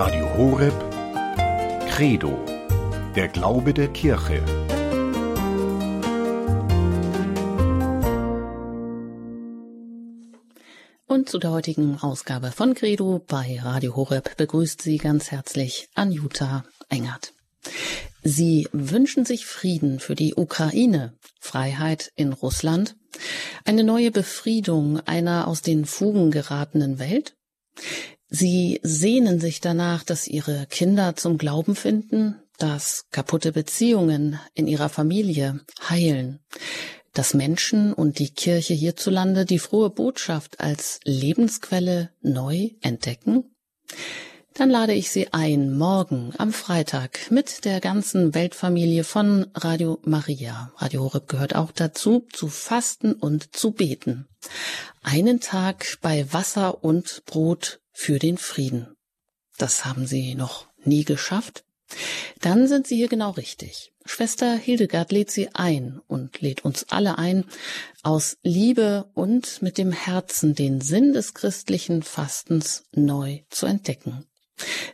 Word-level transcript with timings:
Radio 0.00 0.32
Horeb 0.36 0.74
Credo, 1.90 2.38
der 3.16 3.26
Glaube 3.26 3.74
der 3.74 3.88
Kirche. 3.88 4.40
Und 11.08 11.28
zu 11.28 11.40
der 11.40 11.50
heutigen 11.50 11.98
Ausgabe 12.00 12.52
von 12.52 12.74
Credo 12.74 13.20
bei 13.26 13.58
Radio 13.60 13.96
Horeb 13.96 14.36
begrüßt 14.36 14.80
Sie 14.80 14.98
ganz 14.98 15.32
herzlich 15.32 15.88
Anjuta 15.96 16.62
Engert. 16.88 17.32
Sie 18.22 18.68
wünschen 18.70 19.24
sich 19.24 19.46
Frieden 19.46 19.98
für 19.98 20.14
die 20.14 20.36
Ukraine, 20.36 21.18
Freiheit 21.40 22.12
in 22.14 22.32
Russland, 22.32 22.94
eine 23.64 23.82
neue 23.82 24.12
Befriedung 24.12 25.00
einer 25.00 25.48
aus 25.48 25.62
den 25.62 25.86
Fugen 25.86 26.30
geratenen 26.30 27.00
Welt? 27.00 27.34
Sie 28.30 28.80
sehnen 28.82 29.40
sich 29.40 29.60
danach, 29.60 30.04
dass 30.04 30.28
ihre 30.28 30.66
Kinder 30.66 31.16
zum 31.16 31.38
Glauben 31.38 31.74
finden, 31.74 32.36
dass 32.58 33.06
kaputte 33.10 33.52
Beziehungen 33.52 34.38
in 34.54 34.66
ihrer 34.66 34.88
Familie 34.88 35.60
heilen, 35.88 36.40
dass 37.14 37.32
Menschen 37.32 37.92
und 37.94 38.18
die 38.18 38.30
Kirche 38.30 38.74
hierzulande 38.74 39.44
die 39.44 39.58
frohe 39.58 39.90
Botschaft 39.90 40.60
als 40.60 41.00
Lebensquelle 41.04 42.10
neu 42.20 42.70
entdecken? 42.82 43.44
Dann 44.58 44.70
lade 44.70 44.92
ich 44.92 45.10
Sie 45.10 45.32
ein, 45.32 45.78
morgen 45.78 46.32
am 46.36 46.52
Freitag 46.52 47.30
mit 47.30 47.64
der 47.64 47.80
ganzen 47.80 48.34
Weltfamilie 48.34 49.04
von 49.04 49.46
Radio 49.54 50.00
Maria, 50.02 50.72
Radio 50.76 51.04
Horeb 51.04 51.28
gehört 51.28 51.54
auch 51.54 51.70
dazu, 51.70 52.26
zu 52.32 52.48
fasten 52.48 53.12
und 53.12 53.54
zu 53.54 53.70
beten. 53.70 54.26
Einen 55.00 55.38
Tag 55.38 55.98
bei 56.02 56.32
Wasser 56.32 56.82
und 56.82 57.22
Brot 57.24 57.78
für 57.98 58.20
den 58.20 58.38
Frieden. 58.38 58.94
Das 59.58 59.84
haben 59.84 60.06
Sie 60.06 60.36
noch 60.36 60.68
nie 60.84 61.04
geschafft? 61.04 61.64
Dann 62.40 62.68
sind 62.68 62.86
Sie 62.86 62.94
hier 62.94 63.08
genau 63.08 63.32
richtig. 63.32 63.92
Schwester 64.04 64.56
Hildegard 64.56 65.10
lädt 65.10 65.32
Sie 65.32 65.52
ein 65.52 66.00
und 66.06 66.40
lädt 66.40 66.64
uns 66.64 66.86
alle 66.90 67.18
ein, 67.18 67.44
aus 68.04 68.38
Liebe 68.44 69.10
und 69.14 69.62
mit 69.62 69.78
dem 69.78 69.90
Herzen 69.90 70.54
den 70.54 70.80
Sinn 70.80 71.12
des 71.12 71.34
christlichen 71.34 72.04
Fastens 72.04 72.84
neu 72.92 73.40
zu 73.50 73.66
entdecken. 73.66 74.24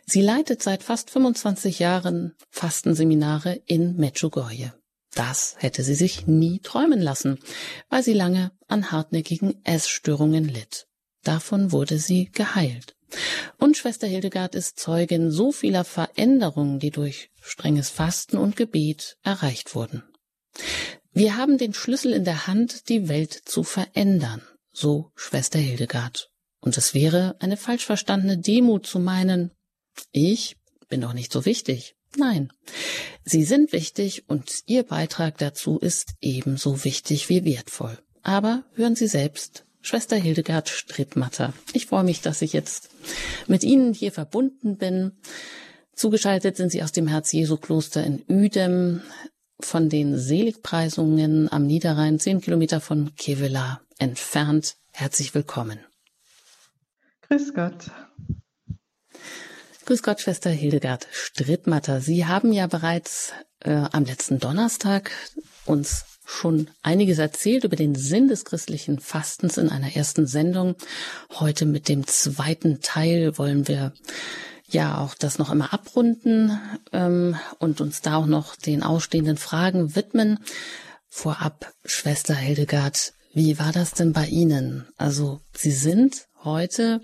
Sie 0.07 0.21
leitet 0.21 0.63
seit 0.63 0.81
fast 0.81 1.11
25 1.11 1.77
Jahren 1.77 2.33
Fastenseminare 2.49 3.61
in 3.67 3.97
Medjugorje. 3.97 4.73
Das 5.13 5.55
hätte 5.59 5.83
sie 5.83 5.95
sich 5.95 6.25
nie 6.25 6.59
träumen 6.59 7.01
lassen, 7.01 7.37
weil 7.87 8.01
sie 8.01 8.13
lange 8.13 8.51
an 8.67 8.91
hartnäckigen 8.91 9.63
Essstörungen 9.63 10.45
litt. 10.45 10.87
Davon 11.25 11.71
wurde 11.71 11.97
sie 11.97 12.31
geheilt. 12.31 12.94
Und 13.57 13.77
Schwester 13.77 14.07
Hildegard 14.07 14.55
ist 14.55 14.79
Zeugin 14.79 15.31
so 15.31 15.51
vieler 15.51 15.83
Veränderungen, 15.83 16.79
die 16.79 16.91
durch 16.91 17.29
strenges 17.41 17.89
Fasten 17.89 18.37
und 18.37 18.55
Gebet 18.55 19.17
erreicht 19.23 19.75
wurden. 19.75 20.03
Wir 21.13 21.37
haben 21.37 21.57
den 21.57 21.73
Schlüssel 21.73 22.11
in 22.11 22.25
der 22.25 22.47
Hand, 22.47 22.89
die 22.89 23.07
Welt 23.07 23.33
zu 23.33 23.63
verändern, 23.63 24.41
so 24.71 25.11
Schwester 25.15 25.59
Hildegard. 25.59 26.29
Und 26.59 26.77
es 26.77 26.93
wäre 26.93 27.35
eine 27.39 27.57
falsch 27.57 27.85
verstandene 27.85 28.37
Demut 28.37 28.85
zu 28.85 28.99
meinen, 28.99 29.51
ich 30.11 30.57
bin 30.89 31.01
doch 31.01 31.13
nicht 31.13 31.31
so 31.31 31.45
wichtig. 31.45 31.95
Nein, 32.17 32.51
Sie 33.23 33.43
sind 33.43 33.71
wichtig 33.71 34.27
und 34.27 34.61
Ihr 34.65 34.83
Beitrag 34.83 35.37
dazu 35.37 35.79
ist 35.79 36.13
ebenso 36.21 36.83
wichtig 36.83 37.29
wie 37.29 37.43
wertvoll. 37.45 37.97
Aber 38.21 38.63
hören 38.73 38.95
Sie 38.95 39.07
selbst, 39.07 39.64
Schwester 39.85 40.15
Hildegard 40.15 40.67
Strittmatter. 40.67 41.53
Ich 41.73 41.85
freue 41.85 42.03
mich, 42.03 42.21
dass 42.21 42.41
ich 42.41 42.53
jetzt 42.53 42.89
mit 43.45 43.63
Ihnen 43.63 43.93
hier 43.93 44.11
verbunden 44.11 44.77
bin. 44.77 45.11
Zugeschaltet 45.93 46.57
sind 46.57 46.71
Sie 46.71 46.81
aus 46.81 46.91
dem 46.91 47.07
Herz-Jesu-Kloster 47.07 48.03
in 48.03 48.23
Uedem 48.27 49.03
von 49.59 49.87
den 49.87 50.17
Seligpreisungen 50.17 51.51
am 51.51 51.67
Niederrhein, 51.67 52.17
zehn 52.17 52.41
Kilometer 52.41 52.81
von 52.81 53.13
Kevela 53.15 53.79
entfernt. 53.99 54.75
Herzlich 54.91 55.35
willkommen. 55.35 55.77
Grüß 57.27 57.53
Gott. 57.53 57.91
Grüß 59.85 60.01
Gott, 60.01 60.19
Schwester 60.19 60.49
Hildegard 60.49 61.07
Strittmatter. 61.11 62.01
Sie 62.01 62.25
haben 62.25 62.51
ja 62.53 62.65
bereits 62.65 63.33
äh, 63.59 63.69
am 63.91 64.05
letzten 64.05 64.39
Donnerstag 64.39 65.11
uns 65.65 66.05
schon 66.25 66.69
einiges 66.81 67.19
erzählt 67.19 67.63
über 67.63 67.75
den 67.75 67.95
Sinn 67.95 68.27
des 68.27 68.45
christlichen 68.45 68.99
Fastens 68.99 69.57
in 69.57 69.69
einer 69.69 69.95
ersten 69.95 70.27
Sendung. 70.27 70.75
Heute 71.39 71.65
mit 71.65 71.87
dem 71.87 72.05
zweiten 72.07 72.81
Teil 72.81 73.37
wollen 73.37 73.67
wir 73.67 73.93
ja 74.67 74.97
auch 74.97 75.13
das 75.13 75.37
noch 75.37 75.51
immer 75.51 75.73
abrunden 75.73 76.59
ähm, 76.91 77.35
und 77.59 77.81
uns 77.81 78.01
da 78.01 78.17
auch 78.17 78.25
noch 78.25 78.55
den 78.55 78.83
ausstehenden 78.83 79.37
Fragen 79.37 79.95
widmen. 79.95 80.39
Vorab, 81.07 81.71
Schwester 81.85 82.35
Hildegard, 82.35 83.13
wie 83.33 83.59
war 83.59 83.71
das 83.71 83.91
denn 83.91 84.11
bei 84.11 84.27
Ihnen? 84.27 84.87
Also 84.97 85.41
Sie 85.55 85.71
sind 85.71 86.27
heute 86.43 87.01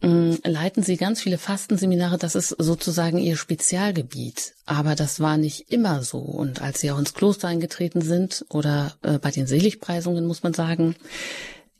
leiten 0.00 0.82
Sie 0.82 0.96
ganz 0.96 1.20
viele 1.20 1.38
Fastenseminare. 1.38 2.18
Das 2.18 2.34
ist 2.34 2.50
sozusagen 2.50 3.18
Ihr 3.18 3.36
Spezialgebiet. 3.36 4.54
Aber 4.64 4.94
das 4.94 5.20
war 5.20 5.36
nicht 5.36 5.72
immer 5.72 6.02
so. 6.02 6.18
Und 6.18 6.62
als 6.62 6.80
Sie 6.80 6.90
auch 6.90 6.98
ins 6.98 7.14
Kloster 7.14 7.48
eingetreten 7.48 8.00
sind 8.00 8.44
oder 8.50 8.94
äh, 9.02 9.18
bei 9.18 9.30
den 9.30 9.46
Seligpreisungen, 9.46 10.26
muss 10.26 10.42
man 10.42 10.54
sagen, 10.54 10.94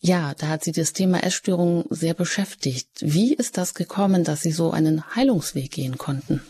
ja, 0.00 0.34
da 0.34 0.48
hat 0.48 0.64
Sie 0.64 0.72
das 0.72 0.92
Thema 0.92 1.22
Essstörung 1.22 1.84
sehr 1.90 2.14
beschäftigt. 2.14 2.88
Wie 3.00 3.34
ist 3.34 3.56
das 3.56 3.74
gekommen, 3.74 4.24
dass 4.24 4.42
Sie 4.42 4.52
so 4.52 4.70
einen 4.70 5.14
Heilungsweg 5.14 5.70
gehen 5.70 5.98
konnten? 5.98 6.40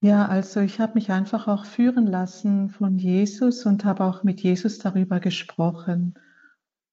Ja, 0.00 0.26
also 0.26 0.60
ich 0.60 0.80
habe 0.80 0.94
mich 0.94 1.10
einfach 1.10 1.48
auch 1.48 1.64
führen 1.64 2.06
lassen 2.06 2.68
von 2.68 2.98
Jesus 2.98 3.64
und 3.64 3.86
habe 3.86 4.04
auch 4.04 4.22
mit 4.22 4.42
Jesus 4.42 4.78
darüber 4.78 5.18
gesprochen. 5.20 6.14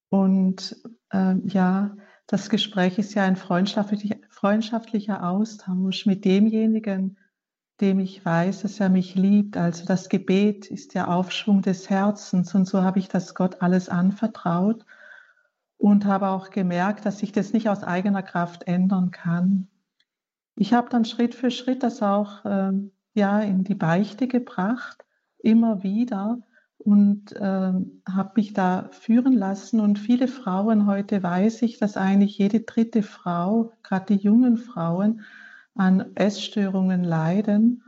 Und 0.08 0.78
äh, 1.12 1.36
ja, 1.46 1.96
das 2.28 2.50
Gespräch 2.50 2.98
ist 2.98 3.14
ja 3.14 3.24
ein 3.24 3.36
freundschaftlicher, 3.36 4.16
freundschaftlicher 4.30 5.28
Austausch 5.28 6.06
mit 6.06 6.26
demjenigen, 6.26 7.18
dem 7.82 8.00
ich 8.00 8.24
weiß, 8.24 8.62
dass 8.62 8.80
er 8.80 8.90
mich 8.90 9.16
liebt. 9.16 9.58
Also 9.58 9.86
das 9.86 10.08
Gebet 10.08 10.70
ist 10.70 10.94
der 10.94 11.10
Aufschwung 11.10 11.62
des 11.62 11.90
Herzens 11.90 12.56
und 12.56 12.68
so 12.68 12.84
habe 12.84 13.00
ich 13.00 13.10
das 13.10 13.36
Gott 13.36 13.62
alles 13.62 13.90
anvertraut 13.90 14.86
und 15.78 16.06
habe 16.06 16.30
auch 16.30 16.52
gemerkt, 16.52 17.06
dass 17.06 17.24
ich 17.24 17.32
das 17.32 17.54
nicht 17.54 17.68
aus 17.68 17.84
eigener 17.84 18.22
Kraft 18.22 18.68
ändern 18.68 19.12
kann. 19.12 19.68
Ich 20.56 20.74
habe 20.74 20.90
dann 20.90 21.06
Schritt 21.06 21.34
für 21.34 21.50
Schritt 21.50 21.82
das 21.82 22.04
auch 22.04 22.46
äh, 22.46 22.72
ja 23.14 23.40
in 23.40 23.64
die 23.64 23.76
Beichte 23.76 24.28
gebracht, 24.28 25.04
immer 25.40 25.82
wieder 25.82 26.40
und 26.84 27.32
äh, 27.34 27.40
habe 27.42 28.32
mich 28.36 28.54
da 28.54 28.90
führen 28.92 29.34
lassen. 29.34 29.80
Und 29.80 30.00
viele 30.00 30.28
Frauen, 30.28 30.88
heute 30.88 31.22
weiß 31.22 31.62
ich, 31.62 31.78
dass 31.78 31.98
eigentlich 31.98 32.38
jede 32.38 32.62
dritte 32.62 33.04
Frau, 33.04 33.72
gerade 33.84 34.16
die 34.16 34.24
jungen 34.24 34.58
Frauen, 34.58 35.22
an 35.76 36.16
Essstörungen 36.16 37.04
leiden. 37.04 37.84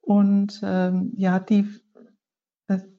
Und 0.00 0.60
ähm, 0.62 1.12
ja, 1.16 1.40
die, 1.40 1.68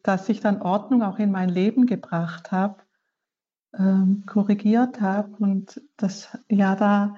dass 0.04 0.30
ich 0.30 0.42
dann 0.42 0.62
Ordnung 0.62 1.04
auch 1.04 1.20
in 1.20 1.32
mein 1.32 1.50
Leben 1.50 1.86
gebracht 1.86 2.52
habe, 2.52 2.84
ähm, 3.78 4.24
korrigiert 4.26 5.00
habe. 5.00 5.36
Und 5.38 5.82
das, 5.96 6.38
ja, 6.50 6.76
da, 6.76 7.16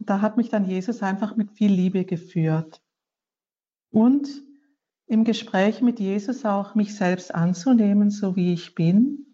da 0.00 0.20
hat 0.20 0.36
mich 0.36 0.50
dann 0.50 0.66
Jesus 0.66 1.02
einfach 1.02 1.34
mit 1.36 1.52
viel 1.52 1.72
Liebe 1.72 2.04
geführt. 2.04 2.82
Und 3.90 4.28
im 5.08 5.24
Gespräch 5.24 5.80
mit 5.80 5.98
Jesus 6.00 6.44
auch 6.44 6.74
mich 6.74 6.94
selbst 6.94 7.34
anzunehmen, 7.34 8.10
so 8.10 8.36
wie 8.36 8.52
ich 8.52 8.74
bin. 8.74 9.26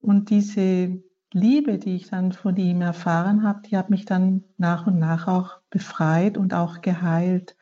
Und 0.00 0.30
diese 0.30 1.02
Liebe, 1.32 1.78
die 1.78 1.96
ich 1.96 2.10
dann 2.10 2.32
von 2.32 2.56
ihm 2.56 2.82
erfahren 2.82 3.42
habe, 3.42 3.62
die 3.62 3.76
hat 3.76 3.88
mich 3.88 4.04
dann 4.04 4.44
nach 4.58 4.86
und 4.86 4.98
nach 4.98 5.26
auch 5.26 5.60
befreit 5.70 6.36
und 6.36 6.52
auch 6.52 6.82
geheilt. 6.82 7.56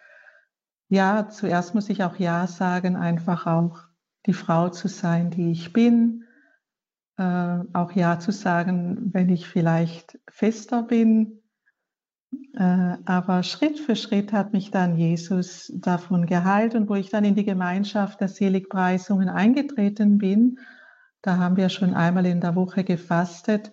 Ja, 0.88 1.28
zuerst 1.28 1.74
muss 1.74 1.88
ich 1.90 2.02
auch 2.02 2.16
Ja 2.16 2.46
sagen, 2.46 2.96
einfach 2.96 3.46
auch 3.46 3.78
die 4.26 4.32
Frau 4.32 4.68
zu 4.70 4.88
sein, 4.88 5.30
die 5.30 5.52
ich 5.52 5.72
bin. 5.72 6.24
Äh, 7.18 7.60
auch 7.72 7.92
Ja 7.92 8.18
zu 8.18 8.32
sagen, 8.32 9.12
wenn 9.12 9.28
ich 9.28 9.46
vielleicht 9.46 10.18
fester 10.28 10.82
bin, 10.82 11.37
aber 12.54 13.42
Schritt 13.42 13.78
für 13.78 13.96
Schritt 13.96 14.32
hat 14.32 14.52
mich 14.52 14.70
dann 14.70 14.96
Jesus 14.96 15.72
davon 15.76 16.26
geheilt 16.26 16.74
und 16.74 16.88
wo 16.88 16.94
ich 16.94 17.08
dann 17.10 17.24
in 17.24 17.34
die 17.34 17.44
Gemeinschaft 17.44 18.20
der 18.20 18.28
Seligpreisungen 18.28 19.28
eingetreten 19.28 20.18
bin, 20.18 20.58
da 21.22 21.38
haben 21.38 21.56
wir 21.56 21.68
schon 21.68 21.94
einmal 21.94 22.26
in 22.26 22.40
der 22.40 22.54
Woche 22.54 22.84
gefastet, 22.84 23.72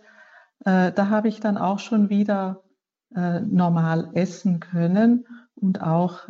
äh, 0.63 0.91
da 0.91 1.09
habe 1.09 1.27
ich 1.27 1.39
dann 1.39 1.57
auch 1.57 1.79
schon 1.79 2.09
wieder 2.09 2.63
äh, 3.15 3.41
normal 3.41 4.11
essen 4.13 4.59
können 4.59 5.25
und 5.55 5.81
auch 5.81 6.27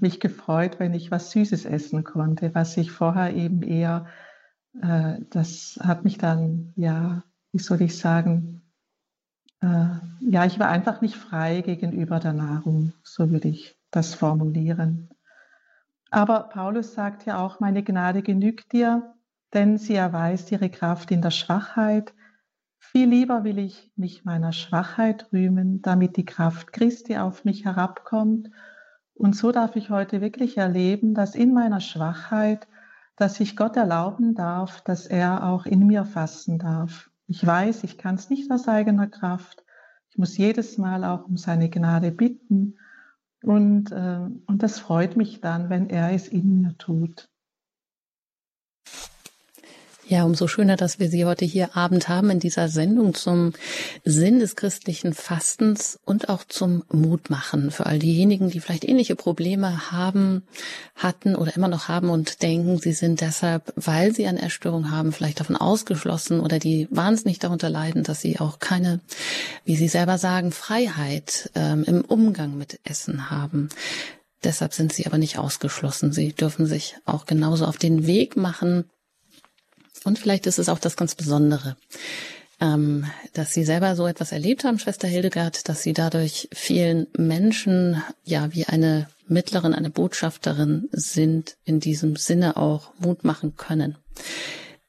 mich 0.00 0.20
gefreut, 0.20 0.78
wenn 0.78 0.94
ich 0.94 1.10
was 1.10 1.32
Süßes 1.32 1.64
essen 1.64 2.04
konnte, 2.04 2.54
was 2.54 2.76
ich 2.76 2.92
vorher 2.92 3.34
eben 3.34 3.62
eher, 3.62 4.06
das 4.72 5.78
hat 5.82 6.04
mich 6.04 6.18
dann, 6.18 6.72
ja, 6.76 7.24
wie 7.52 7.58
soll 7.58 7.82
ich 7.82 7.98
sagen, 7.98 8.62
äh, 8.68 8.69
ja, 9.62 10.44
ich 10.46 10.58
war 10.58 10.68
einfach 10.68 11.00
nicht 11.00 11.16
frei 11.16 11.60
gegenüber 11.60 12.18
der 12.18 12.32
Nahrung, 12.32 12.92
so 13.02 13.30
würde 13.30 13.48
ich 13.48 13.76
das 13.90 14.14
formulieren. 14.14 15.10
Aber 16.10 16.44
Paulus 16.44 16.94
sagt 16.94 17.26
ja 17.26 17.38
auch, 17.38 17.60
meine 17.60 17.82
Gnade 17.82 18.22
genügt 18.22 18.72
dir, 18.72 19.14
denn 19.52 19.78
sie 19.78 19.94
erweist 19.94 20.50
ihre 20.50 20.70
Kraft 20.70 21.10
in 21.10 21.22
der 21.22 21.30
Schwachheit. 21.30 22.14
Viel 22.78 23.08
lieber 23.08 23.44
will 23.44 23.58
ich 23.58 23.92
mich 23.96 24.24
meiner 24.24 24.52
Schwachheit 24.52 25.32
rühmen, 25.32 25.82
damit 25.82 26.16
die 26.16 26.24
Kraft 26.24 26.72
Christi 26.72 27.16
auf 27.18 27.44
mich 27.44 27.64
herabkommt. 27.64 28.50
Und 29.14 29.36
so 29.36 29.52
darf 29.52 29.76
ich 29.76 29.90
heute 29.90 30.20
wirklich 30.20 30.56
erleben, 30.56 31.14
dass 31.14 31.34
in 31.34 31.52
meiner 31.52 31.80
Schwachheit, 31.80 32.66
dass 33.16 33.38
ich 33.38 33.54
Gott 33.54 33.76
erlauben 33.76 34.34
darf, 34.34 34.80
dass 34.80 35.06
er 35.06 35.44
auch 35.44 35.66
in 35.66 35.86
mir 35.86 36.04
fassen 36.04 36.58
darf. 36.58 37.09
Ich 37.30 37.46
weiß, 37.46 37.84
ich 37.84 37.96
kann 37.96 38.16
es 38.16 38.28
nicht 38.28 38.50
aus 38.50 38.66
eigener 38.66 39.06
Kraft. 39.06 39.64
Ich 40.08 40.18
muss 40.18 40.36
jedes 40.36 40.78
Mal 40.78 41.04
auch 41.04 41.26
um 41.26 41.36
seine 41.36 41.70
Gnade 41.70 42.10
bitten. 42.10 42.76
Und, 43.44 43.92
äh, 43.92 44.26
und 44.46 44.64
das 44.64 44.80
freut 44.80 45.16
mich 45.16 45.40
dann, 45.40 45.70
wenn 45.70 45.88
er 45.88 46.12
es 46.12 46.26
in 46.26 46.60
mir 46.60 46.76
tut. 46.76 47.30
Ja, 50.10 50.24
umso 50.24 50.48
schöner, 50.48 50.74
dass 50.74 50.98
wir 50.98 51.08
Sie 51.08 51.24
heute 51.24 51.44
hier 51.44 51.76
Abend 51.76 52.08
haben 52.08 52.30
in 52.30 52.40
dieser 52.40 52.68
Sendung 52.68 53.14
zum 53.14 53.52
Sinn 54.04 54.40
des 54.40 54.56
christlichen 54.56 55.14
Fastens 55.14 56.00
und 56.04 56.28
auch 56.28 56.42
zum 56.42 56.82
Mutmachen 56.90 57.70
für 57.70 57.86
all 57.86 58.00
diejenigen, 58.00 58.50
die 58.50 58.58
vielleicht 58.58 58.84
ähnliche 58.84 59.14
Probleme 59.14 59.92
haben, 59.92 60.42
hatten 60.96 61.36
oder 61.36 61.54
immer 61.54 61.68
noch 61.68 61.86
haben 61.86 62.10
und 62.10 62.42
denken, 62.42 62.78
sie 62.78 62.92
sind 62.92 63.20
deshalb, 63.20 63.72
weil 63.76 64.12
sie 64.12 64.26
eine 64.26 64.42
Erstörung 64.42 64.90
haben, 64.90 65.12
vielleicht 65.12 65.38
davon 65.38 65.54
ausgeschlossen 65.54 66.40
oder 66.40 66.58
die 66.58 66.88
wahnsinnig 66.90 67.38
darunter 67.38 67.70
leiden, 67.70 68.02
dass 68.02 68.20
sie 68.20 68.40
auch 68.40 68.58
keine, 68.58 68.98
wie 69.64 69.76
Sie 69.76 69.86
selber 69.86 70.18
sagen, 70.18 70.50
Freiheit 70.50 71.52
ähm, 71.54 71.84
im 71.84 72.00
Umgang 72.00 72.58
mit 72.58 72.80
Essen 72.82 73.30
haben. 73.30 73.68
Deshalb 74.42 74.74
sind 74.74 74.92
sie 74.92 75.06
aber 75.06 75.18
nicht 75.18 75.38
ausgeschlossen. 75.38 76.12
Sie 76.12 76.32
dürfen 76.32 76.66
sich 76.66 76.96
auch 77.04 77.26
genauso 77.26 77.64
auf 77.64 77.76
den 77.76 78.08
Weg 78.08 78.36
machen, 78.36 78.86
und 80.04 80.18
vielleicht 80.18 80.46
ist 80.46 80.58
es 80.58 80.68
auch 80.68 80.78
das 80.78 80.96
ganz 80.96 81.14
Besondere, 81.14 81.76
ähm, 82.60 83.06
dass 83.32 83.52
Sie 83.52 83.64
selber 83.64 83.96
so 83.96 84.06
etwas 84.06 84.32
erlebt 84.32 84.64
haben, 84.64 84.78
Schwester 84.78 85.08
Hildegard, 85.08 85.68
dass 85.68 85.82
Sie 85.82 85.92
dadurch 85.92 86.48
vielen 86.52 87.06
Menschen 87.16 88.02
ja 88.24 88.52
wie 88.52 88.66
eine 88.66 89.08
Mittlerin, 89.28 89.74
eine 89.74 89.90
Botschafterin 89.90 90.88
sind, 90.92 91.56
in 91.64 91.80
diesem 91.80 92.16
Sinne 92.16 92.56
auch 92.56 92.92
Mut 92.98 93.24
machen 93.24 93.56
können. 93.56 93.96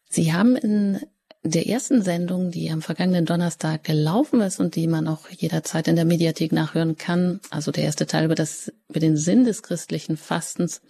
Sie 0.10 0.34
haben 0.34 0.56
in 0.56 1.00
der 1.44 1.68
ersten 1.68 2.04
Sendung, 2.04 2.52
die 2.52 2.70
am 2.70 2.84
vergangenen 2.84 3.26
Donnerstag 3.26 3.84
gelaufen 3.84 4.42
ist 4.42 4.60
und 4.60 4.76
die 4.76 4.86
man 4.86 5.08
auch 5.08 5.28
jederzeit 5.30 5.88
in 5.88 5.96
der 5.96 6.06
Mediathek 6.06 6.52
nachhören 6.52 6.98
kann, 6.98 7.40
also 7.50 7.72
der 7.72 7.84
erste 7.84 8.06
Teil 8.06 8.26
über 8.26 8.36
das, 8.36 8.72
über 8.90 9.00
den 9.00 9.18
Sinn 9.18 9.44
des 9.44 9.64
christlichen 9.64 10.18
Fastens, 10.18 10.82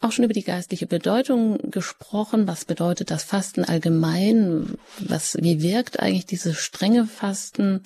auch 0.00 0.10
schon 0.10 0.24
über 0.24 0.34
die 0.34 0.42
geistliche 0.42 0.88
Bedeutung 0.88 1.70
gesprochen. 1.70 2.48
Was 2.48 2.64
bedeutet 2.64 3.12
das 3.12 3.22
Fasten 3.22 3.62
allgemein? 3.62 4.76
Was, 4.98 5.36
wie 5.40 5.62
wirkt 5.62 6.00
eigentlich 6.00 6.26
dieses 6.26 6.58
strenge 6.58 7.06
Fasten? 7.06 7.82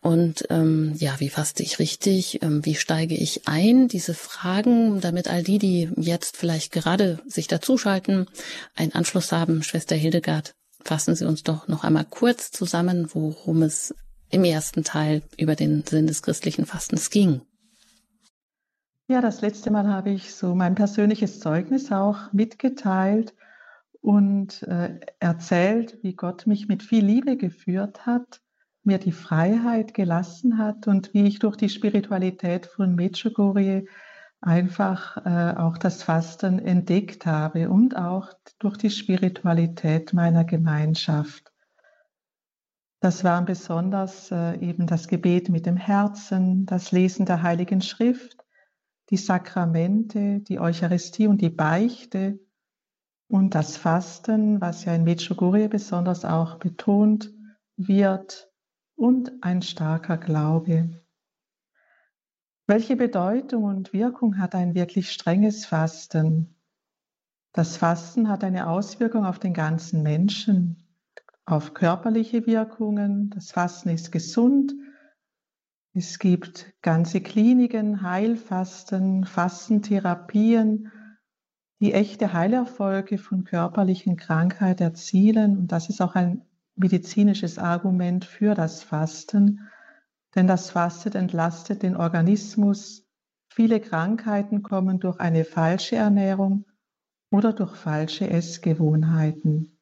Und 0.00 0.46
ähm, 0.50 0.94
ja, 0.96 1.14
wie 1.18 1.28
faste 1.28 1.62
ich 1.62 1.78
richtig? 1.78 2.42
Ähm, 2.42 2.64
wie 2.64 2.74
steige 2.74 3.14
ich 3.14 3.46
ein? 3.46 3.86
Diese 3.86 4.14
Fragen, 4.14 5.00
damit 5.00 5.28
all 5.28 5.44
die, 5.44 5.58
die 5.58 5.90
jetzt 5.96 6.36
vielleicht 6.36 6.72
gerade 6.72 7.20
sich 7.26 7.46
dazuschalten, 7.46 8.26
einen 8.74 8.92
Anschluss 8.92 9.30
haben. 9.30 9.62
Schwester 9.62 9.94
Hildegard 9.94 10.54
fassen 10.84 11.14
Sie 11.14 11.26
uns 11.26 11.42
doch 11.42 11.68
noch 11.68 11.84
einmal 11.84 12.04
kurz 12.04 12.50
zusammen, 12.50 13.08
worum 13.12 13.62
es 13.62 13.94
im 14.30 14.44
ersten 14.44 14.84
Teil 14.84 15.22
über 15.38 15.56
den 15.56 15.82
Sinn 15.84 16.06
des 16.06 16.22
christlichen 16.22 16.66
Fastens 16.66 17.10
ging. 17.10 17.42
Ja, 19.08 19.20
das 19.20 19.40
letzte 19.40 19.72
Mal 19.72 19.88
habe 19.88 20.10
ich 20.10 20.34
so 20.34 20.54
mein 20.54 20.76
persönliches 20.76 21.40
Zeugnis 21.40 21.90
auch 21.90 22.32
mitgeteilt 22.32 23.34
und 24.00 24.62
äh, 24.62 25.00
erzählt, 25.18 25.98
wie 26.02 26.14
Gott 26.14 26.46
mich 26.46 26.68
mit 26.68 26.82
viel 26.82 27.04
Liebe 27.04 27.36
geführt 27.36 28.06
hat, 28.06 28.40
mir 28.84 28.98
die 28.98 29.12
Freiheit 29.12 29.94
gelassen 29.94 30.58
hat 30.58 30.86
und 30.86 31.12
wie 31.12 31.26
ich 31.26 31.40
durch 31.40 31.56
die 31.56 31.68
Spiritualität 31.68 32.66
von 32.66 32.94
Medjugorje 32.94 33.86
einfach 34.40 35.24
äh, 35.24 35.54
auch 35.56 35.76
das 35.76 36.02
Fasten 36.02 36.58
entdeckt 36.58 37.26
habe 37.26 37.70
und 37.70 37.96
auch 37.96 38.32
durch 38.58 38.76
die 38.76 38.90
Spiritualität 38.90 40.12
meiner 40.12 40.44
Gemeinschaft. 40.44 41.52
Das 43.00 43.24
waren 43.24 43.44
besonders 43.44 44.30
äh, 44.30 44.58
eben 44.58 44.86
das 44.86 45.08
Gebet 45.08 45.48
mit 45.48 45.66
dem 45.66 45.76
Herzen, 45.76 46.66
das 46.66 46.92
Lesen 46.92 47.26
der 47.26 47.42
Heiligen 47.42 47.80
Schrift, 47.80 48.36
die 49.10 49.16
Sakramente, 49.16 50.40
die 50.40 50.60
Eucharistie 50.60 51.26
und 51.26 51.40
die 51.40 51.50
Beichte 51.50 52.38
und 53.28 53.54
das 53.54 53.76
Fasten, 53.76 54.60
was 54.60 54.84
ja 54.84 54.94
in 54.94 55.04
Medjugorje 55.04 55.68
besonders 55.68 56.24
auch 56.24 56.58
betont 56.58 57.32
wird, 57.76 58.50
und 59.00 59.32
ein 59.40 59.62
starker 59.62 60.18
Glaube. 60.18 60.90
Welche 62.70 62.94
Bedeutung 62.94 63.64
und 63.64 63.92
Wirkung 63.92 64.38
hat 64.38 64.54
ein 64.54 64.76
wirklich 64.76 65.10
strenges 65.10 65.66
Fasten? 65.66 66.54
Das 67.52 67.76
Fasten 67.76 68.28
hat 68.28 68.44
eine 68.44 68.68
Auswirkung 68.68 69.26
auf 69.26 69.40
den 69.40 69.54
ganzen 69.54 70.04
Menschen, 70.04 70.86
auf 71.46 71.74
körperliche 71.74 72.46
Wirkungen. 72.46 73.30
Das 73.30 73.50
Fasten 73.50 73.88
ist 73.88 74.12
gesund. 74.12 74.72
Es 75.94 76.20
gibt 76.20 76.72
ganze 76.80 77.20
Kliniken, 77.20 78.02
Heilfasten, 78.02 79.24
Fastentherapien, 79.24 80.92
die 81.80 81.92
echte 81.92 82.32
Heilerfolge 82.32 83.18
von 83.18 83.42
körperlichen 83.42 84.16
Krankheiten 84.16 84.84
erzielen. 84.84 85.58
Und 85.58 85.72
das 85.72 85.88
ist 85.88 86.00
auch 86.00 86.14
ein 86.14 86.42
medizinisches 86.76 87.58
Argument 87.58 88.24
für 88.24 88.54
das 88.54 88.84
Fasten 88.84 89.58
denn 90.34 90.46
das 90.46 90.70
Fasten 90.70 91.16
entlastet 91.16 91.82
den 91.82 91.96
Organismus. 91.96 93.06
Viele 93.52 93.80
Krankheiten 93.80 94.62
kommen 94.62 95.00
durch 95.00 95.18
eine 95.18 95.44
falsche 95.44 95.96
Ernährung 95.96 96.66
oder 97.30 97.52
durch 97.52 97.74
falsche 97.74 98.30
Essgewohnheiten. 98.30 99.78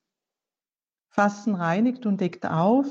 Fasten 1.11 1.55
reinigt 1.55 2.07
und 2.07 2.21
deckt 2.21 2.47
auf. 2.47 2.87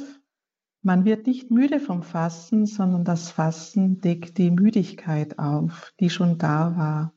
Man 0.84 1.06
wird 1.06 1.26
nicht 1.26 1.50
müde 1.50 1.80
vom 1.80 2.04
Fasten, 2.04 2.66
sondern 2.66 3.04
das 3.04 3.32
Fasten 3.32 4.02
deckt 4.02 4.38
die 4.38 4.52
Müdigkeit 4.52 5.40
auf, 5.40 5.94
die 6.00 6.10
schon 6.10 6.38
da 6.38 6.78
war. 6.78 7.14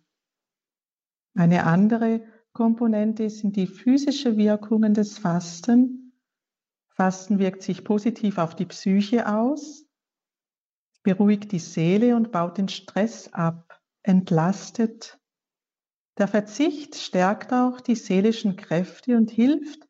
Eine 1.34 1.64
andere 1.64 2.24
Komponente 2.52 3.30
sind 3.30 3.56
die 3.56 3.66
physischen 3.66 4.36
Wirkungen 4.36 4.94
des 4.94 5.18
Fasten. 5.18 6.12
Fasten 6.88 7.38
wirkt 7.38 7.62
sich 7.62 7.84
positiv 7.84 8.38
auf 8.38 8.56
die 8.56 8.66
Psyche 8.66 9.28
aus 9.28 9.89
beruhigt 11.02 11.52
die 11.52 11.58
Seele 11.58 12.16
und 12.16 12.32
baut 12.32 12.58
den 12.58 12.68
Stress 12.68 13.32
ab, 13.32 13.80
entlastet. 14.02 15.18
Der 16.18 16.28
Verzicht 16.28 16.96
stärkt 16.96 17.52
auch 17.52 17.80
die 17.80 17.94
seelischen 17.94 18.56
Kräfte 18.56 19.16
und 19.16 19.30
hilft, 19.30 19.88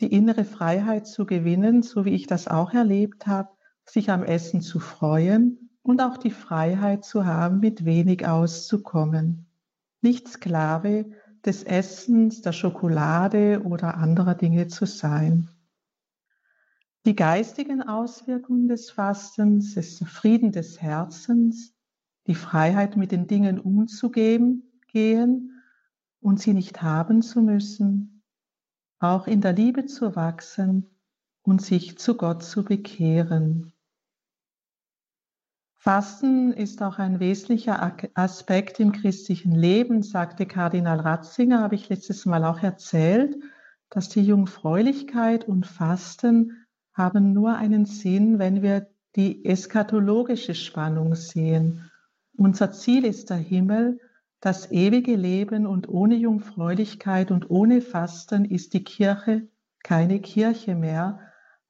die 0.00 0.12
innere 0.12 0.44
Freiheit 0.44 1.06
zu 1.06 1.26
gewinnen, 1.26 1.82
so 1.82 2.04
wie 2.04 2.14
ich 2.14 2.26
das 2.26 2.48
auch 2.48 2.72
erlebt 2.72 3.26
habe, 3.26 3.50
sich 3.84 4.10
am 4.10 4.22
Essen 4.22 4.60
zu 4.60 4.80
freuen 4.80 5.70
und 5.82 6.00
auch 6.00 6.16
die 6.16 6.30
Freiheit 6.30 7.04
zu 7.04 7.26
haben, 7.26 7.60
mit 7.60 7.84
wenig 7.84 8.26
auszukommen. 8.26 9.46
Nicht 10.00 10.28
Sklave 10.28 11.06
des 11.44 11.62
Essens, 11.62 12.40
der 12.40 12.52
Schokolade 12.52 13.62
oder 13.64 13.96
anderer 13.96 14.34
Dinge 14.34 14.68
zu 14.68 14.86
sein. 14.86 15.48
Die 17.06 17.14
geistigen 17.14 17.82
Auswirkungen 17.82 18.66
des 18.66 18.90
Fastens 18.90 19.76
ist 19.76 20.00
der 20.00 20.06
Frieden 20.06 20.52
des 20.52 20.80
Herzens, 20.80 21.74
die 22.26 22.34
Freiheit, 22.34 22.96
mit 22.96 23.12
den 23.12 23.26
Dingen 23.26 23.58
umzugehen 23.58 24.80
gehen 24.86 25.62
und 26.20 26.40
sie 26.40 26.54
nicht 26.54 26.80
haben 26.80 27.20
zu 27.20 27.42
müssen, 27.42 28.22
auch 29.00 29.26
in 29.26 29.42
der 29.42 29.52
Liebe 29.52 29.84
zu 29.84 30.16
wachsen 30.16 30.88
und 31.42 31.60
sich 31.60 31.98
zu 31.98 32.16
Gott 32.16 32.42
zu 32.42 32.64
bekehren. 32.64 33.74
Fasten 35.74 36.54
ist 36.54 36.82
auch 36.82 36.98
ein 36.98 37.20
wesentlicher 37.20 37.94
Aspekt 38.14 38.80
im 38.80 38.92
christlichen 38.92 39.52
Leben, 39.52 40.02
sagte 40.02 40.46
Kardinal 40.46 41.00
Ratzinger, 41.00 41.60
habe 41.60 41.74
ich 41.74 41.90
letztes 41.90 42.24
Mal 42.24 42.42
auch 42.46 42.62
erzählt, 42.62 43.36
dass 43.90 44.08
die 44.08 44.22
Jungfräulichkeit 44.22 45.46
und 45.46 45.66
Fasten 45.66 46.63
haben 46.94 47.32
nur 47.32 47.56
einen 47.56 47.84
Sinn, 47.84 48.38
wenn 48.38 48.62
wir 48.62 48.88
die 49.16 49.44
eschatologische 49.44 50.54
Spannung 50.54 51.14
sehen. 51.14 51.90
Unser 52.36 52.72
Ziel 52.72 53.04
ist 53.04 53.30
der 53.30 53.36
Himmel, 53.36 54.00
das 54.40 54.70
ewige 54.70 55.16
Leben 55.16 55.66
und 55.66 55.88
ohne 55.88 56.16
Jungfräulichkeit 56.16 57.30
und 57.30 57.50
ohne 57.50 57.80
Fasten 57.80 58.44
ist 58.44 58.74
die 58.74 58.84
Kirche 58.84 59.48
keine 59.82 60.20
Kirche 60.20 60.74
mehr, 60.74 61.20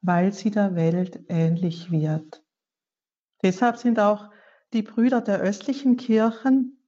weil 0.00 0.32
sie 0.32 0.50
der 0.50 0.74
Welt 0.74 1.24
ähnlich 1.28 1.90
wird. 1.90 2.42
Deshalb 3.42 3.76
sind 3.76 4.00
auch 4.00 4.30
die 4.72 4.82
Brüder 4.82 5.20
der 5.20 5.40
östlichen 5.40 5.96
Kirchen 5.96 6.78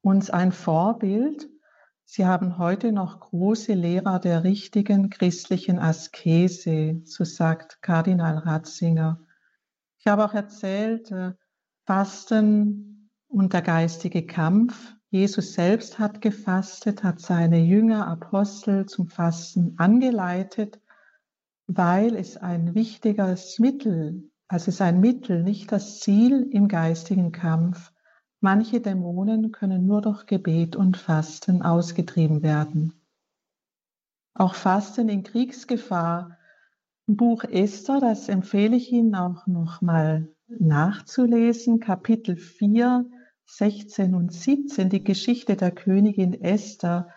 uns 0.00 0.30
ein 0.30 0.52
Vorbild. 0.52 1.49
Sie 2.12 2.26
haben 2.26 2.58
heute 2.58 2.90
noch 2.90 3.20
große 3.20 3.72
Lehrer 3.72 4.18
der 4.18 4.42
richtigen 4.42 5.10
christlichen 5.10 5.78
Askese, 5.78 7.02
so 7.04 7.22
sagt 7.22 7.82
Kardinal 7.82 8.38
Ratzinger. 8.38 9.20
Ich 10.00 10.08
habe 10.08 10.24
auch 10.24 10.34
erzählt, 10.34 11.12
äh, 11.12 11.34
Fasten 11.86 13.12
und 13.28 13.52
der 13.52 13.62
geistige 13.62 14.26
Kampf. 14.26 14.96
Jesus 15.10 15.54
selbst 15.54 16.00
hat 16.00 16.20
gefastet, 16.20 17.04
hat 17.04 17.20
seine 17.20 17.60
Jünger, 17.60 18.08
Apostel 18.08 18.86
zum 18.86 19.06
Fasten 19.06 19.74
angeleitet, 19.78 20.80
weil 21.68 22.16
es 22.16 22.36
ein 22.36 22.74
wichtiges 22.74 23.60
Mittel, 23.60 24.32
also 24.48 24.64
es 24.64 24.74
ist 24.74 24.82
ein 24.82 24.98
Mittel, 24.98 25.44
nicht 25.44 25.70
das 25.70 26.00
Ziel 26.00 26.48
im 26.50 26.66
geistigen 26.66 27.30
Kampf. 27.30 27.89
Manche 28.40 28.80
Dämonen 28.80 29.52
können 29.52 29.86
nur 29.86 30.00
durch 30.00 30.24
Gebet 30.24 30.74
und 30.74 30.96
Fasten 30.96 31.60
ausgetrieben 31.60 32.42
werden. 32.42 32.94
Auch 34.34 34.54
Fasten 34.54 35.10
in 35.10 35.22
Kriegsgefahr 35.22 36.38
Buch 37.06 37.44
Esther, 37.44 38.00
das 38.00 38.28
empfehle 38.28 38.76
ich 38.76 38.92
Ihnen 38.92 39.14
auch 39.14 39.46
nochmal 39.46 40.28
nachzulesen, 40.46 41.80
Kapitel 41.80 42.36
4, 42.36 43.04
16 43.46 44.14
und 44.14 44.32
17, 44.32 44.88
die 44.88 45.04
Geschichte 45.04 45.56
der 45.56 45.72
Königin 45.72 46.40
Esther 46.40 47.08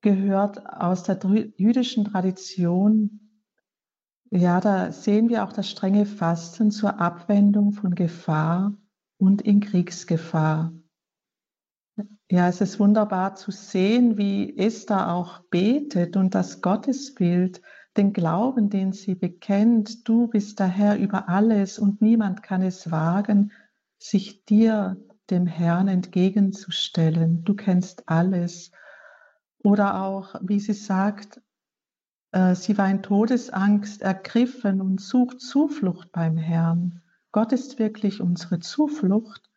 gehört 0.00 0.66
aus 0.66 1.04
der 1.04 1.18
jüdischen 1.56 2.04
Tradition. 2.04 3.42
Ja, 4.30 4.60
da 4.60 4.92
sehen 4.92 5.28
wir 5.28 5.44
auch 5.44 5.52
das 5.52 5.70
strenge 5.70 6.06
Fasten 6.06 6.70
zur 6.70 7.00
Abwendung 7.00 7.72
von 7.72 7.94
Gefahr 7.94 8.76
und 9.18 9.42
in 9.42 9.60
Kriegsgefahr. 9.60 10.72
Ja, 12.30 12.48
es 12.48 12.60
ist 12.60 12.80
wunderbar 12.80 13.34
zu 13.34 13.50
sehen, 13.50 14.16
wie 14.16 14.56
Esther 14.56 15.12
auch 15.12 15.40
betet 15.50 16.16
und 16.16 16.34
das 16.34 16.60
Gottesbild 16.60 17.60
den 17.96 18.12
Glauben, 18.12 18.70
den 18.70 18.92
sie 18.92 19.14
bekennt, 19.14 20.08
du 20.08 20.26
bist 20.26 20.58
der 20.58 20.66
Herr 20.66 20.98
über 20.98 21.28
alles 21.28 21.78
und 21.78 22.02
niemand 22.02 22.42
kann 22.42 22.62
es 22.62 22.90
wagen, 22.90 23.52
sich 23.98 24.44
dir, 24.44 24.96
dem 25.30 25.46
Herrn, 25.46 25.88
entgegenzustellen. 25.88 27.44
Du 27.44 27.54
kennst 27.54 28.08
alles. 28.08 28.72
Oder 29.62 30.02
auch, 30.02 30.34
wie 30.42 30.60
sie 30.60 30.74
sagt, 30.74 31.40
äh, 32.32 32.54
sie 32.54 32.76
war 32.76 32.90
in 32.90 33.02
Todesangst 33.02 34.02
ergriffen 34.02 34.80
und 34.80 35.00
sucht 35.00 35.40
Zuflucht 35.40 36.12
beim 36.12 36.36
Herrn. 36.36 37.00
Gott 37.34 37.52
ist 37.52 37.80
wirklich 37.80 38.20
unsere 38.20 38.60
Zuflucht. 38.60 39.50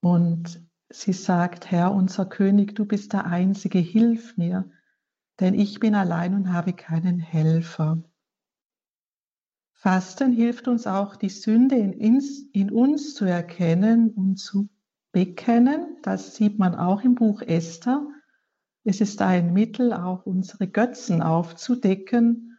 Und 0.00 0.62
sie 0.88 1.12
sagt, 1.12 1.70
Herr, 1.70 1.92
unser 1.92 2.26
König, 2.26 2.74
du 2.76 2.84
bist 2.84 3.12
der 3.12 3.26
Einzige, 3.26 3.80
hilf 3.80 4.36
mir 4.36 4.70
denn 5.40 5.54
ich 5.54 5.80
bin 5.80 5.94
allein 5.94 6.34
und 6.34 6.52
habe 6.52 6.74
keinen 6.74 7.18
Helfer. 7.18 8.02
Fasten 9.72 10.32
hilft 10.32 10.68
uns 10.68 10.86
auch, 10.86 11.16
die 11.16 11.30
Sünde 11.30 11.76
in, 11.76 12.22
in, 12.52 12.70
uns 12.70 13.14
zu 13.14 13.24
erkennen 13.24 14.10
und 14.10 14.36
zu 14.36 14.68
bekennen. 15.12 15.96
Das 16.02 16.36
sieht 16.36 16.58
man 16.58 16.74
auch 16.74 17.02
im 17.02 17.14
Buch 17.14 17.40
Esther. 17.40 18.06
Es 18.84 19.00
ist 19.00 19.22
ein 19.22 19.54
Mittel, 19.54 19.94
auch 19.94 20.26
unsere 20.26 20.68
Götzen 20.68 21.22
aufzudecken 21.22 22.49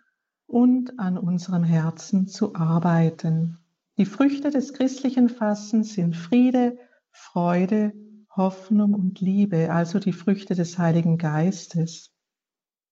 und 0.51 0.99
an 0.99 1.17
unserem 1.17 1.63
Herzen 1.63 2.27
zu 2.27 2.55
arbeiten. 2.55 3.57
Die 3.97 4.05
Früchte 4.05 4.49
des 4.49 4.73
christlichen 4.73 5.29
Fastens 5.29 5.93
sind 5.93 6.15
Friede, 6.15 6.77
Freude, 7.11 7.93
Hoffnung 8.35 8.93
und 8.93 9.21
Liebe, 9.21 9.71
also 9.71 9.99
die 9.99 10.13
Früchte 10.13 10.53
des 10.53 10.77
Heiligen 10.77 11.17
Geistes. 11.17 12.13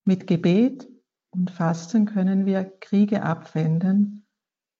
Mit 0.05 0.25
Gebet 0.25 0.87
und 1.31 1.51
Fasten 1.51 2.05
können 2.05 2.45
wir 2.45 2.63
Kriege 2.63 3.23
abwenden. 3.23 4.25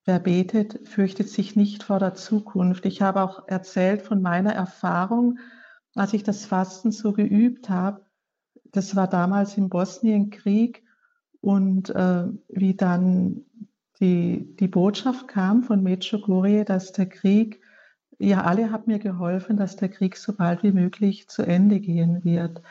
Wer 0.06 0.20
betet, 0.20 0.88
fürchtet 0.88 1.30
sich 1.30 1.56
nicht 1.56 1.84
vor 1.84 2.00
der 2.00 2.16
Zukunft. 2.16 2.86
Ich 2.86 3.02
habe 3.02 3.22
auch 3.22 3.48
erzählt 3.48 4.02
von 4.02 4.22
meiner 4.22 4.54
Erfahrung, 4.54 5.38
als 5.96 6.14
ich 6.14 6.24
das 6.24 6.46
Fasten 6.46 6.92
so 6.92 7.12
geübt 7.12 7.70
habe. 7.70 8.06
Das 8.72 8.96
war 8.96 9.08
damals 9.08 9.58
im 9.58 9.70
Bosnienkrieg 9.70 10.84
und 11.42 11.90
äh, 11.90 12.26
wie 12.48 12.76
dann 12.76 13.46
die, 14.00 14.56
die 14.60 14.68
Botschaft 14.68 15.28
kam 15.28 15.64
von 15.64 15.84
Medjugorje, 15.84 16.66
dass 16.66 16.92
der 16.92 17.08
Krieg, 17.08 17.62
ja, 18.18 18.44
alle 18.44 18.72
haben 18.72 18.84
mir 18.88 19.00
geholfen, 19.00 19.58
dass 19.58 19.76
der 19.76 19.90
Krieg 19.90 20.18
so 20.18 20.34
bald 20.34 20.64
wie 20.64 20.72
möglich 20.72 21.28
zu 21.28 21.44
Ende 21.44 21.80
gehen 21.80 22.24
wird. 22.24 22.62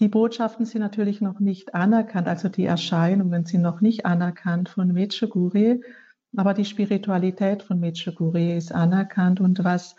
Die 0.00 0.08
Botschaften 0.08 0.64
sind 0.64 0.80
natürlich 0.80 1.20
noch 1.20 1.40
nicht 1.40 1.74
anerkannt, 1.74 2.28
also 2.28 2.48
die 2.48 2.64
Erscheinungen 2.64 3.44
sind 3.44 3.62
noch 3.62 3.80
nicht 3.80 4.06
anerkannt 4.06 4.68
von 4.68 4.92
Medjugorje, 4.92 5.80
aber 6.36 6.54
die 6.54 6.64
Spiritualität 6.64 7.62
von 7.62 7.80
Medjugorje 7.80 8.56
ist 8.56 8.72
anerkannt 8.72 9.40
und 9.40 9.64
was 9.64 9.96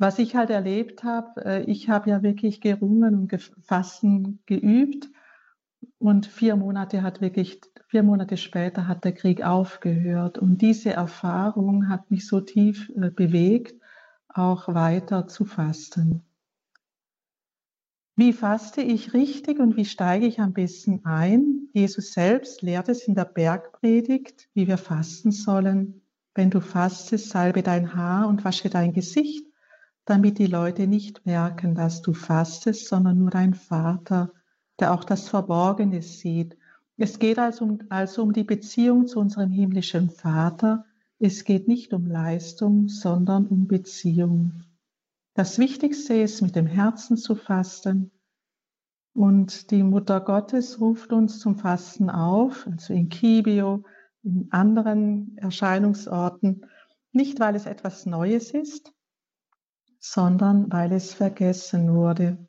was 0.00 0.20
ich 0.20 0.36
halt 0.36 0.50
erlebt 0.50 1.02
habe, 1.02 1.44
äh, 1.44 1.62
ich 1.64 1.88
habe 1.88 2.10
ja 2.10 2.22
wirklich 2.22 2.60
gerungen 2.60 3.16
und 3.16 3.50
Fasten 3.64 4.38
geübt 4.46 5.10
und 5.98 6.26
vier 6.26 6.56
Monate 6.56 7.02
hat 7.02 7.20
wirklich, 7.20 7.60
vier 7.88 8.02
Monate 8.02 8.36
später 8.36 8.86
hat 8.86 9.04
der 9.04 9.12
Krieg 9.12 9.42
aufgehört 9.42 10.38
und 10.38 10.62
diese 10.62 10.92
Erfahrung 10.92 11.88
hat 11.88 12.10
mich 12.10 12.26
so 12.26 12.40
tief 12.40 12.90
äh, 12.90 13.10
bewegt, 13.10 13.74
auch 14.28 14.68
weiter 14.68 15.26
zu 15.26 15.44
fasten. 15.44 16.22
Wie 18.14 18.32
faste 18.32 18.80
ich 18.80 19.14
richtig 19.14 19.60
und 19.60 19.76
wie 19.76 19.84
steige 19.84 20.26
ich 20.26 20.40
am 20.40 20.52
besten 20.52 21.04
ein? 21.04 21.68
Jesus 21.72 22.12
selbst 22.12 22.62
lehrt 22.62 22.88
es 22.88 23.06
in 23.06 23.14
der 23.14 23.24
Bergpredigt, 23.24 24.48
wie 24.54 24.66
wir 24.66 24.78
fasten 24.78 25.30
sollen. 25.30 26.02
Wenn 26.34 26.50
du 26.50 26.60
fastest, 26.60 27.30
salbe 27.30 27.62
dein 27.62 27.94
Haar 27.94 28.28
und 28.28 28.44
wasche 28.44 28.70
dein 28.70 28.92
Gesicht, 28.92 29.46
damit 30.04 30.38
die 30.38 30.46
Leute 30.46 30.86
nicht 30.88 31.26
merken, 31.26 31.74
dass 31.76 32.02
du 32.02 32.12
fastest, 32.12 32.88
sondern 32.88 33.18
nur 33.18 33.30
dein 33.30 33.54
Vater, 33.54 34.32
der 34.78 34.94
auch 34.94 35.04
das 35.04 35.28
Verborgene 35.28 36.02
sieht. 36.02 36.56
Es 36.96 37.18
geht 37.18 37.38
also 37.38 37.64
um, 37.64 37.78
also 37.88 38.22
um 38.22 38.32
die 38.32 38.44
Beziehung 38.44 39.06
zu 39.06 39.20
unserem 39.20 39.50
himmlischen 39.50 40.10
Vater. 40.10 40.84
Es 41.18 41.44
geht 41.44 41.68
nicht 41.68 41.92
um 41.92 42.06
Leistung, 42.06 42.88
sondern 42.88 43.46
um 43.46 43.66
Beziehung. 43.66 44.64
Das 45.34 45.58
Wichtigste 45.58 46.14
ist, 46.14 46.42
mit 46.42 46.56
dem 46.56 46.66
Herzen 46.66 47.16
zu 47.16 47.36
fasten. 47.36 48.10
Und 49.14 49.70
die 49.70 49.82
Mutter 49.82 50.20
Gottes 50.20 50.80
ruft 50.80 51.12
uns 51.12 51.40
zum 51.40 51.56
Fasten 51.56 52.10
auf, 52.10 52.66
also 52.66 52.92
in 52.92 53.08
Kibio, 53.08 53.84
in 54.22 54.48
anderen 54.50 55.36
Erscheinungsorten, 55.38 56.66
nicht 57.12 57.40
weil 57.40 57.54
es 57.56 57.66
etwas 57.66 58.06
Neues 58.06 58.50
ist, 58.50 58.92
sondern 59.98 60.70
weil 60.72 60.92
es 60.92 61.14
vergessen 61.14 61.94
wurde. 61.94 62.47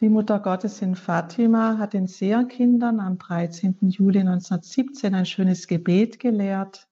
Die 0.00 0.08
Mutter 0.08 0.38
Gottes 0.40 0.80
in 0.80 0.94
Fatima 0.94 1.78
hat 1.78 1.92
den 1.92 2.06
Seherkindern 2.06 3.00
am 3.00 3.18
13. 3.18 3.76
Juli 3.82 4.20
1917 4.20 5.14
ein 5.14 5.26
schönes 5.26 5.66
Gebet 5.66 6.20
gelehrt. 6.20 6.88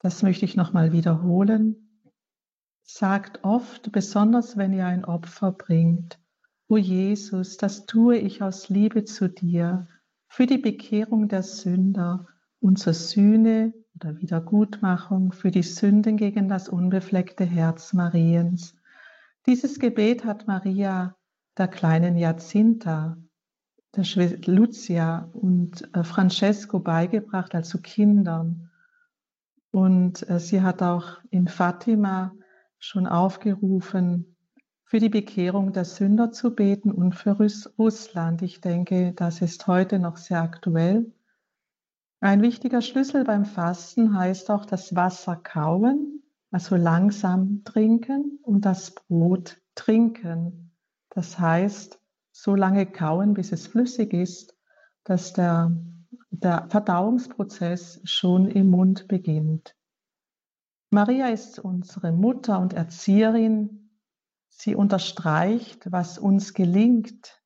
Das 0.00 0.22
möchte 0.22 0.44
ich 0.44 0.56
nochmal 0.56 0.92
wiederholen 0.92 1.84
sagt 2.84 3.42
oft, 3.44 3.90
besonders 3.92 4.56
wenn 4.56 4.72
ihr 4.72 4.86
ein 4.86 5.04
Opfer 5.04 5.52
bringt, 5.52 6.20
O 6.68 6.76
Jesus, 6.76 7.56
das 7.56 7.86
tue 7.86 8.16
ich 8.16 8.42
aus 8.42 8.68
Liebe 8.68 9.04
zu 9.04 9.28
dir, 9.28 9.88
für 10.28 10.46
die 10.46 10.58
Bekehrung 10.58 11.28
der 11.28 11.42
Sünder 11.42 12.26
und 12.60 12.78
zur 12.78 12.94
Sühne 12.94 13.74
oder 13.94 14.18
Wiedergutmachung 14.18 15.32
für 15.32 15.50
die 15.50 15.62
Sünden 15.62 16.16
gegen 16.16 16.48
das 16.48 16.68
unbefleckte 16.68 17.44
Herz 17.44 17.92
Mariens. 17.92 18.74
Dieses 19.46 19.78
Gebet 19.78 20.24
hat 20.24 20.46
Maria 20.46 21.16
der 21.56 21.68
kleinen 21.68 22.16
Jacinta, 22.16 23.16
der 23.96 24.04
Schwester 24.04 24.50
Lucia 24.50 25.30
und 25.32 25.88
äh, 25.94 26.02
Francesco 26.02 26.80
beigebracht, 26.80 27.54
also 27.54 27.78
Kindern. 27.78 28.70
Und 29.70 30.28
äh, 30.28 30.40
sie 30.40 30.62
hat 30.62 30.82
auch 30.82 31.18
in 31.30 31.48
Fatima 31.48 32.34
schon 32.78 33.06
aufgerufen, 33.06 34.34
für 34.84 34.98
die 35.00 35.08
Bekehrung 35.08 35.72
der 35.72 35.84
Sünder 35.84 36.30
zu 36.30 36.54
beten 36.54 36.92
und 36.92 37.14
für 37.14 37.36
Russland. 37.78 38.42
Ich 38.42 38.60
denke, 38.60 39.12
das 39.12 39.40
ist 39.40 39.66
heute 39.66 39.98
noch 39.98 40.16
sehr 40.16 40.42
aktuell. 40.42 41.12
Ein 42.20 42.42
wichtiger 42.42 42.80
Schlüssel 42.80 43.24
beim 43.24 43.44
Fasten 43.44 44.16
heißt 44.16 44.50
auch 44.50 44.64
das 44.64 44.94
Wasser 44.94 45.36
kauen, 45.36 46.22
also 46.50 46.76
langsam 46.76 47.64
trinken 47.64 48.38
und 48.42 48.64
das 48.64 48.94
Brot 48.94 49.60
trinken. 49.74 50.63
Das 51.14 51.38
heißt, 51.38 52.00
so 52.32 52.56
lange 52.56 52.86
kauen, 52.86 53.34
bis 53.34 53.52
es 53.52 53.68
flüssig 53.68 54.12
ist, 54.12 54.56
dass 55.04 55.32
der, 55.32 55.70
der 56.30 56.66
Verdauungsprozess 56.68 58.00
schon 58.04 58.48
im 58.48 58.70
Mund 58.70 59.06
beginnt. 59.06 59.76
Maria 60.90 61.28
ist 61.28 61.60
unsere 61.60 62.12
Mutter 62.12 62.58
und 62.58 62.72
Erzieherin. 62.72 63.90
Sie 64.48 64.74
unterstreicht, 64.74 65.90
was 65.90 66.18
uns 66.18 66.52
gelingt, 66.52 67.40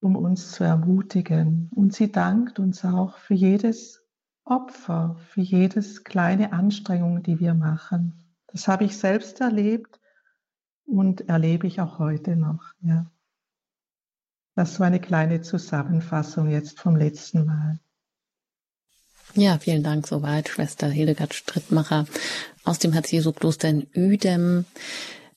um 0.00 0.16
uns 0.16 0.52
zu 0.52 0.64
ermutigen. 0.64 1.70
Und 1.74 1.94
sie 1.94 2.10
dankt 2.10 2.58
uns 2.58 2.84
auch 2.84 3.16
für 3.18 3.34
jedes 3.34 4.04
Opfer, 4.44 5.16
für 5.28 5.40
jedes 5.40 6.02
kleine 6.02 6.52
Anstrengung, 6.52 7.22
die 7.22 7.38
wir 7.38 7.54
machen. 7.54 8.14
Das 8.48 8.66
habe 8.66 8.84
ich 8.84 8.98
selbst 8.98 9.40
erlebt 9.40 10.01
und 10.86 11.28
erlebe 11.28 11.66
ich 11.66 11.80
auch 11.80 11.98
heute 11.98 12.36
noch. 12.36 12.60
Ja. 12.82 13.06
Das 14.54 14.74
so 14.74 14.82
eine 14.82 15.00
kleine 15.00 15.40
Zusammenfassung 15.40 16.50
jetzt 16.50 16.78
vom 16.78 16.96
letzten 16.96 17.46
Mal. 17.46 17.80
Ja, 19.34 19.58
vielen 19.58 19.82
Dank 19.82 20.06
soweit, 20.06 20.50
Schwester 20.50 20.88
Hildegard 20.88 21.32
Strittmacher 21.32 22.06
aus 22.64 22.78
dem 22.78 22.92
Herz-Jesu-Kloster 22.92 23.68
in 23.68 23.86
Uedem. 23.96 24.66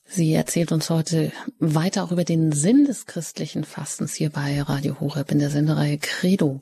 Sie 0.06 0.34
erzählt 0.34 0.74
uns 0.74 0.90
heute 0.90 1.32
weiter 1.60 2.04
auch 2.04 2.12
über 2.12 2.26
den 2.26 2.52
Sinn 2.52 2.86
des 2.86 3.06
christlichen 3.06 3.64
Fastens 3.64 4.14
hier 4.14 4.30
bei 4.30 4.62
Radio 4.62 5.00
Horeb 5.00 5.32
in 5.32 5.40
der 5.40 5.50
Sendereihe 5.50 5.98
Credo. 5.98 6.62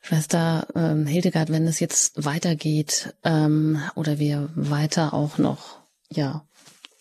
Schwester 0.00 0.66
ähm, 0.74 1.06
Hildegard, 1.06 1.50
wenn 1.50 1.66
es 1.66 1.80
jetzt 1.80 2.24
weitergeht 2.24 3.14
ähm, 3.24 3.80
oder 3.94 4.18
wir 4.18 4.50
weiter 4.54 5.14
auch 5.14 5.38
noch 5.38 5.78
ja 6.10 6.44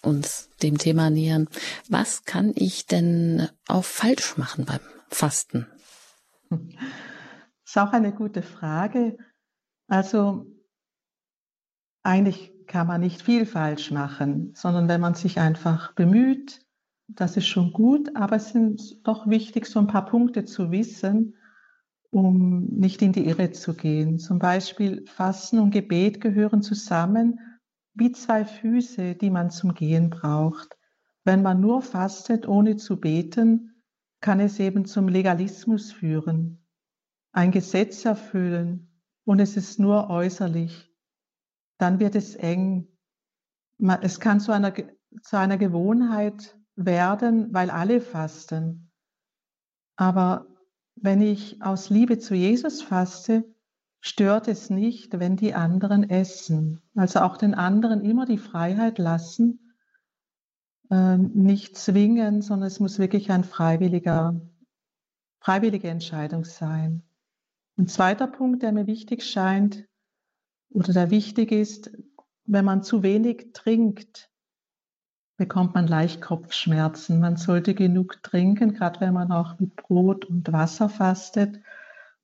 uns 0.05 0.50
dem 0.62 0.77
Thema 0.77 1.09
nähern, 1.09 1.47
was 1.89 2.25
kann 2.25 2.53
ich 2.55 2.85
denn 2.85 3.50
auch 3.67 3.85
falsch 3.85 4.38
machen 4.38 4.65
beim 4.65 4.79
Fasten? 5.09 5.67
Das 6.50 6.59
ist 7.65 7.77
auch 7.77 7.91
eine 7.91 8.13
gute 8.13 8.41
Frage. 8.41 9.17
Also 9.88 10.45
eigentlich 12.03 12.53
kann 12.67 12.88
man 12.88 13.01
nicht 13.01 13.21
viel 13.21 13.45
falsch 13.45 13.91
machen, 13.91 14.53
sondern 14.55 14.88
wenn 14.88 15.01
man 15.01 15.15
sich 15.15 15.39
einfach 15.39 15.93
bemüht, 15.93 16.62
das 17.07 17.38
ist 17.38 17.47
schon 17.47 17.71
gut, 17.71 18.15
aber 18.15 18.38
es 18.38 18.50
sind 18.50 19.05
doch 19.07 19.27
wichtig, 19.27 19.67
so 19.67 19.79
ein 19.79 19.88
paar 19.88 20.05
Punkte 20.05 20.45
zu 20.45 20.71
wissen, 20.71 21.35
um 22.09 22.65
nicht 22.65 23.01
in 23.01 23.12
die 23.12 23.25
Irre 23.25 23.51
zu 23.51 23.75
gehen. 23.75 24.17
Zum 24.17 24.39
Beispiel 24.39 25.05
Fasten 25.05 25.59
und 25.59 25.71
Gebet 25.71 26.21
gehören 26.21 26.62
zusammen 26.62 27.39
wie 27.95 28.11
zwei 28.11 28.45
Füße, 28.45 29.15
die 29.15 29.29
man 29.29 29.49
zum 29.49 29.73
Gehen 29.73 30.09
braucht. 30.09 30.77
Wenn 31.23 31.41
man 31.41 31.59
nur 31.59 31.81
fastet, 31.81 32.47
ohne 32.47 32.75
zu 32.75 32.99
beten, 32.99 33.81
kann 34.21 34.39
es 34.39 34.59
eben 34.59 34.85
zum 34.85 35.07
Legalismus 35.07 35.91
führen, 35.91 36.65
ein 37.31 37.51
Gesetz 37.51 38.05
erfüllen 38.05 39.01
und 39.23 39.39
es 39.39 39.57
ist 39.57 39.79
nur 39.79 40.09
äußerlich. 40.09 40.91
Dann 41.77 41.99
wird 41.99 42.15
es 42.15 42.35
eng. 42.35 42.87
Es 44.01 44.19
kann 44.19 44.39
zu 44.39 44.51
einer, 44.51 44.73
zu 45.21 45.37
einer 45.37 45.57
Gewohnheit 45.57 46.57
werden, 46.75 47.53
weil 47.53 47.69
alle 47.69 48.01
fasten. 48.01 48.91
Aber 49.95 50.47
wenn 50.95 51.21
ich 51.21 51.61
aus 51.61 51.89
Liebe 51.89 52.19
zu 52.19 52.35
Jesus 52.35 52.81
faste, 52.81 53.54
stört 54.05 54.47
es 54.47 54.69
nicht, 54.69 55.19
wenn 55.19 55.35
die 55.35 55.55
anderen 55.55 56.07
essen. 56.07 56.79
Also 56.93 57.21
auch 57.21 57.38
den 57.38 57.55
anderen 57.55 58.05
immer 58.05 58.27
die 58.27 58.38
Freiheit 58.38 59.00
lassen, 59.00 59.74
äh, 60.91 61.17
nicht 61.17 61.75
zwingen, 61.75 62.43
sondern 62.43 62.67
es 62.67 62.79
muss 62.79 63.00
wirklich 63.00 63.31
ein 63.31 63.43
freiwilliger, 63.43 64.39
freiwillige 65.39 65.89
Entscheidung 65.89 66.45
sein. 66.45 67.01
Ein 67.77 67.88
zweiter 67.88 68.27
Punkt, 68.27 68.62
der 68.62 68.74
mir 68.74 68.85
wichtig 68.85 69.24
scheint 69.24 69.87
oder 70.70 70.94
der 70.94 71.09
wichtig 71.09 71.51
ist, 71.51 71.89
wenn 72.46 72.63
man 72.63 72.83
zu 72.83 73.01
wenig 73.01 73.53
trinkt, 73.53 74.29
bekommt 75.35 75.74
man 75.74 75.87
leicht 75.87 76.22
Kopfschmerzen. 76.22 77.20
Man 77.20 77.37
sollte 77.37 77.74
genug 77.74 78.22
trinken, 78.22 78.75
gerade 78.75 79.01
wenn 79.01 79.15
man 79.15 79.31
auch 79.31 79.59
mit 79.59 79.75
Brot 79.75 80.25
und 80.25 80.53
Wasser 80.53 80.89
fastet 80.89 81.59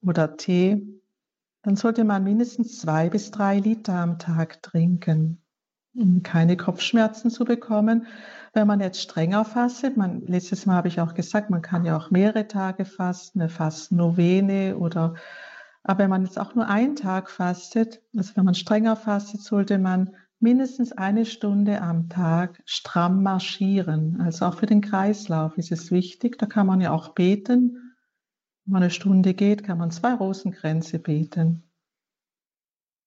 oder 0.03 0.37
Tee 0.37 1.00
dann 1.63 1.75
sollte 1.75 2.03
man 2.03 2.23
mindestens 2.23 2.79
zwei 2.79 3.09
bis 3.09 3.31
drei 3.31 3.59
Liter 3.59 3.93
am 3.93 4.17
Tag 4.17 4.63
trinken, 4.63 5.41
um 5.95 6.23
keine 6.23 6.57
Kopfschmerzen 6.57 7.29
zu 7.29 7.45
bekommen. 7.45 8.07
Wenn 8.53 8.67
man 8.67 8.79
jetzt 8.79 9.01
strenger 9.01 9.45
fastet, 9.45 9.95
man, 9.95 10.21
letztes 10.25 10.65
Mal 10.65 10.75
habe 10.75 10.87
ich 10.87 10.99
auch 10.99 11.13
gesagt, 11.13 11.49
man 11.49 11.61
kann 11.61 11.85
ja 11.85 11.95
auch 11.95 12.11
mehrere 12.11 12.47
Tage 12.47 12.85
fasten, 12.85 13.41
eine 13.41 13.49
Fastennovene 13.49 14.77
oder, 14.77 15.13
aber 15.83 15.99
wenn 15.99 16.09
man 16.09 16.25
jetzt 16.25 16.39
auch 16.39 16.55
nur 16.55 16.67
einen 16.67 16.95
Tag 16.95 17.29
fastet, 17.29 18.01
also 18.15 18.35
wenn 18.35 18.45
man 18.45 18.55
strenger 18.55 18.95
fastet, 18.95 19.41
sollte 19.41 19.77
man 19.77 20.15
mindestens 20.39 20.91
eine 20.91 21.25
Stunde 21.25 21.81
am 21.81 22.09
Tag 22.09 22.61
stramm 22.65 23.21
marschieren. 23.21 24.19
Also 24.21 24.45
auch 24.45 24.55
für 24.55 24.65
den 24.65 24.81
Kreislauf 24.81 25.57
ist 25.57 25.71
es 25.71 25.91
wichtig. 25.91 26.39
Da 26.39 26.47
kann 26.47 26.65
man 26.65 26.81
ja 26.81 26.91
auch 26.91 27.09
beten 27.09 27.90
wenn 28.71 28.75
man 28.75 28.83
eine 28.83 28.91
Stunde 28.91 29.33
geht, 29.33 29.65
kann 29.65 29.79
man 29.79 29.91
zwei 29.91 30.13
Rosenkränze 30.13 30.97
beten. 30.97 31.69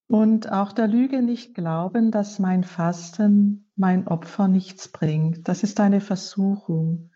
Und 0.07 0.53
auch 0.53 0.73
der 0.73 0.87
Lüge 0.87 1.23
nicht 1.23 1.55
glauben, 1.55 2.11
dass 2.11 2.39
mein 2.39 2.65
Fasten, 2.65 3.71
mein 3.75 4.07
Opfer 4.07 4.47
nichts 4.47 4.89
bringt. 4.89 5.49
Das 5.49 5.63
ist 5.63 5.81
eine 5.81 6.03
Versuchung. 6.03 7.13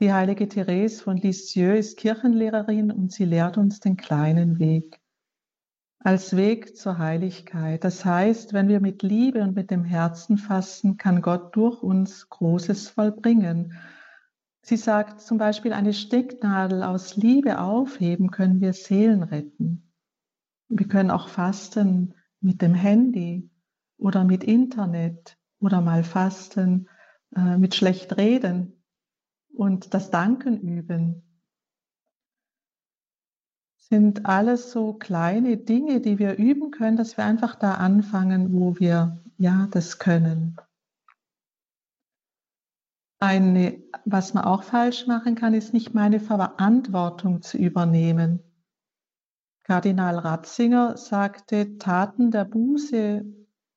Die 0.00 0.10
heilige 0.10 0.48
Therese 0.48 1.02
von 1.02 1.18
Lisieux 1.18 1.78
ist 1.78 1.98
Kirchenlehrerin 1.98 2.90
und 2.90 3.12
sie 3.12 3.26
lehrt 3.26 3.58
uns 3.58 3.78
den 3.78 3.98
kleinen 3.98 4.58
Weg 4.58 4.98
als 5.98 6.34
Weg 6.34 6.78
zur 6.78 6.96
Heiligkeit. 6.96 7.84
Das 7.84 8.06
heißt, 8.06 8.54
wenn 8.54 8.68
wir 8.68 8.80
mit 8.80 9.02
Liebe 9.02 9.42
und 9.42 9.54
mit 9.54 9.70
dem 9.70 9.84
Herzen 9.84 10.38
fasten, 10.38 10.96
kann 10.96 11.20
Gott 11.20 11.54
durch 11.54 11.82
uns 11.82 12.30
Großes 12.30 12.88
vollbringen. 12.88 13.74
Sie 14.68 14.76
sagt 14.76 15.20
zum 15.20 15.38
Beispiel, 15.38 15.72
eine 15.72 15.92
Stecknadel 15.94 16.82
aus 16.82 17.14
Liebe 17.16 17.60
aufheben 17.60 18.32
können 18.32 18.60
wir 18.60 18.72
Seelen 18.72 19.22
retten. 19.22 19.92
Wir 20.68 20.88
können 20.88 21.12
auch 21.12 21.28
fasten 21.28 22.14
mit 22.40 22.62
dem 22.62 22.74
Handy 22.74 23.48
oder 23.96 24.24
mit 24.24 24.42
Internet 24.42 25.38
oder 25.60 25.80
mal 25.80 26.02
fasten 26.02 26.88
äh, 27.36 27.56
mit 27.58 27.76
schlecht 27.76 28.16
reden 28.16 28.82
und 29.54 29.94
das 29.94 30.10
Danken 30.10 30.60
üben. 30.60 31.22
Sind 33.76 34.26
alles 34.26 34.72
so 34.72 34.94
kleine 34.94 35.58
Dinge, 35.58 36.00
die 36.00 36.18
wir 36.18 36.38
üben 36.38 36.72
können, 36.72 36.96
dass 36.96 37.16
wir 37.16 37.24
einfach 37.24 37.54
da 37.54 37.74
anfangen, 37.74 38.52
wo 38.52 38.80
wir 38.80 39.22
ja 39.38 39.68
das 39.70 40.00
können. 40.00 40.56
Eine, 43.18 43.82
was 44.04 44.34
man 44.34 44.44
auch 44.44 44.62
falsch 44.62 45.06
machen 45.06 45.36
kann, 45.36 45.54
ist 45.54 45.72
nicht 45.72 45.94
meine 45.94 46.20
Verantwortung 46.20 47.40
zu 47.40 47.56
übernehmen. 47.56 48.40
Kardinal 49.64 50.18
Ratzinger 50.18 50.96
sagte, 50.96 51.78
Taten 51.78 52.30
der 52.30 52.44
Buße 52.44 53.24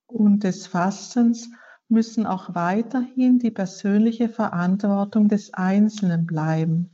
und 0.08 0.44
des 0.44 0.68
Fastens 0.68 1.50
müssen 1.88 2.28
auch 2.28 2.54
weiterhin 2.54 3.40
die 3.40 3.50
persönliche 3.50 4.30
Verantwortung 4.30 5.30
des 5.30 5.54
Einzelnen 5.54 6.26
bleiben. 6.26 6.92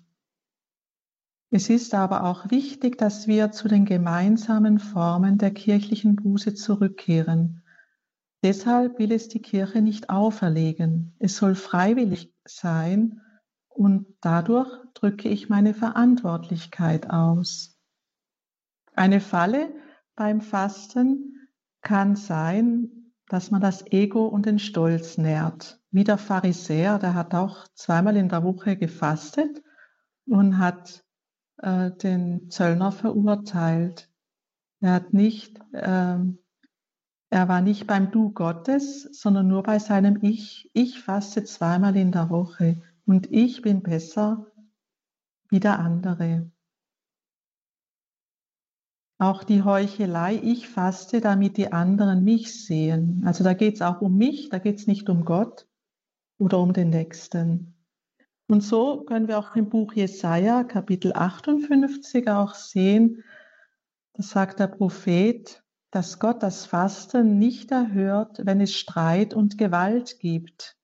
Es 1.50 1.70
ist 1.70 1.94
aber 1.94 2.26
auch 2.26 2.52
wichtig, 2.52 2.98
dass 2.98 3.28
wir 3.28 3.52
zu 3.52 3.68
den 3.68 3.86
gemeinsamen 3.86 4.80
Formen 4.80 5.38
der 5.38 5.52
kirchlichen 5.52 6.16
Buße 6.16 6.54
zurückkehren. 6.54 7.64
Deshalb 8.44 9.00
will 9.00 9.12
es 9.12 9.28
die 9.28 9.42
Kirche 9.42 9.82
nicht 9.82 10.10
auferlegen. 10.10 11.16
Es 11.20 11.38
soll 11.38 11.56
freiwillig 11.56 12.35
sein 12.46 13.22
und 13.70 14.08
dadurch 14.22 14.70
drücke 14.94 15.30
ich 15.30 15.50
meine 15.50 15.74
Verantwortlichkeit 15.74 17.10
aus. 17.10 17.78
Eine 18.94 19.20
Falle 19.20 19.74
beim 20.16 20.42
Fasten 20.42 21.50
kann 21.82 22.16
sein, 22.16 23.12
dass 23.28 23.52
man 23.52 23.62
das 23.62 23.86
Ego 23.92 24.28
und 24.28 24.46
den 24.46 24.60
Stolz 24.60 25.18
nährt. 25.18 25.82
Wie 25.92 26.04
der 26.04 26.18
Pharisäer, 26.18 27.00
der 27.00 27.14
hat 27.16 27.34
auch 27.34 27.68
zweimal 27.74 28.16
in 28.16 28.30
der 28.30 28.44
Woche 28.44 28.78
gefastet 28.78 29.62
und 30.26 30.58
hat 30.58 31.04
äh, 31.58 31.92
den 31.92 32.50
Zöllner 32.50 32.92
verurteilt. 32.92 34.10
Er 34.80 34.94
hat 34.94 35.14
nicht 35.14 35.60
äh, 35.74 36.20
er 37.36 37.50
war 37.50 37.60
nicht 37.60 37.86
beim 37.86 38.12
Du 38.12 38.32
Gottes, 38.32 39.04
sondern 39.12 39.50
nur 39.50 39.62
bei 39.62 39.78
seinem 39.78 40.24
Ich. 40.24 40.72
Ich 40.74 41.02
faste 41.02 41.44
zweimal 41.44 41.98
in 41.98 42.14
der 42.14 42.30
Woche 42.30 42.82
und 43.06 43.30
ich 43.30 43.62
bin 43.62 43.84
besser 43.84 44.48
wie 45.50 45.60
der 45.60 45.80
andere. 45.80 46.50
Auch 49.18 49.44
die 49.44 49.64
Heuchelei, 49.64 50.40
ich 50.42 50.70
faste, 50.70 51.20
damit 51.20 51.58
die 51.58 51.74
anderen 51.74 52.24
mich 52.24 52.66
sehen. 52.66 53.24
Also 53.26 53.44
da 53.44 53.54
geht 53.54 53.76
es 53.76 53.82
auch 53.82 54.00
um 54.00 54.16
mich, 54.16 54.48
da 54.48 54.60
geht 54.60 54.78
es 54.78 54.88
nicht 54.88 55.10
um 55.10 55.26
Gott 55.26 55.68
oder 56.38 56.60
um 56.60 56.72
den 56.72 56.90
Nächsten. 56.90 57.76
Und 58.48 58.62
so 58.62 59.04
können 59.04 59.28
wir 59.28 59.40
auch 59.40 59.58
im 59.58 59.68
Buch 59.68 59.92
Jesaja, 59.92 60.64
Kapitel 60.64 61.12
58, 61.14 62.30
auch 62.30 62.54
sehen, 62.54 63.26
da 64.14 64.24
sagt 64.24 64.62
der 64.62 64.68
Prophet, 64.68 65.65
dass 65.96 66.20
Gott 66.20 66.44
das 66.44 66.66
Fasten 66.66 67.40
nicht 67.40 67.72
erhört, 67.72 68.42
wenn 68.44 68.60
es 68.60 68.74
Streit 68.74 69.34
und 69.34 69.58
Gewalt 69.58 70.20
gibt, 70.20 70.78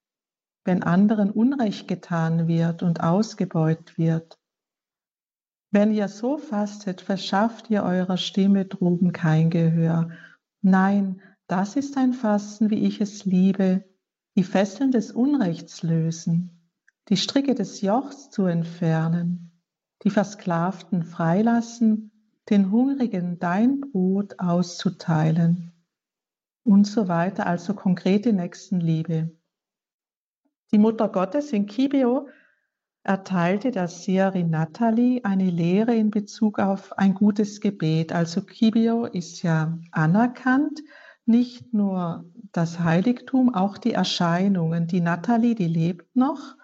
wenn 0.64 0.84
anderen 0.84 1.32
Unrecht 1.32 1.90
getan 1.90 2.48
wird 2.48 2.82
und 2.82 3.04
ausgebeutet 3.04 3.98
wird. 3.98 4.40
Wenn 5.70 5.92
ihr 5.92 6.08
so 6.08 6.38
fastet, 6.38 7.02
verschafft 7.02 7.70
ihr 7.70 7.84
eurer 7.84 8.16
Stimme 8.16 8.64
droben 8.64 9.12
kein 9.12 9.50
Gehör. 9.50 10.12
Nein, 10.62 11.22
das 11.48 11.76
ist 11.76 11.98
ein 11.98 12.14
Fasten, 12.14 12.70
wie 12.70 12.86
ich 12.86 13.02
es 13.02 13.26
liebe, 13.26 13.84
die 14.38 14.44
Fesseln 14.46 14.92
des 14.92 15.12
Unrechts 15.12 15.84
lösen, 15.84 16.72
die 17.10 17.18
Stricke 17.18 17.54
des 17.54 17.82
Jochs 17.82 18.30
zu 18.30 18.46
entfernen, 18.46 19.62
die 20.06 20.10
Versklavten 20.10 21.04
freilassen, 21.04 22.11
den 22.52 22.70
Hungrigen 22.70 23.40
dein 23.40 23.80
Brot 23.80 24.40
auszuteilen 24.40 25.72
und 26.64 26.86
so 26.86 27.08
weiter, 27.08 27.48
also 27.48 27.74
konkrete 27.74 28.34
Nächstenliebe. 28.34 29.32
Die 30.72 30.78
Mutter 30.78 31.10
Gottes 31.10 31.52
in 31.54 31.66
Kibio 31.66 32.28
erteilte 33.04 33.72
der 33.72 33.88
Seherin 33.88 34.50
Natalie 34.50 35.24
eine 35.24 35.50
Lehre 35.50 35.96
in 35.96 36.12
Bezug 36.12 36.60
auf 36.60 36.98
ein 36.98 37.14
gutes 37.14 37.62
Gebet. 37.62 38.14
Also 38.14 38.42
Kibio 38.42 39.06
ist 39.06 39.42
ja 39.42 39.80
anerkannt, 39.92 40.82
nicht 41.26 41.74
nur 41.74 42.26
das 42.52 42.80
Heiligtum, 42.80 43.54
auch 43.56 43.78
die 43.78 43.94
Erscheinungen. 43.94 44.88
Die 44.88 45.02
Natalie, 45.02 45.56
die 45.56 45.68
lebt 45.68 46.16
noch 46.16 46.56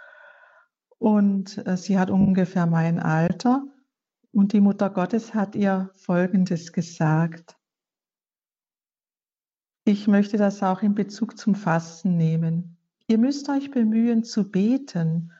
und 0.99 1.65
äh, 1.65 1.77
sie 1.77 1.97
hat 1.97 2.09
ungefähr 2.09 2.65
mein 2.65 2.99
Alter. 2.99 3.63
Und 4.31 4.53
die 4.53 4.61
Mutter 4.61 4.89
Gottes 4.89 5.33
hat 5.33 5.55
ihr 5.55 5.91
Folgendes 5.95 6.73
gesagt. 6.73 7.57
Ich 9.85 10.07
möchte 10.07 10.37
das 10.37 10.61
auch 10.63 10.81
in 10.81 10.95
Bezug 10.95 11.37
zum 11.37 11.55
Fasten 11.55 12.17
nehmen. 12.17 12.77
Ihr 13.07 13.17
müsst 13.17 13.47
euch 13.47 13.71
bemühen 13.71 14.23
zu 14.23 14.51
beten 14.51 15.31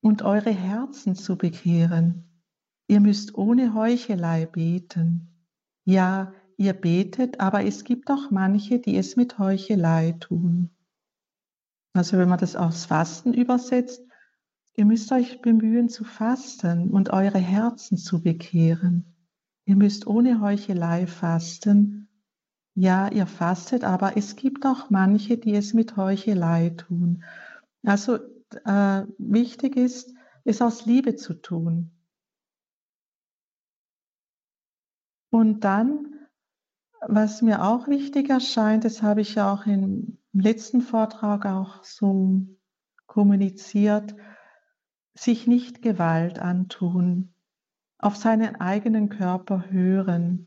und 0.00 0.22
eure 0.22 0.50
Herzen 0.50 1.16
zu 1.16 1.36
bekehren. 1.36 2.24
Ihr 2.86 3.00
müsst 3.00 3.34
ohne 3.34 3.74
Heuchelei 3.74 4.46
beten. 4.46 5.28
Ja, 5.84 6.32
ihr 6.56 6.72
betet, 6.72 7.40
aber 7.40 7.64
es 7.64 7.84
gibt 7.84 8.10
auch 8.10 8.30
manche, 8.30 8.78
die 8.78 8.96
es 8.96 9.16
mit 9.16 9.38
Heuchelei 9.38 10.12
tun. 10.20 10.70
Also 11.92 12.16
wenn 12.16 12.28
man 12.28 12.38
das 12.38 12.54
aufs 12.54 12.84
Fasten 12.84 13.34
übersetzt, 13.34 14.06
ihr 14.76 14.84
müsst 14.84 15.12
euch 15.12 15.40
bemühen 15.42 15.88
zu 15.88 16.04
fasten 16.04 16.90
und 16.90 17.10
eure 17.10 17.38
Herzen 17.38 17.96
zu 17.96 18.22
bekehren. 18.22 19.16
Ihr 19.64 19.76
müsst 19.76 20.06
ohne 20.06 20.40
Heuchelei 20.40 21.06
fasten. 21.06 22.08
Ja, 22.74 23.08
ihr 23.08 23.26
fastet, 23.26 23.84
aber 23.84 24.16
es 24.16 24.36
gibt 24.36 24.64
auch 24.64 24.90
manche, 24.90 25.36
die 25.36 25.54
es 25.54 25.74
mit 25.74 25.96
Heuchelei 25.96 26.70
tun. 26.70 27.24
Also 27.84 28.18
äh, 28.64 29.04
wichtig 29.18 29.76
ist, 29.76 30.14
es 30.44 30.62
aus 30.62 30.86
Liebe 30.86 31.16
zu 31.16 31.34
tun. 31.34 31.90
Und 35.30 35.60
dann, 35.60 36.28
was 37.06 37.42
mir 37.42 37.64
auch 37.64 37.86
wichtig 37.86 38.30
erscheint, 38.30 38.84
das 38.84 39.02
habe 39.02 39.20
ich 39.20 39.36
ja 39.36 39.52
auch 39.52 39.66
im 39.66 40.18
letzten 40.32 40.80
Vortrag 40.80 41.46
auch 41.46 41.84
so 41.84 42.42
kommuniziert, 43.06 44.14
sich 45.14 45.46
nicht 45.46 45.82
Gewalt 45.82 46.38
antun, 46.38 47.34
auf 47.98 48.16
seinen 48.16 48.56
eigenen 48.56 49.08
Körper 49.08 49.70
hören 49.70 50.46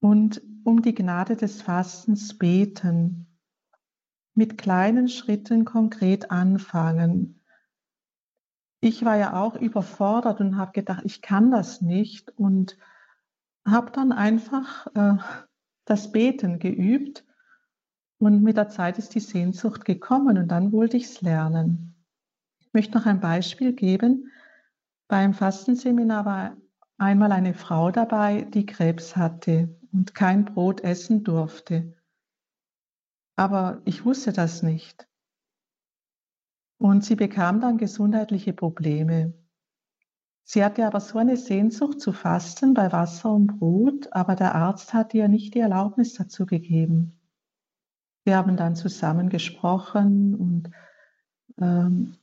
und 0.00 0.42
um 0.64 0.82
die 0.82 0.94
Gnade 0.94 1.36
des 1.36 1.62
Fastens 1.62 2.36
beten 2.36 3.26
mit 4.34 4.58
kleinen 4.58 5.08
Schritten 5.08 5.64
konkret 5.64 6.30
anfangen. 6.30 7.42
Ich 8.80 9.04
war 9.04 9.16
ja 9.16 9.40
auch 9.40 9.56
überfordert 9.56 10.40
und 10.40 10.56
habe 10.56 10.72
gedacht, 10.72 11.02
ich 11.04 11.20
kann 11.20 11.50
das 11.50 11.82
nicht 11.82 12.30
und 12.38 12.78
habe 13.66 13.90
dann 13.90 14.12
einfach 14.12 14.86
äh, 14.94 15.18
das 15.84 16.12
Beten 16.12 16.58
geübt 16.58 17.24
und 18.18 18.42
mit 18.42 18.56
der 18.56 18.68
Zeit 18.68 18.98
ist 18.98 19.14
die 19.14 19.20
Sehnsucht 19.20 19.84
gekommen 19.84 20.38
und 20.38 20.48
dann 20.48 20.72
wollte 20.72 20.96
ich 20.96 21.04
es 21.04 21.20
lernen. 21.20 21.94
Ich 22.70 22.74
möchte 22.74 22.98
noch 22.98 23.06
ein 23.06 23.18
Beispiel 23.18 23.72
geben. 23.72 24.30
Beim 25.08 25.34
Fastenseminar 25.34 26.24
war 26.24 26.56
einmal 26.98 27.32
eine 27.32 27.52
Frau 27.52 27.90
dabei, 27.90 28.42
die 28.42 28.64
Krebs 28.64 29.16
hatte 29.16 29.76
und 29.92 30.14
kein 30.14 30.44
Brot 30.44 30.82
essen 30.82 31.24
durfte. 31.24 31.96
Aber 33.34 33.82
ich 33.86 34.04
wusste 34.04 34.32
das 34.32 34.62
nicht. 34.62 35.08
Und 36.78 37.04
sie 37.04 37.16
bekam 37.16 37.60
dann 37.60 37.76
gesundheitliche 37.76 38.52
Probleme. 38.52 39.34
Sie 40.44 40.64
hatte 40.64 40.86
aber 40.86 41.00
so 41.00 41.18
eine 41.18 41.36
Sehnsucht 41.36 42.00
zu 42.00 42.12
fasten 42.12 42.72
bei 42.72 42.92
Wasser 42.92 43.32
und 43.32 43.58
Brot, 43.58 44.12
aber 44.12 44.36
der 44.36 44.54
Arzt 44.54 44.94
hat 44.94 45.12
ihr 45.12 45.26
nicht 45.26 45.54
die 45.54 45.60
Erlaubnis 45.60 46.14
dazu 46.14 46.46
gegeben. 46.46 47.18
Wir 48.22 48.36
haben 48.36 48.56
dann 48.56 48.76
zusammen 48.76 49.28
gesprochen 49.28 50.36
und 50.36 50.70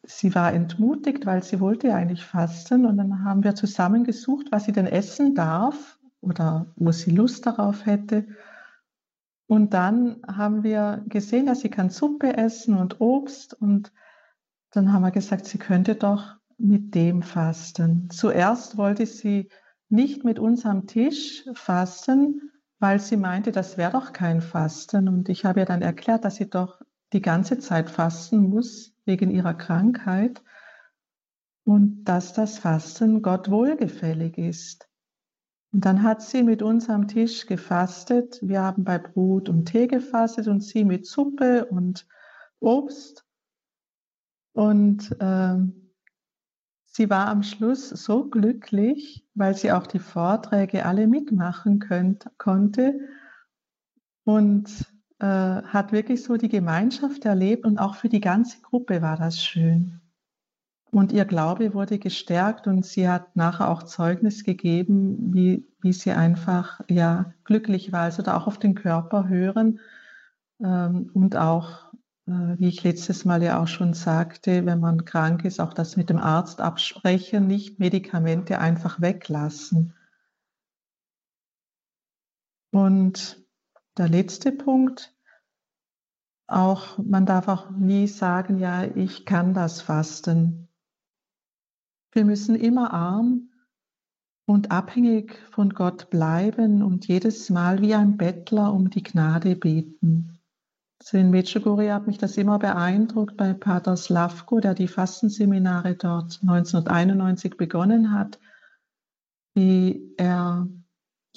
sie 0.04 0.34
war 0.34 0.54
entmutigt, 0.54 1.28
weil 1.28 1.43
sie 1.43 1.60
wollte 1.60 1.93
eigentlich 1.93 2.26
fasten. 2.26 2.86
Und 2.86 2.97
dann 2.97 3.23
haben 3.23 3.43
wir 3.43 3.54
zusammen 3.54 4.04
gesucht, 4.04 4.47
was 4.52 4.65
sie 4.65 4.71
denn 4.71 4.88
essen 4.88 5.36
darf 5.36 6.00
oder 6.21 6.65
wo 6.76 6.91
sie 6.91 7.12
Lust 7.12 7.45
darauf 7.45 7.86
hätte. 7.86 8.26
Und 9.45 9.73
dann 9.73 10.17
haben 10.28 10.63
wir 10.63 11.04
gesehen, 11.08 11.45
dass 11.45 11.62
sie 11.62 11.69
kann 11.69 11.89
Suppe 11.89 12.36
essen 12.36 12.76
und 12.76 13.00
Obst. 13.00 13.54
Und 13.54 13.91
dann 14.71 14.91
haben 14.91 15.04
wir 15.04 15.12
gesagt, 15.12 15.45
sie 15.45 15.60
könnte 15.60 15.95
doch 15.95 16.36
mit 16.58 16.95
dem 16.95 17.21
fasten. 17.21 18.10
Zuerst 18.10 18.78
wollte 18.78 19.06
sie 19.06 19.50
nicht 19.88 20.26
mit 20.26 20.39
uns 20.39 20.65
am 20.65 20.88
Tisch 20.88 21.45
fasten, 21.54 22.52
weil 22.80 23.00
sie 23.00 23.17
meinte, 23.17 23.52
das 23.52 23.78
wäre 23.78 23.91
doch 23.91 24.13
kein 24.13 24.41
Fasten. 24.41 25.08
Und 25.08 25.30
ich 25.30 25.45
habe 25.45 25.60
ihr 25.60 25.65
dann 25.65 25.84
erklärt, 25.84 26.26
dass 26.26 26.36
sie 26.36 26.50
doch 26.50 26.82
die 27.13 27.21
ganze 27.21 27.60
Zeit 27.60 27.89
fasten 27.89 28.50
muss 28.50 28.96
wegen 29.08 29.32
ihrer 29.32 29.54
Krankheit 29.54 30.43
und 31.63 32.04
dass 32.06 32.34
das 32.34 32.60
Fasten 32.60 33.22
Gott 33.22 33.50
wohlgefällig 33.50 34.38
ist. 34.38 34.88
Und 35.74 35.86
dann 35.86 36.04
hat 36.04 36.22
sie 36.22 36.43
mit 36.43 36.62
uns 36.62 36.89
am 36.89 37.08
Tisch 37.08 37.46
gefastet. 37.46 38.39
Wir 38.41 38.62
haben 38.62 38.84
bei 38.84 38.98
Brot 38.98 39.50
und 39.50 39.65
Tee 39.65 39.88
gefastet 39.88 40.48
und 40.48 40.62
sie 40.62 40.86
mit 40.86 41.06
Suppe 41.06 41.65
und 41.65 42.08
Obst. 42.60 43.26
Und 44.54 45.12
äh, 45.20 45.58
sie 46.86 47.10
war 47.10 47.28
am 47.28 47.43
Schluss 47.43 47.89
so 47.89 48.30
glücklich, 48.30 49.28
weil 49.36 49.56
sie 49.56 49.72
auch 49.72 49.88
die 49.88 50.00
Vorträge 50.00 50.86
alle 50.86 51.06
mitmachen 51.08 51.80
könnt, 51.80 52.30
konnte 52.38 53.00
und 54.24 54.88
äh, 55.19 55.25
hat 55.25 55.91
wirklich 55.91 56.23
so 56.23 56.38
die 56.38 56.49
Gemeinschaft 56.49 57.25
erlebt 57.25 57.65
und 57.65 57.80
auch 57.80 57.95
für 57.95 58.10
die 58.10 58.21
ganze 58.21 58.62
Gruppe 58.62 59.01
war 59.01 59.17
das 59.17 59.43
schön. 59.43 59.99
Und 60.91 61.12
ihr 61.12 61.25
Glaube 61.25 61.73
wurde 61.73 61.99
gestärkt 61.99 62.67
und 62.67 62.86
sie 62.86 63.10
hat 63.10 63.36
nachher 63.36 63.69
auch 63.69 63.84
Zeugnis 63.84 64.43
gegeben, 64.43 65.34
wie, 65.34 65.67
wie 65.82 65.91
sie 65.91 66.12
einfach 66.12 66.80
ja 66.88 67.34
glücklich 67.43 67.91
war. 67.91 68.03
Also 68.03 68.23
da 68.23 68.38
auch 68.38 68.47
auf 68.47 68.58
den 68.58 68.75
Körper 68.75 69.27
hören 69.27 69.80
ähm, 70.63 71.10
und 71.13 71.36
auch, 71.36 71.91
äh, 72.27 72.56
wie 72.58 72.69
ich 72.69 72.84
letztes 72.84 73.25
Mal 73.25 73.43
ja 73.43 73.62
auch 73.62 73.67
schon 73.67 73.93
sagte, 73.93 74.65
wenn 74.65 74.80
man 74.80 75.03
krank 75.03 75.43
ist, 75.45 75.60
auch 75.60 75.73
das 75.73 75.97
mit 75.97 76.10
dem 76.10 76.19
Arzt 76.19 76.62
absprechen, 76.62 77.47
nicht 77.47 77.80
Medikamente 77.80 78.60
einfach 78.60 79.01
weglassen. 79.01 79.93
Und 82.71 83.46
der 83.97 84.10
letzte 84.10 84.51
Punkt, 84.51 85.13
auch 86.47 86.97
man 86.97 87.25
darf 87.25 87.47
auch 87.47 87.69
nie 87.71 88.07
sagen, 88.07 88.57
ja, 88.60 88.83
ich 88.83 89.25
kann 89.25 89.53
das 89.53 89.81
fasten. 89.81 90.69
Wir 92.12 92.23
müssen 92.23 92.55
immer 92.55 92.93
arm 92.93 93.51
und 94.45 94.71
abhängig 94.71 95.38
von 95.51 95.71
Gott 95.71 96.10
bleiben 96.10 96.81
und 96.81 97.07
jedes 97.07 97.49
Mal 97.49 97.81
wie 97.81 97.95
ein 97.95 98.17
Bettler 98.17 98.73
um 98.73 98.89
die 98.89 99.03
Gnade 99.03 99.55
beten. 99.55 100.39
Also 100.99 101.17
in 101.17 101.29
Medjugorje 101.29 101.93
hat 101.93 102.07
mich 102.07 102.17
das 102.17 102.38
immer 102.38 102.57
beeindruckt 102.57 103.38
bei 103.38 103.53
Pater 103.53 103.97
Slavko, 103.97 104.60
der 104.60 104.73
die 104.73 104.88
Fastenseminare 104.88 105.95
dort 105.95 106.39
1991 106.41 107.57
begonnen 107.57 108.13
hat, 108.13 108.39
wie 109.53 110.13
er 110.17 110.67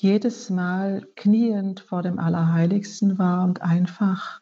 jedes 0.03 0.51
Mal 0.51 1.07
kniend 1.17 1.81
vor 1.81 2.03
dem 2.03 2.19
Allerheiligsten 2.19 3.19
war 3.19 3.45
und 3.45 3.63
einfach 3.63 4.41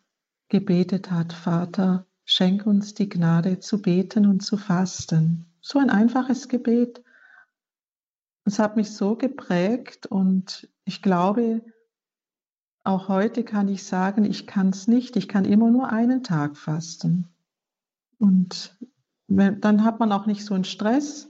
gebetet 0.49 1.11
hat, 1.11 1.33
Vater, 1.33 2.07
schenk 2.25 2.67
uns 2.67 2.95
die 2.95 3.09
Gnade 3.09 3.59
zu 3.59 3.83
beten 3.83 4.27
und 4.27 4.41
zu 4.41 4.57
fasten. 4.57 5.47
So 5.61 5.79
ein 5.79 5.91
einfaches 5.91 6.49
Gebet. 6.49 7.03
Es 8.45 8.59
hat 8.59 8.77
mich 8.77 8.91
so 8.91 9.17
geprägt 9.17 10.07
und 10.07 10.69
ich 10.85 11.03
glaube, 11.03 11.63
auch 12.85 13.09
heute 13.09 13.45
kann 13.45 13.69
ich 13.69 13.85
sagen, 13.85 14.25
ich 14.25 14.47
kann 14.47 14.71
es 14.71 14.89
nicht. 14.89 15.17
Ich 15.17 15.29
kann 15.29 15.45
immer 15.45 15.71
nur 15.71 15.91
einen 15.91 16.23
Tag 16.23 16.57
fasten. 16.57 17.29
Und 18.19 18.79
dann 19.29 19.85
hat 19.85 20.01
man 20.01 20.13
auch 20.13 20.27
nicht 20.27 20.45
so 20.45 20.55
einen 20.55 20.65
Stress, 20.65 21.28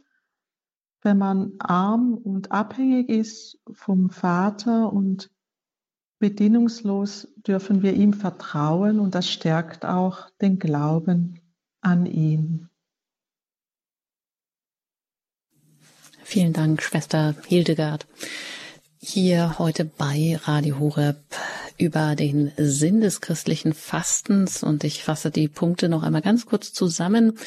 wenn 1.03 1.19
man 1.19 1.53
arm 1.59 2.15
und 2.15 2.53
abhängig 2.53 3.09
ist 3.09 3.61
vom 3.73 4.11
Vater 4.11 4.93
und 4.93 5.31
bedingungslos 6.19 7.29
dürfen 7.37 7.83
wir 7.83 7.95
ihm 7.95 8.13
vertrauen 8.13 8.99
und 8.99 9.15
das 9.15 9.31
stärkt 9.31 9.85
auch 9.85 10.31
den 10.41 10.59
Glauben 10.59 11.41
an 11.81 12.07
ihn. 12.07 12.69
Vielen 16.25 16.53
Dank, 16.53 16.83
Schwester 16.83 17.35
Hildegard. 17.47 18.07
Hier 19.01 19.59
heute 19.59 19.85
bei 19.85 20.39
Radio 20.43 20.79
Horeb 20.79 21.25
über 21.79 22.17
den 22.17 22.53
Sinn 22.57 23.01
des 23.01 23.21
christlichen 23.21 23.73
Fastens 23.73 24.62
und 24.62 24.85
ich 24.85 25.05
fasse 25.05 25.31
die 25.31 25.49
Punkte 25.49 25.88
noch 25.88 26.03
einmal 26.03 26.23
ganz 26.23 26.45
kurz 26.45 26.73
zusammen, 26.73 27.38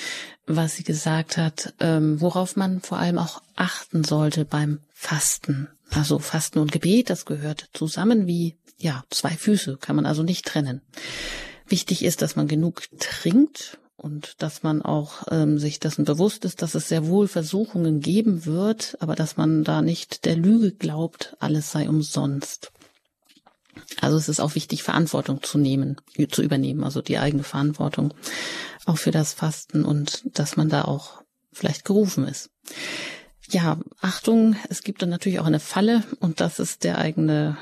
was 0.48 0.76
sie 0.76 0.84
gesagt 0.84 1.38
hat, 1.38 1.74
ähm, 1.80 2.20
worauf 2.22 2.56
man 2.56 2.82
vor 2.82 2.98
allem 2.98 3.18
auch 3.18 3.42
achten 3.56 4.04
sollte 4.04 4.46
beim 4.46 4.80
Fasten. 4.94 5.68
Also 5.92 6.20
Fasten 6.20 6.60
und 6.60 6.72
Gebet, 6.72 7.10
das 7.10 7.26
gehört 7.26 7.70
zusammen 7.74 8.26
wie 8.26 8.56
ja 8.78 9.04
zwei 9.10 9.32
Füße, 9.32 9.78
kann 9.78 9.98
man 9.98 10.06
also 10.06 10.24
nicht 10.24 10.46
trennen. 10.46 10.82
Wichtig 11.68 12.04
ist, 12.04 12.22
dass 12.22 12.36
man 12.36 12.48
genug 12.48 12.84
trinkt 13.00 13.78
und 13.98 14.42
dass 14.42 14.64
man 14.64 14.82
auch 14.82 15.24
ähm, 15.30 15.60
sich 15.60 15.80
dessen 15.80 16.06
bewusst 16.06 16.44
ist, 16.46 16.62
dass 16.62 16.74
es 16.74 16.88
sehr 16.88 17.06
wohl 17.08 17.28
Versuchungen 17.28 18.00
geben 18.00 18.46
wird, 18.46 18.98
aber 19.00 19.16
dass 19.16 19.38
man 19.38 19.64
da 19.64 19.82
nicht 19.82 20.26
der 20.26 20.36
Lüge 20.36 20.72
glaubt, 20.72 21.36
alles 21.40 21.72
sei 21.72 21.88
umsonst. 21.88 22.72
Also 24.00 24.18
es 24.18 24.30
ist 24.30 24.40
auch 24.40 24.56
wichtig, 24.56 24.84
Verantwortung 24.84 25.44
zu 25.44 25.58
nehmen, 25.58 25.98
zu 26.30 26.42
übernehmen, 26.42 26.84
also 26.84 27.02
die 27.02 27.18
eigene 27.18 27.44
Verantwortung 27.44 28.14
auch 28.86 28.98
für 28.98 29.12
das 29.12 29.34
Fasten 29.34 29.86
und 29.86 30.24
dass 30.38 30.58
man 30.58 30.70
da 30.70 30.84
auch 30.84 31.22
vielleicht 31.52 31.86
gerufen 31.86 32.28
ist. 32.28 32.50
Ja, 33.50 33.78
Achtung, 34.00 34.56
es 34.70 34.82
gibt 34.82 35.02
dann 35.02 35.10
natürlich 35.10 35.40
auch 35.40 35.46
eine 35.46 35.60
Falle 35.60 36.04
und 36.20 36.40
das 36.40 36.60
ist 36.60 36.84
der 36.84 36.98
eigene 36.98 37.58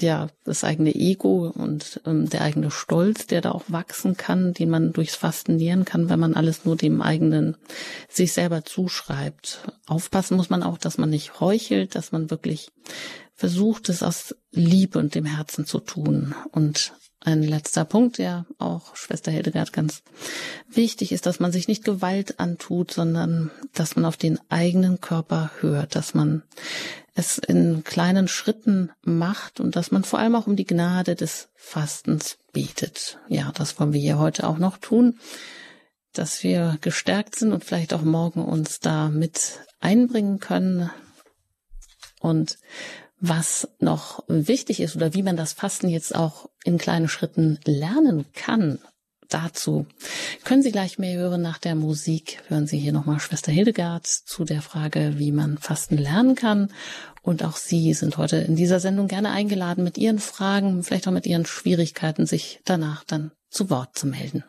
ja, 0.00 0.28
das 0.44 0.64
eigene 0.64 0.94
Ego 0.94 1.48
und 1.54 2.00
ähm, 2.04 2.28
der 2.28 2.42
eigene 2.42 2.70
Stolz, 2.70 3.26
der 3.26 3.40
da 3.40 3.52
auch 3.52 3.64
wachsen 3.68 4.16
kann, 4.16 4.52
den 4.52 4.68
man 4.68 4.92
durchs 4.92 5.14
Fasten 5.14 5.56
nähren 5.56 5.84
kann, 5.84 6.08
wenn 6.08 6.18
man 6.18 6.34
alles 6.34 6.64
nur 6.64 6.76
dem 6.76 7.00
eigenen 7.00 7.56
sich 8.08 8.32
selber 8.32 8.64
zuschreibt. 8.64 9.60
Aufpassen 9.86 10.36
muss 10.36 10.50
man 10.50 10.62
auch, 10.62 10.78
dass 10.78 10.98
man 10.98 11.10
nicht 11.10 11.38
heuchelt, 11.40 11.94
dass 11.94 12.10
man 12.10 12.30
wirklich 12.30 12.70
versucht, 13.34 13.88
es 13.88 14.02
aus 14.02 14.34
Liebe 14.50 14.98
und 14.98 15.14
dem 15.14 15.24
Herzen 15.24 15.64
zu 15.64 15.78
tun. 15.78 16.34
Und 16.50 16.92
ein 17.20 17.42
letzter 17.42 17.84
Punkt, 17.84 18.18
der 18.18 18.46
auch 18.58 18.96
Schwester 18.96 19.30
Hildegard 19.30 19.72
ganz 19.72 20.02
wichtig 20.68 21.10
ist, 21.10 21.26
dass 21.26 21.40
man 21.40 21.52
sich 21.52 21.68
nicht 21.68 21.84
Gewalt 21.84 22.38
antut, 22.38 22.92
sondern 22.92 23.50
dass 23.72 23.96
man 23.96 24.04
auf 24.04 24.16
den 24.16 24.38
eigenen 24.50 25.00
Körper 25.00 25.50
hört, 25.60 25.94
dass 25.94 26.14
man 26.14 26.42
es 27.14 27.38
in 27.38 27.84
kleinen 27.84 28.26
Schritten 28.28 28.90
macht 29.02 29.60
und 29.60 29.76
dass 29.76 29.92
man 29.92 30.04
vor 30.04 30.18
allem 30.18 30.34
auch 30.34 30.46
um 30.46 30.56
die 30.56 30.66
Gnade 30.66 31.14
des 31.14 31.48
Fastens 31.54 32.38
betet. 32.52 33.18
Ja, 33.28 33.52
das 33.54 33.78
wollen 33.78 33.92
wir 33.92 34.00
hier 34.00 34.18
heute 34.18 34.48
auch 34.48 34.58
noch 34.58 34.78
tun, 34.78 35.18
dass 36.12 36.42
wir 36.42 36.78
gestärkt 36.80 37.36
sind 37.36 37.52
und 37.52 37.64
vielleicht 37.64 37.94
auch 37.94 38.02
morgen 38.02 38.44
uns 38.44 38.80
da 38.80 39.08
mit 39.08 39.60
einbringen 39.80 40.40
können. 40.40 40.90
Und 42.20 42.58
was 43.20 43.68
noch 43.78 44.24
wichtig 44.28 44.80
ist 44.80 44.96
oder 44.96 45.14
wie 45.14 45.22
man 45.22 45.36
das 45.36 45.52
Fasten 45.52 45.88
jetzt 45.88 46.14
auch 46.14 46.50
in 46.64 46.78
kleinen 46.78 47.08
Schritten 47.08 47.58
lernen 47.64 48.26
kann, 48.34 48.80
dazu 49.34 49.86
können 50.44 50.62
Sie 50.62 50.72
gleich 50.72 50.98
mehr 50.98 51.18
hören 51.18 51.42
nach 51.42 51.58
der 51.58 51.74
Musik. 51.74 52.42
Hören 52.48 52.66
Sie 52.66 52.78
hier 52.78 52.92
nochmal 52.92 53.20
Schwester 53.20 53.52
Hildegard 53.52 54.06
zu 54.06 54.44
der 54.44 54.62
Frage, 54.62 55.14
wie 55.18 55.32
man 55.32 55.58
Fasten 55.58 55.98
lernen 55.98 56.36
kann. 56.36 56.70
Und 57.22 57.42
auch 57.42 57.56
Sie 57.56 57.92
sind 57.94 58.16
heute 58.16 58.36
in 58.36 58.54
dieser 58.54 58.80
Sendung 58.80 59.08
gerne 59.08 59.30
eingeladen, 59.30 59.82
mit 59.82 59.98
Ihren 59.98 60.18
Fragen, 60.18 60.82
vielleicht 60.82 61.08
auch 61.08 61.12
mit 61.12 61.26
Ihren 61.26 61.46
Schwierigkeiten, 61.46 62.26
sich 62.26 62.60
danach 62.64 63.04
dann 63.04 63.32
zu 63.50 63.70
Wort 63.70 63.98
zu 63.98 64.06
melden. 64.06 64.44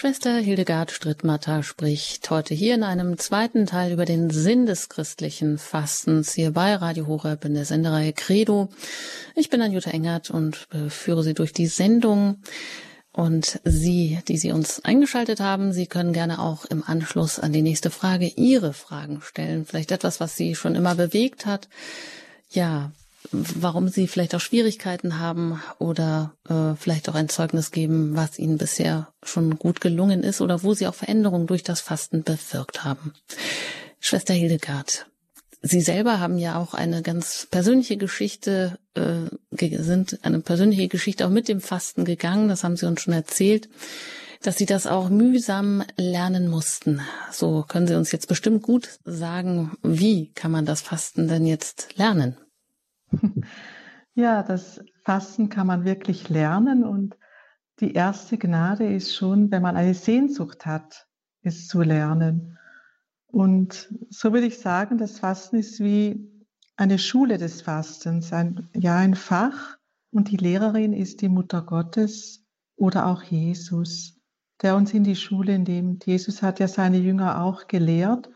Schwester 0.00 0.38
Hildegard 0.38 0.92
Strittmatter 0.92 1.62
spricht 1.62 2.30
heute 2.30 2.54
hier 2.54 2.74
in 2.74 2.84
einem 2.84 3.18
zweiten 3.18 3.66
Teil 3.66 3.92
über 3.92 4.06
den 4.06 4.30
Sinn 4.30 4.64
des 4.64 4.88
christlichen 4.88 5.58
Fastens 5.58 6.32
hier 6.32 6.52
bei 6.52 6.74
Radio 6.74 7.06
Horeb 7.06 7.44
in 7.44 7.52
der 7.52 7.66
Sendereihe 7.66 8.14
Credo. 8.14 8.70
Ich 9.36 9.50
bin 9.50 9.60
Anjuta 9.60 9.90
Engert 9.90 10.30
und 10.30 10.68
führe 10.88 11.22
Sie 11.22 11.34
durch 11.34 11.52
die 11.52 11.66
Sendung. 11.66 12.38
Und 13.12 13.60
Sie, 13.64 14.20
die 14.26 14.38
Sie 14.38 14.52
uns 14.52 14.82
eingeschaltet 14.86 15.40
haben, 15.40 15.74
Sie 15.74 15.86
können 15.86 16.14
gerne 16.14 16.38
auch 16.38 16.64
im 16.64 16.82
Anschluss 16.82 17.38
an 17.38 17.52
die 17.52 17.60
nächste 17.60 17.90
Frage 17.90 18.24
Ihre 18.24 18.72
Fragen 18.72 19.20
stellen. 19.20 19.66
Vielleicht 19.66 19.92
etwas, 19.92 20.18
was 20.18 20.34
Sie 20.34 20.54
schon 20.54 20.76
immer 20.76 20.94
bewegt 20.94 21.44
hat. 21.44 21.68
Ja, 22.48 22.90
warum 23.32 23.88
sie 23.88 24.06
vielleicht 24.06 24.34
auch 24.34 24.40
Schwierigkeiten 24.40 25.18
haben 25.18 25.62
oder 25.78 26.34
äh, 26.48 26.74
vielleicht 26.76 27.08
auch 27.08 27.14
ein 27.14 27.28
Zeugnis 27.28 27.70
geben, 27.70 28.16
was 28.16 28.38
ihnen 28.38 28.58
bisher 28.58 29.08
schon 29.22 29.58
gut 29.58 29.80
gelungen 29.80 30.22
ist 30.22 30.40
oder 30.40 30.62
wo 30.62 30.74
sie 30.74 30.86
auch 30.86 30.94
Veränderungen 30.94 31.46
durch 31.46 31.62
das 31.62 31.80
Fasten 31.80 32.22
bewirkt 32.22 32.84
haben. 32.84 33.12
Schwester 34.00 34.34
Hildegard, 34.34 35.06
Sie 35.62 35.82
selber 35.82 36.20
haben 36.20 36.38
ja 36.38 36.58
auch 36.58 36.72
eine 36.72 37.02
ganz 37.02 37.46
persönliche 37.50 37.98
Geschichte, 37.98 38.78
äh, 38.94 39.28
sind 39.82 40.18
eine 40.22 40.40
persönliche 40.40 40.88
Geschichte 40.88 41.26
auch 41.26 41.30
mit 41.30 41.48
dem 41.48 41.60
Fasten 41.60 42.06
gegangen, 42.06 42.48
das 42.48 42.64
haben 42.64 42.76
Sie 42.76 42.86
uns 42.86 43.02
schon 43.02 43.12
erzählt, 43.12 43.68
dass 44.42 44.56
Sie 44.56 44.64
das 44.64 44.86
auch 44.86 45.10
mühsam 45.10 45.84
lernen 45.96 46.48
mussten. 46.48 47.02
So 47.30 47.62
können 47.68 47.86
Sie 47.86 47.94
uns 47.94 48.10
jetzt 48.10 48.26
bestimmt 48.26 48.62
gut 48.62 48.88
sagen, 49.04 49.72
wie 49.82 50.32
kann 50.32 50.50
man 50.50 50.64
das 50.64 50.80
Fasten 50.80 51.28
denn 51.28 51.44
jetzt 51.44 51.88
lernen? 51.96 52.38
Ja, 54.14 54.42
das 54.42 54.80
Fasten 55.04 55.48
kann 55.48 55.68
man 55.68 55.84
wirklich 55.84 56.28
lernen 56.28 56.84
und 56.84 57.16
die 57.78 57.94
erste 57.94 58.36
Gnade 58.36 58.92
ist 58.92 59.14
schon, 59.14 59.50
wenn 59.50 59.62
man 59.62 59.76
eine 59.76 59.94
Sehnsucht 59.94 60.66
hat, 60.66 61.06
es 61.42 61.68
zu 61.68 61.80
lernen. 61.80 62.58
Und 63.28 63.94
so 64.10 64.32
würde 64.32 64.46
ich 64.46 64.58
sagen, 64.58 64.98
das 64.98 65.20
Fasten 65.20 65.56
ist 65.56 65.80
wie 65.80 66.28
eine 66.76 66.98
Schule 66.98 67.38
des 67.38 67.62
Fastens, 67.62 68.32
ein, 68.32 68.68
ja 68.74 68.96
ein 68.96 69.14
Fach 69.14 69.78
und 70.10 70.30
die 70.30 70.36
Lehrerin 70.36 70.92
ist 70.92 71.20
die 71.20 71.28
Mutter 71.28 71.62
Gottes 71.62 72.44
oder 72.76 73.06
auch 73.06 73.22
Jesus, 73.22 74.20
der 74.60 74.76
uns 74.76 74.92
in 74.92 75.04
die 75.04 75.16
Schule 75.16 75.58
nimmt. 75.58 76.04
Jesus 76.06 76.42
hat 76.42 76.58
ja 76.58 76.68
seine 76.68 76.98
Jünger 76.98 77.42
auch 77.42 77.68
gelehrt 77.68 78.28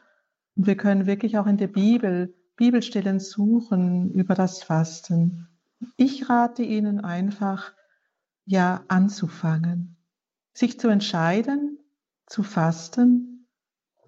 und 0.57 0.67
wir 0.67 0.77
können 0.77 1.07
wirklich 1.07 1.37
auch 1.37 1.47
in 1.47 1.57
der 1.57 1.69
Bibel 1.69 2.33
Bibelstellen 2.57 3.21
suchen 3.21 4.13
über 4.13 4.35
das 4.35 4.63
Fasten. 4.63 5.49
Ich 5.97 6.29
rate 6.29 6.63
Ihnen 6.63 7.01
einfach, 7.01 7.73
ja, 8.47 8.85
anzufangen, 8.89 9.97
sich 10.53 10.79
zu 10.79 10.89
entscheiden, 10.89 11.79
zu 12.27 12.43
fasten. 12.43 13.49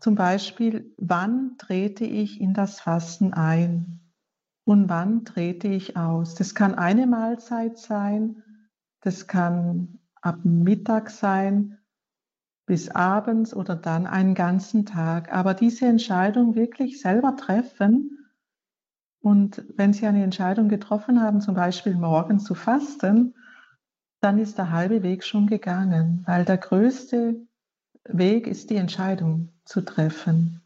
Zum 0.00 0.14
Beispiel, 0.14 0.94
wann 0.98 1.56
trete 1.58 2.04
ich 2.04 2.40
in 2.40 2.54
das 2.54 2.80
Fasten 2.80 3.32
ein 3.32 4.00
und 4.64 4.88
wann 4.88 5.24
trete 5.24 5.68
ich 5.68 5.96
aus? 5.96 6.34
Das 6.34 6.54
kann 6.54 6.74
eine 6.74 7.06
Mahlzeit 7.06 7.78
sein, 7.78 8.42
das 9.00 9.26
kann 9.26 9.98
ab 10.20 10.40
Mittag 10.44 11.10
sein, 11.10 11.78
bis 12.66 12.90
abends 12.90 13.54
oder 13.54 13.76
dann 13.76 14.06
einen 14.06 14.34
ganzen 14.34 14.86
Tag. 14.86 15.32
Aber 15.32 15.54
diese 15.54 15.86
Entscheidung 15.86 16.56
wirklich 16.56 17.00
selber 17.00 17.36
treffen, 17.36 18.15
und 19.26 19.64
wenn 19.74 19.92
Sie 19.92 20.06
eine 20.06 20.22
Entscheidung 20.22 20.68
getroffen 20.68 21.20
haben, 21.20 21.40
zum 21.40 21.56
Beispiel 21.56 21.96
morgen 21.96 22.38
zu 22.38 22.54
fasten, 22.54 23.34
dann 24.20 24.38
ist 24.38 24.56
der 24.56 24.70
halbe 24.70 25.02
Weg 25.02 25.24
schon 25.24 25.48
gegangen, 25.48 26.22
weil 26.26 26.44
der 26.44 26.58
größte 26.58 27.34
Weg 28.04 28.46
ist 28.46 28.70
die 28.70 28.76
Entscheidung 28.76 29.48
zu 29.64 29.80
treffen. 29.80 30.62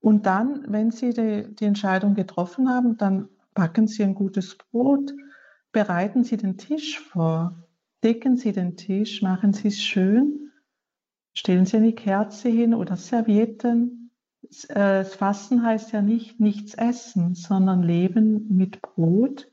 Und 0.00 0.24
dann, 0.24 0.72
wenn 0.72 0.90
Sie 0.90 1.10
die, 1.12 1.54
die 1.54 1.66
Entscheidung 1.66 2.14
getroffen 2.14 2.70
haben, 2.70 2.96
dann 2.96 3.28
backen 3.52 3.86
Sie 3.86 4.04
ein 4.04 4.14
gutes 4.14 4.56
Brot, 4.56 5.12
bereiten 5.70 6.24
Sie 6.24 6.38
den 6.38 6.56
Tisch 6.56 6.98
vor, 6.98 7.68
decken 8.02 8.38
Sie 8.38 8.52
den 8.52 8.78
Tisch, 8.78 9.20
machen 9.20 9.52
Sie 9.52 9.68
es 9.68 9.82
schön, 9.82 10.50
stellen 11.34 11.66
Sie 11.66 11.76
eine 11.76 11.92
Kerze 11.92 12.48
hin 12.48 12.72
oder 12.72 12.96
Servietten, 12.96 13.99
das 14.68 15.14
Fasten 15.14 15.62
heißt 15.62 15.92
ja 15.92 16.02
nicht 16.02 16.40
nichts 16.40 16.74
essen, 16.74 17.34
sondern 17.34 17.82
leben 17.82 18.48
mit 18.48 18.82
Brot 18.82 19.50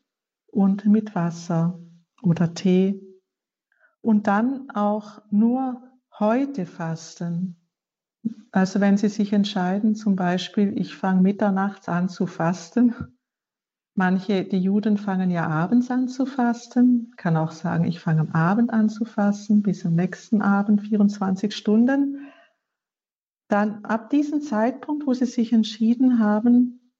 und 0.47 0.85
mit 0.85 1.13
Wasser 1.13 1.79
oder 2.23 2.53
Tee. 2.53 3.03
Und 4.01 4.27
dann 4.27 4.71
auch 4.71 5.21
nur 5.29 5.81
heute 6.17 6.65
fasten. 6.65 7.57
Also 8.51 8.79
wenn 8.79 8.97
Sie 8.97 9.09
sich 9.09 9.33
entscheiden, 9.33 9.95
zum 9.95 10.15
Beispiel, 10.15 10.77
ich 10.79 10.95
fange 10.95 11.21
mitternachts 11.21 11.87
an 11.89 12.09
zu 12.09 12.25
fasten. 12.25 12.95
Manche, 13.93 14.45
die 14.45 14.59
Juden 14.59 14.97
fangen 14.97 15.29
ja 15.29 15.47
abends 15.47 15.91
an 15.91 16.07
zu 16.07 16.25
fasten. 16.25 17.11
Kann 17.17 17.37
auch 17.37 17.51
sagen, 17.51 17.85
ich 17.85 17.99
fange 17.99 18.21
am 18.21 18.31
Abend 18.31 18.71
an 18.71 18.89
zu 18.89 19.05
fasten, 19.05 19.61
bis 19.61 19.85
am 19.85 19.95
nächsten 19.95 20.41
Abend 20.41 20.81
24 20.81 21.55
Stunden. 21.55 22.27
Dann 23.47 23.85
ab 23.85 24.09
diesem 24.09 24.41
Zeitpunkt, 24.41 25.07
wo 25.07 25.13
Sie 25.13 25.25
sich 25.25 25.53
entschieden 25.53 26.19
haben, 26.19 26.91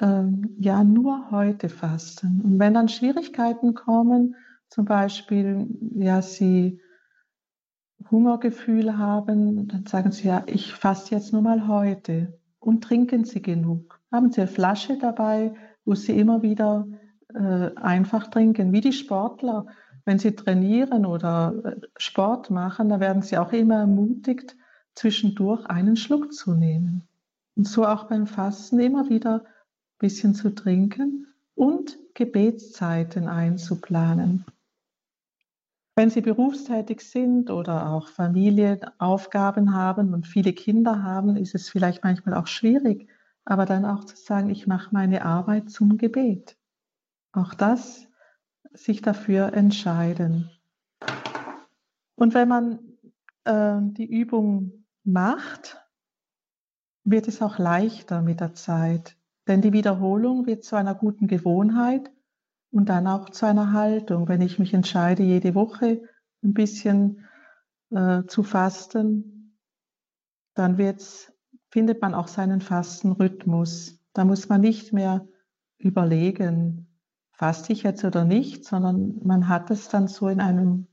ähm, 0.00 0.56
ja, 0.58 0.84
nur 0.84 1.30
heute 1.30 1.68
fasten. 1.68 2.40
Und 2.42 2.58
wenn 2.58 2.74
dann 2.74 2.88
Schwierigkeiten 2.88 3.74
kommen, 3.74 4.36
zum 4.68 4.84
Beispiel, 4.84 5.66
ja, 5.94 6.22
Sie 6.22 6.80
Hungergefühl 8.10 8.96
haben, 8.96 9.68
dann 9.68 9.86
sagen 9.86 10.12
Sie 10.12 10.28
ja, 10.28 10.44
ich 10.46 10.72
faste 10.72 11.14
jetzt 11.14 11.32
nur 11.32 11.42
mal 11.42 11.66
heute 11.66 12.38
und 12.60 12.82
trinken 12.82 13.24
Sie 13.24 13.42
genug. 13.42 14.00
Haben 14.10 14.30
Sie 14.30 14.40
eine 14.40 14.48
Flasche 14.48 14.96
dabei, 14.96 15.54
wo 15.84 15.94
Sie 15.94 16.18
immer 16.18 16.42
wieder 16.42 16.86
äh, 17.34 17.74
einfach 17.76 18.28
trinken, 18.28 18.72
wie 18.72 18.80
die 18.80 18.92
Sportler. 18.92 19.66
Wenn 20.04 20.18
sie 20.18 20.34
trainieren 20.34 21.06
oder 21.06 21.54
äh, 21.64 21.76
Sport 21.96 22.50
machen, 22.50 22.88
da 22.88 23.00
werden 23.00 23.22
sie 23.22 23.38
auch 23.38 23.52
immer 23.52 23.80
ermutigt, 23.80 24.56
zwischendurch 24.94 25.66
einen 25.66 25.96
Schluck 25.96 26.32
zu 26.32 26.54
nehmen. 26.54 27.02
Und 27.56 27.66
so 27.66 27.86
auch 27.86 28.04
beim 28.04 28.26
Fasten 28.26 28.78
immer 28.80 29.08
wieder 29.08 29.44
ein 29.44 29.98
bisschen 29.98 30.34
zu 30.34 30.54
trinken 30.54 31.26
und 31.54 31.98
Gebetszeiten 32.14 33.28
einzuplanen. 33.28 34.44
Wenn 35.96 36.10
Sie 36.10 36.22
berufstätig 36.22 37.02
sind 37.02 37.50
oder 37.50 37.90
auch 37.90 38.08
Familienaufgaben 38.08 39.74
haben 39.74 40.14
und 40.14 40.26
viele 40.26 40.52
Kinder 40.52 41.02
haben, 41.02 41.36
ist 41.36 41.54
es 41.54 41.68
vielleicht 41.68 42.04
manchmal 42.04 42.34
auch 42.34 42.46
schwierig, 42.46 43.08
aber 43.44 43.66
dann 43.66 43.84
auch 43.84 44.04
zu 44.04 44.16
sagen, 44.16 44.48
ich 44.48 44.66
mache 44.66 44.88
meine 44.92 45.24
Arbeit 45.24 45.70
zum 45.70 45.98
Gebet. 45.98 46.56
Auch 47.32 47.54
das, 47.54 48.06
sich 48.72 49.02
dafür 49.02 49.52
entscheiden. 49.52 50.50
Und 52.14 52.34
wenn 52.34 52.48
man 52.48 52.78
äh, 53.44 53.76
die 53.80 54.06
Übung 54.06 54.79
macht, 55.04 55.78
wird 57.04 57.28
es 57.28 57.42
auch 57.42 57.58
leichter 57.58 58.22
mit 58.22 58.40
der 58.40 58.54
Zeit. 58.54 59.16
Denn 59.46 59.62
die 59.62 59.72
Wiederholung 59.72 60.46
wird 60.46 60.64
zu 60.64 60.76
einer 60.76 60.94
guten 60.94 61.26
Gewohnheit 61.26 62.10
und 62.70 62.88
dann 62.88 63.06
auch 63.06 63.30
zu 63.30 63.46
einer 63.46 63.72
Haltung. 63.72 64.28
Wenn 64.28 64.42
ich 64.42 64.58
mich 64.58 64.74
entscheide, 64.74 65.22
jede 65.22 65.54
Woche 65.54 66.02
ein 66.42 66.54
bisschen 66.54 67.26
äh, 67.90 68.24
zu 68.26 68.42
fasten, 68.42 69.56
dann 70.54 70.78
wird's, 70.78 71.32
findet 71.70 72.00
man 72.02 72.14
auch 72.14 72.28
seinen 72.28 72.60
Fastenrhythmus. 72.60 73.98
Da 74.12 74.24
muss 74.24 74.48
man 74.48 74.60
nicht 74.60 74.92
mehr 74.92 75.26
überlegen, 75.78 76.86
faste 77.32 77.72
ich 77.72 77.82
jetzt 77.82 78.04
oder 78.04 78.24
nicht, 78.24 78.64
sondern 78.64 79.18
man 79.24 79.48
hat 79.48 79.70
es 79.70 79.88
dann 79.88 80.08
so 80.08 80.28
in 80.28 80.40
einem 80.40 80.86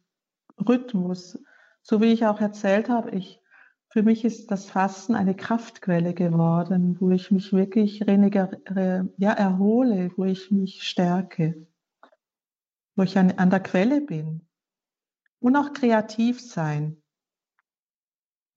Rhythmus. 0.58 1.44
So 1.82 2.02
wie 2.02 2.14
ich 2.14 2.26
auch 2.26 2.40
erzählt 2.40 2.90
habe, 2.90 3.12
ich, 3.12 3.42
für 3.90 4.04
mich 4.04 4.26
ist 4.26 4.52
das 4.52 4.70
Fasten 4.70 5.16
eine 5.16 5.36
Kraftquelle 5.36 6.14
geworden, 6.14 6.98
wo 7.00 7.12
ich 7.12 7.32
mich 7.32 7.54
wirklich 7.54 8.00
ja, 8.00 9.34
erhole, 9.34 10.12
wo 10.16 10.26
ich 10.26 10.52
mich 10.52 10.84
stärke 10.84 11.68
wo 12.98 13.04
ich 13.04 13.18
an, 13.18 13.32
an 13.38 13.50
der 13.50 13.62
Quelle 13.62 14.02
bin. 14.02 14.42
Und 15.40 15.56
auch 15.56 15.72
kreativ 15.72 16.42
sein. 16.42 17.02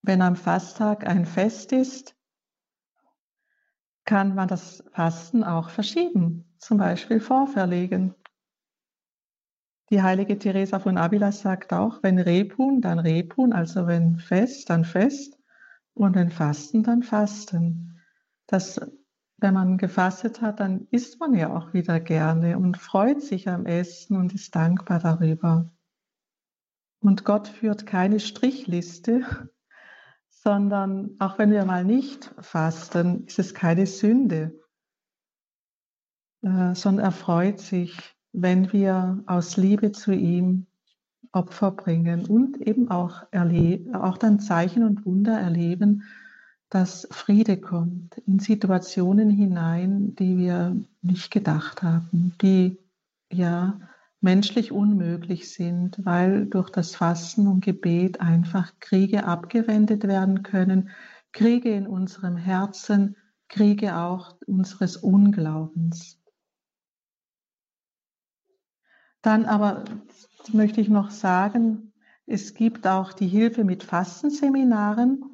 Wenn 0.03 0.23
am 0.23 0.35
Fasttag 0.35 1.07
ein 1.07 1.27
Fest 1.27 1.73
ist, 1.73 2.17
kann 4.07 4.35
man 4.35 4.49
das 4.49 4.83
Fasten 4.93 5.45
auch 5.45 5.69
verschieben, 5.69 6.57
zum 6.59 6.79
Beispiel 6.79 7.21
vorverlegen. 7.21 8.15
Die 9.91 10.03
heilige 10.03 10.39
Teresa 10.39 10.79
von 10.79 10.99
Avila 10.99 11.33
sagt 11.33 11.73
auch, 11.73 12.03
wenn 12.03 12.19
Rebhuhn, 12.19 12.81
dann 12.81 12.99
Rebhuhn, 12.99 13.53
also 13.53 13.87
wenn 13.87 14.17
Fest, 14.17 14.71
dann 14.71 14.85
Fest 14.85 15.39
und 15.95 16.15
wenn 16.15 16.31
Fasten, 16.31 16.83
dann 16.83 17.03
Fasten. 17.03 18.01
Das 18.47 18.81
wenn 19.41 19.55
man 19.55 19.79
gefastet 19.79 20.43
hat, 20.43 20.61
dann 20.61 20.87
isst 20.91 21.19
man 21.19 21.35
ja 21.35 21.55
auch 21.57 21.73
wieder 21.73 21.99
gerne 21.99 22.59
und 22.59 22.77
freut 22.77 23.23
sich 23.23 23.49
am 23.49 23.67
Essen 23.67 24.17
und 24.17 24.35
ist 24.35 24.55
dankbar 24.55 25.01
darüber. 25.01 25.73
Und 27.01 27.25
Gott 27.25 27.49
führt 27.49 27.87
keine 27.87 28.21
Strichliste, 28.21 29.23
sondern 30.29 31.17
auch 31.19 31.39
wenn 31.39 31.51
wir 31.51 31.65
mal 31.65 31.85
nicht 31.85 32.35
fasten, 32.41 33.25
ist 33.27 33.39
es 33.39 33.55
keine 33.55 33.87
Sünde, 33.87 34.61
äh, 36.43 36.75
sondern 36.75 37.07
er 37.07 37.13
freut 37.13 37.61
sich, 37.61 37.97
wenn 38.33 38.73
wir 38.73 39.23
aus 39.27 39.57
Liebe 39.57 39.93
zu 39.93 40.13
ihm 40.13 40.67
Opfer 41.33 41.71
bringen 41.71 42.27
und 42.27 42.61
eben 42.61 42.91
auch, 42.91 43.23
auch 43.33 44.19
dann 44.19 44.41
Zeichen 44.41 44.83
und 44.83 45.05
Wunder 45.07 45.39
erleben, 45.39 46.03
dass 46.71 47.07
Friede 47.11 47.57
kommt 47.57 48.19
in 48.27 48.39
Situationen 48.39 49.31
hinein, 49.31 50.15
die 50.15 50.39
wir 50.39 50.77
nicht 51.03 51.31
gedacht 51.31 51.83
haben, 51.83 52.35
die 52.41 52.79
ja 53.33 53.81
menschlich 54.21 54.71
unmöglich 54.71 55.53
sind, 55.53 56.05
weil 56.05 56.47
durch 56.47 56.71
das 56.71 56.95
Fasten 56.95 57.47
und 57.49 57.65
Gebet 57.65 58.21
einfach 58.21 58.73
Kriege 58.79 59.25
abgewendet 59.25 60.05
werden 60.05 60.43
können, 60.43 60.91
Kriege 61.33 61.71
in 61.71 61.87
unserem 61.87 62.37
Herzen, 62.37 63.17
Kriege 63.49 63.97
auch 63.97 64.37
unseres 64.47 64.97
Unglaubens. 64.97 66.20
Dann 69.23 69.45
aber 69.45 69.85
möchte 70.53 70.81
ich 70.81 70.89
noch 70.89 71.11
sagen, 71.11 71.93
es 72.27 72.55
gibt 72.55 72.87
auch 72.87 73.13
die 73.13 73.29
Hilfe 73.29 73.65
mit 73.65 73.83
Fastenseminaren 73.83 75.31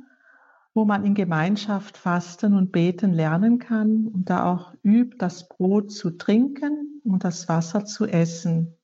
wo 0.77 0.85
man 0.85 1.07
in 1.07 1.15
Gemeinschaft 1.15 1.97
fasten 1.97 2.53
und 2.53 2.71
beten 2.71 3.15
lernen 3.15 3.59
kann 3.59 4.09
und 4.09 4.29
da 4.29 4.53
auch 4.53 4.75
übt, 4.83 5.17
das 5.19 5.49
Brot 5.49 5.91
zu 5.91 6.11
trinken 6.11 7.01
und 7.03 7.25
das 7.25 7.49
Wasser 7.49 7.87
zu 7.87 8.05
essen. 8.05 8.77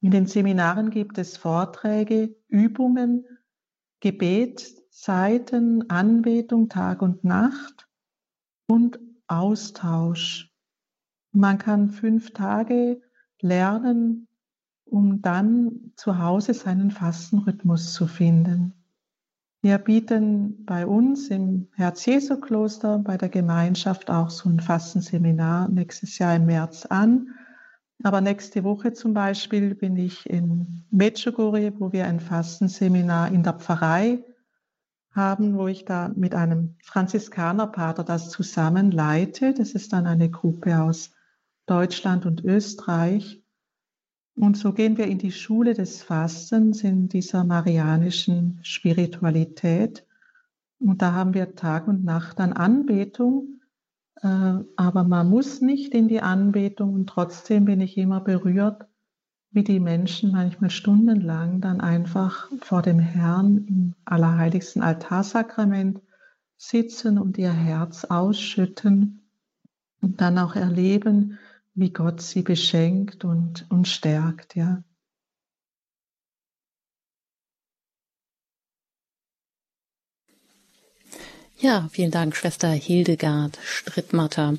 In 0.00 0.12
den 0.12 0.26
Seminaren 0.26 0.90
gibt 0.90 1.18
es 1.18 1.36
Vorträge, 1.36 2.36
Übungen, 2.46 3.26
Gebet, 3.98 4.76
Zeiten, 4.92 5.90
Anbetung 5.90 6.68
Tag 6.68 7.02
und 7.02 7.24
Nacht 7.24 7.88
und 8.68 9.00
Austausch. 9.26 10.54
Man 11.32 11.58
kann 11.58 11.90
fünf 11.90 12.30
Tage 12.30 13.02
lernen, 13.40 14.28
um 14.90 15.22
dann 15.22 15.92
zu 15.96 16.18
Hause 16.18 16.54
seinen 16.54 16.90
Fastenrhythmus 16.90 17.92
zu 17.92 18.06
finden. 18.06 18.74
Wir 19.62 19.76
bieten 19.76 20.64
bei 20.64 20.86
uns 20.86 21.28
im 21.28 21.68
Herz-Jesu-Kloster 21.74 22.98
bei 22.98 23.18
der 23.18 23.28
Gemeinschaft 23.28 24.10
auch 24.10 24.30
so 24.30 24.48
ein 24.48 24.60
Fastenseminar 24.60 25.68
nächstes 25.68 26.18
Jahr 26.18 26.36
im 26.36 26.46
März 26.46 26.86
an. 26.86 27.28
Aber 28.02 28.22
nächste 28.22 28.64
Woche 28.64 28.94
zum 28.94 29.12
Beispiel 29.12 29.74
bin 29.74 29.96
ich 29.96 30.28
in 30.28 30.84
Medjugorje, 30.90 31.74
wo 31.78 31.92
wir 31.92 32.06
ein 32.06 32.20
Fastenseminar 32.20 33.30
in 33.30 33.42
der 33.42 33.52
Pfarrei 33.52 34.24
haben, 35.12 35.58
wo 35.58 35.68
ich 35.68 35.84
da 35.84 36.10
mit 36.14 36.34
einem 36.34 36.76
Franziskanerpater 36.82 38.02
das 38.02 38.30
zusammen 38.30 38.90
leite. 38.90 39.52
Das 39.52 39.72
ist 39.72 39.92
dann 39.92 40.06
eine 40.06 40.30
Gruppe 40.30 40.80
aus 40.80 41.10
Deutschland 41.66 42.24
und 42.24 42.42
Österreich. 42.44 43.39
Und 44.40 44.56
so 44.56 44.72
gehen 44.72 44.96
wir 44.96 45.06
in 45.06 45.18
die 45.18 45.32
Schule 45.32 45.74
des 45.74 46.02
Fastens 46.02 46.82
in 46.82 47.10
dieser 47.10 47.44
marianischen 47.44 48.58
Spiritualität. 48.62 50.06
Und 50.78 51.02
da 51.02 51.12
haben 51.12 51.34
wir 51.34 51.56
Tag 51.56 51.86
und 51.86 52.06
Nacht 52.06 52.40
an 52.40 52.54
Anbetung. 52.54 53.60
Äh, 54.22 54.54
aber 54.76 55.04
man 55.04 55.28
muss 55.28 55.60
nicht 55.60 55.92
in 55.92 56.08
die 56.08 56.22
Anbetung 56.22 56.94
und 56.94 57.06
trotzdem 57.06 57.66
bin 57.66 57.82
ich 57.82 57.98
immer 57.98 58.22
berührt, 58.22 58.86
wie 59.50 59.62
die 59.62 59.78
Menschen 59.78 60.32
manchmal 60.32 60.70
stundenlang 60.70 61.60
dann 61.60 61.82
einfach 61.82 62.48
vor 62.62 62.80
dem 62.80 62.98
Herrn 62.98 63.66
im 63.68 63.94
allerheiligsten 64.06 64.80
Altarsakrament 64.80 66.00
sitzen 66.56 67.18
und 67.18 67.36
ihr 67.36 67.52
Herz 67.52 68.06
ausschütten 68.06 69.20
und 70.00 70.22
dann 70.22 70.38
auch 70.38 70.56
erleben, 70.56 71.38
wie 71.74 71.90
Gott 71.90 72.20
sie 72.20 72.42
beschenkt 72.42 73.24
und, 73.24 73.66
und 73.70 73.86
stärkt, 73.86 74.56
ja. 74.56 74.82
Ja, 81.58 81.88
vielen 81.92 82.10
Dank, 82.10 82.36
Schwester 82.36 82.70
Hildegard 82.70 83.58
Strittmatter. 83.62 84.54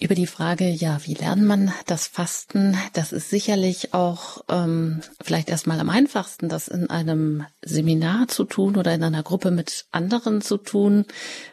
Über 0.00 0.14
die 0.14 0.26
Frage, 0.26 0.68
ja, 0.70 0.98
wie 1.04 1.14
lernt 1.14 1.42
man 1.42 1.72
das 1.86 2.06
Fasten? 2.06 2.76
Das 2.94 3.12
ist 3.12 3.28
sicherlich 3.28 3.92
auch 3.92 4.42
ähm, 4.48 5.02
vielleicht 5.20 5.50
erstmal 5.50 5.78
am 5.78 5.90
einfachsten, 5.90 6.48
das 6.48 6.68
in 6.68 6.88
einem 6.88 7.44
Seminar 7.62 8.26
zu 8.28 8.44
tun 8.44 8.76
oder 8.76 8.94
in 8.94 9.04
einer 9.04 9.22
Gruppe 9.22 9.50
mit 9.50 9.86
anderen 9.90 10.40
zu 10.40 10.56
tun. 10.56 11.04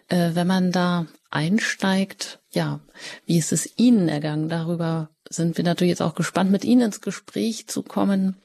Äh, 0.08 0.32
wenn 0.34 0.48
man 0.48 0.72
da 0.72 1.08
einsteigt, 1.30 2.40
ja, 2.50 2.80
wie 3.26 3.38
ist 3.38 3.52
es 3.52 3.78
Ihnen 3.78 4.08
ergangen? 4.08 4.48
Darüber 4.48 5.10
sind 5.30 5.58
wir 5.58 5.66
natürlich 5.66 5.92
jetzt 5.92 6.02
auch 6.02 6.16
gespannt, 6.16 6.50
mit 6.50 6.64
Ihnen 6.64 6.84
ins 6.84 7.02
Gespräch 7.02 7.68
zu 7.68 7.84
kommen. 7.84 8.38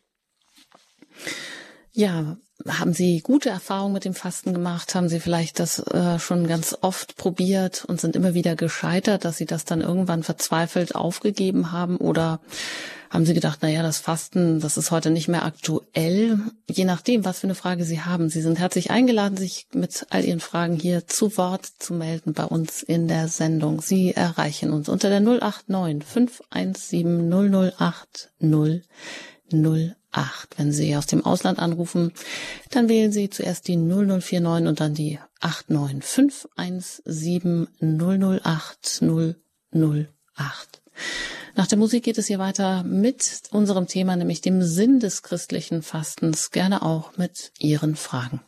Ja, 1.92 2.38
haben 2.68 2.92
Sie 2.92 3.20
gute 3.20 3.50
Erfahrungen 3.50 3.94
mit 3.94 4.04
dem 4.04 4.14
Fasten 4.14 4.54
gemacht? 4.54 4.94
Haben 4.94 5.08
Sie 5.08 5.20
vielleicht 5.20 5.58
das 5.58 5.78
äh, 5.80 6.18
schon 6.18 6.46
ganz 6.46 6.76
oft 6.80 7.16
probiert 7.16 7.84
und 7.84 8.00
sind 8.00 8.16
immer 8.16 8.34
wieder 8.34 8.56
gescheitert, 8.56 9.24
dass 9.24 9.36
Sie 9.36 9.46
das 9.46 9.64
dann 9.64 9.80
irgendwann 9.80 10.22
verzweifelt 10.22 10.94
aufgegeben 10.94 11.72
haben? 11.72 11.96
Oder 11.96 12.40
haben 13.10 13.26
Sie 13.26 13.34
gedacht, 13.34 13.58
na 13.62 13.68
ja, 13.68 13.82
das 13.82 13.98
Fasten, 13.98 14.60
das 14.60 14.76
ist 14.76 14.90
heute 14.90 15.10
nicht 15.10 15.28
mehr 15.28 15.44
aktuell? 15.44 16.38
Je 16.70 16.84
nachdem, 16.84 17.24
was 17.24 17.40
für 17.40 17.46
eine 17.46 17.54
Frage 17.54 17.84
Sie 17.84 18.00
haben. 18.00 18.30
Sie 18.30 18.40
sind 18.40 18.58
herzlich 18.58 18.90
eingeladen, 18.90 19.36
sich 19.36 19.66
mit 19.74 20.06
all 20.10 20.24
Ihren 20.24 20.40
Fragen 20.40 20.76
hier 20.76 21.06
zu 21.06 21.36
Wort 21.36 21.66
zu 21.78 21.94
melden 21.94 22.32
bei 22.32 22.44
uns 22.44 22.82
in 22.82 23.08
der 23.08 23.28
Sendung. 23.28 23.82
Sie 23.82 24.14
erreichen 24.14 24.72
uns 24.72 24.88
unter 24.88 25.10
der 25.10 25.20
089 25.20 26.04
517 26.04 27.28
008 27.30 28.30
008. 28.40 30.01
8. 30.12 30.58
Wenn 30.58 30.72
Sie 30.72 30.96
aus 30.96 31.06
dem 31.06 31.24
Ausland 31.24 31.58
anrufen, 31.58 32.12
dann 32.70 32.88
wählen 32.88 33.12
Sie 33.12 33.30
zuerst 33.30 33.68
die 33.68 33.76
0049 33.76 34.68
und 34.68 34.80
dann 34.80 34.94
die 34.94 35.18
89517 35.40 37.68
008 37.80 39.02
Nach 41.54 41.66
der 41.66 41.78
Musik 41.78 42.04
geht 42.04 42.18
es 42.18 42.26
hier 42.26 42.38
weiter 42.38 42.82
mit 42.84 43.42
unserem 43.50 43.86
Thema, 43.86 44.16
nämlich 44.16 44.40
dem 44.40 44.62
Sinn 44.62 45.00
des 45.00 45.22
christlichen 45.22 45.82
Fastens, 45.82 46.50
gerne 46.50 46.82
auch 46.82 47.16
mit 47.16 47.52
Ihren 47.58 47.96
Fragen. 47.96 48.40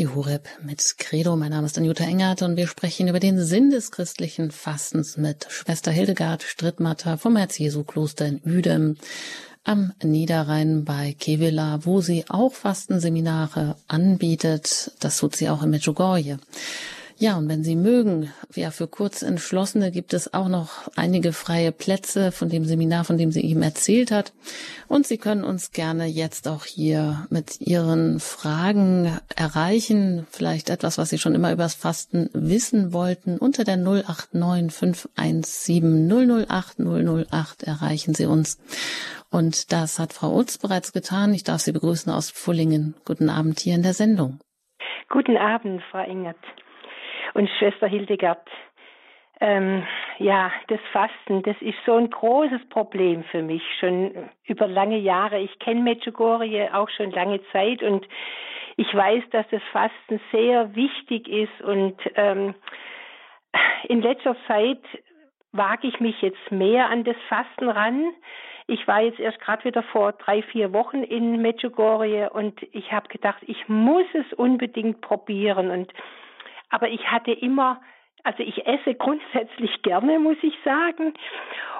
Radio 0.00 0.14
Horeb 0.14 0.48
mit 0.64 0.94
Credo. 0.96 1.36
Mein 1.36 1.50
Name 1.50 1.66
ist 1.66 1.76
Anjuta 1.76 2.04
Engert 2.04 2.40
und 2.40 2.56
wir 2.56 2.66
sprechen 2.66 3.08
über 3.08 3.20
den 3.20 3.38
Sinn 3.38 3.68
des 3.68 3.90
christlichen 3.90 4.50
Fastens 4.50 5.18
mit 5.18 5.46
Schwester 5.50 5.90
Hildegard 5.90 6.42
Strittmatter 6.42 7.18
vom 7.18 7.36
Herz-Jesu-Kloster 7.36 8.24
in 8.24 8.40
Uedem 8.46 8.96
am 9.62 9.92
Niederrhein 10.02 10.86
bei 10.86 11.14
Kevela, 11.18 11.84
wo 11.84 12.00
sie 12.00 12.24
auch 12.30 12.54
Fastenseminare 12.54 13.76
anbietet. 13.88 14.92
Das 15.00 15.18
tut 15.18 15.36
sie 15.36 15.50
auch 15.50 15.62
in 15.62 15.68
Medjugorje. 15.68 16.38
Ja, 17.22 17.36
und 17.36 17.50
wenn 17.50 17.62
Sie 17.62 17.76
mögen, 17.76 18.32
ja, 18.54 18.70
für 18.70 18.88
Kurzentschlossene 18.88 19.90
gibt 19.90 20.14
es 20.14 20.32
auch 20.32 20.48
noch 20.48 20.88
einige 20.96 21.34
freie 21.34 21.70
Plätze 21.70 22.32
von 22.32 22.48
dem 22.48 22.64
Seminar, 22.64 23.04
von 23.04 23.18
dem 23.18 23.30
sie 23.30 23.44
eben 23.44 23.62
erzählt 23.62 24.10
hat. 24.10 24.32
Und 24.88 25.06
Sie 25.06 25.18
können 25.18 25.44
uns 25.44 25.72
gerne 25.72 26.06
jetzt 26.06 26.48
auch 26.48 26.64
hier 26.64 27.26
mit 27.28 27.60
Ihren 27.60 28.20
Fragen 28.20 29.18
erreichen. 29.36 30.26
Vielleicht 30.30 30.70
etwas, 30.70 30.96
was 30.96 31.10
Sie 31.10 31.18
schon 31.18 31.34
immer 31.34 31.52
übers 31.52 31.74
Fasten 31.74 32.30
wissen 32.32 32.94
wollten. 32.94 33.36
Unter 33.36 33.64
der 33.64 33.76
089 33.76 34.72
517 34.72 36.46
008 36.48 36.78
008 36.78 37.62
erreichen 37.64 38.14
Sie 38.14 38.24
uns. 38.24 38.58
Und 39.30 39.72
das 39.72 39.98
hat 39.98 40.14
Frau 40.14 40.34
Utz 40.38 40.56
bereits 40.56 40.94
getan. 40.94 41.34
Ich 41.34 41.44
darf 41.44 41.60
Sie 41.60 41.72
begrüßen 41.72 42.10
aus 42.10 42.30
Pfullingen. 42.30 42.94
Guten 43.04 43.28
Abend 43.28 43.60
hier 43.60 43.74
in 43.74 43.82
der 43.82 43.92
Sendung. 43.92 44.38
Guten 45.10 45.36
Abend, 45.36 45.82
Frau 45.90 45.98
Engert 45.98 46.38
und 47.34 47.48
Schwester 47.58 47.86
Hildegard. 47.86 48.48
Ähm, 49.40 49.86
ja, 50.18 50.52
das 50.68 50.80
Fasten, 50.92 51.42
das 51.42 51.56
ist 51.60 51.78
so 51.86 51.94
ein 51.94 52.10
großes 52.10 52.68
Problem 52.68 53.24
für 53.24 53.42
mich, 53.42 53.62
schon 53.78 54.28
über 54.44 54.66
lange 54.66 54.98
Jahre. 54.98 55.38
Ich 55.38 55.58
kenne 55.58 55.80
Medjugorje 55.80 56.74
auch 56.74 56.90
schon 56.90 57.10
lange 57.10 57.40
Zeit 57.50 57.82
und 57.82 58.06
ich 58.76 58.94
weiß, 58.94 59.24
dass 59.30 59.46
das 59.50 59.62
Fasten 59.72 60.20
sehr 60.30 60.74
wichtig 60.74 61.26
ist 61.28 61.60
und 61.62 61.96
ähm, 62.16 62.54
in 63.88 64.02
letzter 64.02 64.36
Zeit 64.46 64.80
wage 65.52 65.88
ich 65.88 66.00
mich 66.00 66.20
jetzt 66.22 66.50
mehr 66.50 66.88
an 66.88 67.04
das 67.04 67.16
Fasten 67.28 67.68
ran. 67.68 68.12
Ich 68.66 68.86
war 68.86 69.00
jetzt 69.00 69.18
erst 69.18 69.40
gerade 69.40 69.64
wieder 69.64 69.82
vor 69.82 70.12
drei, 70.12 70.42
vier 70.42 70.72
Wochen 70.72 71.02
in 71.02 71.42
Medjugorje 71.42 72.30
und 72.30 72.62
ich 72.72 72.92
habe 72.92 73.08
gedacht, 73.08 73.42
ich 73.46 73.68
muss 73.68 74.06
es 74.12 74.32
unbedingt 74.34 75.00
probieren 75.00 75.70
und 75.70 75.92
aber 76.70 76.88
ich 76.88 77.10
hatte 77.10 77.32
immer, 77.32 77.80
also 78.24 78.42
ich 78.42 78.66
esse 78.66 78.94
grundsätzlich 78.94 79.82
gerne, 79.82 80.18
muss 80.18 80.36
ich 80.42 80.54
sagen. 80.64 81.14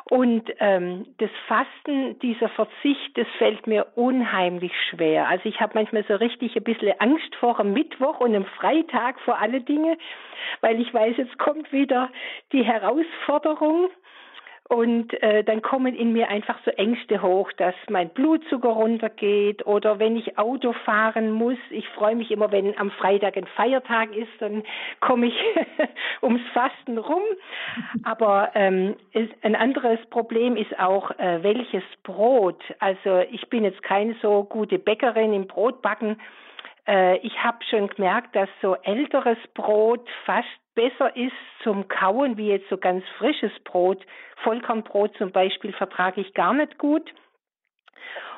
Und 0.04 0.50
ähm, 0.58 1.06
das 1.18 1.30
Fasten, 1.46 2.18
dieser 2.20 2.48
Verzicht, 2.48 3.16
das 3.16 3.26
fällt 3.38 3.66
mir 3.66 3.86
unheimlich 3.94 4.72
schwer. 4.88 5.28
Also 5.28 5.48
ich 5.48 5.60
habe 5.60 5.72
manchmal 5.74 6.04
so 6.04 6.14
richtig 6.14 6.56
ein 6.56 6.64
bisschen 6.64 6.98
Angst 6.98 7.34
vor 7.36 7.60
einem 7.60 7.72
Mittwoch 7.72 8.20
und 8.20 8.34
einem 8.34 8.46
Freitag 8.46 9.20
vor 9.20 9.38
alle 9.38 9.60
Dinge, 9.60 9.98
weil 10.62 10.80
ich 10.80 10.92
weiß, 10.92 11.16
jetzt 11.18 11.38
kommt 11.38 11.72
wieder 11.72 12.10
die 12.52 12.64
Herausforderung. 12.64 13.90
Und 14.70 15.20
äh, 15.20 15.42
dann 15.42 15.62
kommen 15.62 15.96
in 15.96 16.12
mir 16.12 16.28
einfach 16.28 16.56
so 16.64 16.70
Ängste 16.70 17.22
hoch, 17.22 17.50
dass 17.56 17.74
mein 17.88 18.08
Blutzucker 18.10 18.68
runtergeht 18.68 19.66
oder 19.66 19.98
wenn 19.98 20.14
ich 20.14 20.38
Auto 20.38 20.72
fahren 20.84 21.32
muss. 21.32 21.58
Ich 21.70 21.88
freue 21.88 22.14
mich 22.14 22.30
immer, 22.30 22.52
wenn 22.52 22.78
am 22.78 22.92
Freitag 22.92 23.36
ein 23.36 23.48
Feiertag 23.56 24.14
ist, 24.14 24.30
dann 24.38 24.62
komme 25.00 25.26
ich 25.26 25.34
ums 26.22 26.42
Fasten 26.52 26.98
rum. 26.98 27.22
Aber 28.04 28.52
ähm, 28.54 28.94
ist, 29.12 29.32
ein 29.42 29.56
anderes 29.56 29.98
Problem 30.08 30.56
ist 30.56 30.78
auch, 30.78 31.10
äh, 31.18 31.42
welches 31.42 31.82
Brot. 32.04 32.62
Also 32.78 33.24
ich 33.28 33.50
bin 33.50 33.64
jetzt 33.64 33.82
keine 33.82 34.14
so 34.22 34.44
gute 34.44 34.78
Bäckerin 34.78 35.32
im 35.32 35.48
Brotbacken. 35.48 36.20
Äh, 36.86 37.16
ich 37.26 37.42
habe 37.42 37.58
schon 37.68 37.88
gemerkt, 37.88 38.36
dass 38.36 38.48
so 38.62 38.76
älteres 38.84 39.38
Brot 39.52 40.08
fast 40.24 40.46
besser 40.80 41.14
ist 41.14 41.36
zum 41.62 41.88
Kauen 41.88 42.38
wie 42.38 42.48
jetzt 42.48 42.70
so 42.70 42.78
ganz 42.78 43.04
frisches 43.18 43.52
Brot. 43.64 44.02
Vollkornbrot 44.42 45.14
zum 45.18 45.30
Beispiel 45.30 45.74
vertrage 45.74 46.22
ich 46.22 46.32
gar 46.32 46.54
nicht 46.54 46.78
gut. 46.78 47.12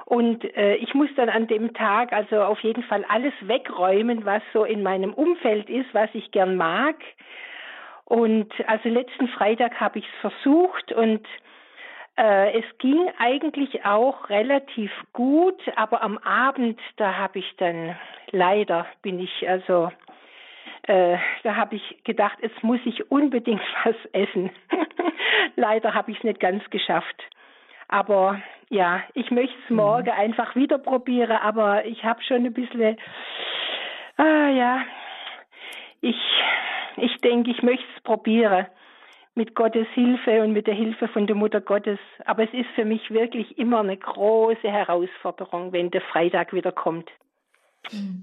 Und 0.06 0.44
äh, 0.56 0.74
ich 0.76 0.92
muss 0.94 1.08
dann 1.14 1.28
an 1.28 1.46
dem 1.46 1.72
Tag 1.72 2.12
also 2.12 2.42
auf 2.42 2.58
jeden 2.60 2.82
Fall 2.82 3.04
alles 3.08 3.32
wegräumen, 3.42 4.24
was 4.24 4.42
so 4.52 4.64
in 4.64 4.82
meinem 4.82 5.14
Umfeld 5.14 5.70
ist, 5.70 5.94
was 5.94 6.10
ich 6.14 6.32
gern 6.32 6.56
mag. 6.56 6.96
Und 8.04 8.52
also 8.66 8.88
letzten 8.88 9.28
Freitag 9.28 9.80
habe 9.80 10.00
ich 10.00 10.04
es 10.04 10.20
versucht 10.32 10.90
und 10.92 11.24
äh, 12.18 12.58
es 12.58 12.64
ging 12.78 13.08
eigentlich 13.18 13.84
auch 13.84 14.28
relativ 14.28 14.90
gut, 15.12 15.62
aber 15.76 16.02
am 16.02 16.18
Abend, 16.18 16.80
da 16.96 17.16
habe 17.16 17.38
ich 17.38 17.56
dann 17.58 17.96
leider 18.32 18.86
bin 19.02 19.20
ich 19.20 19.48
also 19.48 19.92
äh, 20.82 21.16
da 21.42 21.56
habe 21.56 21.76
ich 21.76 22.04
gedacht, 22.04 22.38
jetzt 22.42 22.62
muss 22.62 22.80
ich 22.84 23.10
unbedingt 23.10 23.62
was 23.84 23.96
essen. 24.12 24.50
leider 25.56 25.94
habe 25.94 26.10
ich 26.10 26.18
es 26.18 26.24
nicht 26.24 26.40
ganz 26.40 26.68
geschafft. 26.70 27.22
Aber 27.88 28.40
ja, 28.70 29.02
ich 29.14 29.30
möchte 29.30 29.56
es 29.64 29.70
mhm. 29.70 29.76
morgen 29.76 30.06
mhm. 30.06 30.20
einfach 30.20 30.56
wieder 30.56 30.78
probieren, 30.78 31.38
aber 31.42 31.84
ich 31.84 32.04
habe 32.04 32.22
schon 32.22 32.44
ein 32.46 32.54
bisschen, 32.54 32.96
ah 34.16 34.48
ja, 34.48 34.82
ich, 36.00 36.16
ich 36.96 37.16
denke, 37.18 37.50
ich 37.50 37.62
möchte 37.62 37.84
es 37.96 38.02
probieren 38.02 38.66
mit 39.34 39.54
Gottes 39.54 39.86
Hilfe 39.94 40.42
und 40.42 40.52
mit 40.52 40.66
der 40.66 40.74
Hilfe 40.74 41.08
von 41.08 41.26
der 41.26 41.36
Mutter 41.36 41.60
Gottes. 41.60 41.98
Aber 42.26 42.42
es 42.44 42.52
ist 42.52 42.68
für 42.74 42.84
mich 42.84 43.10
wirklich 43.10 43.58
immer 43.58 43.80
eine 43.80 43.96
große 43.96 44.68
Herausforderung, 44.70 45.72
wenn 45.72 45.90
der 45.90 46.02
Freitag 46.02 46.52
wieder 46.52 46.72
kommt. 46.72 47.10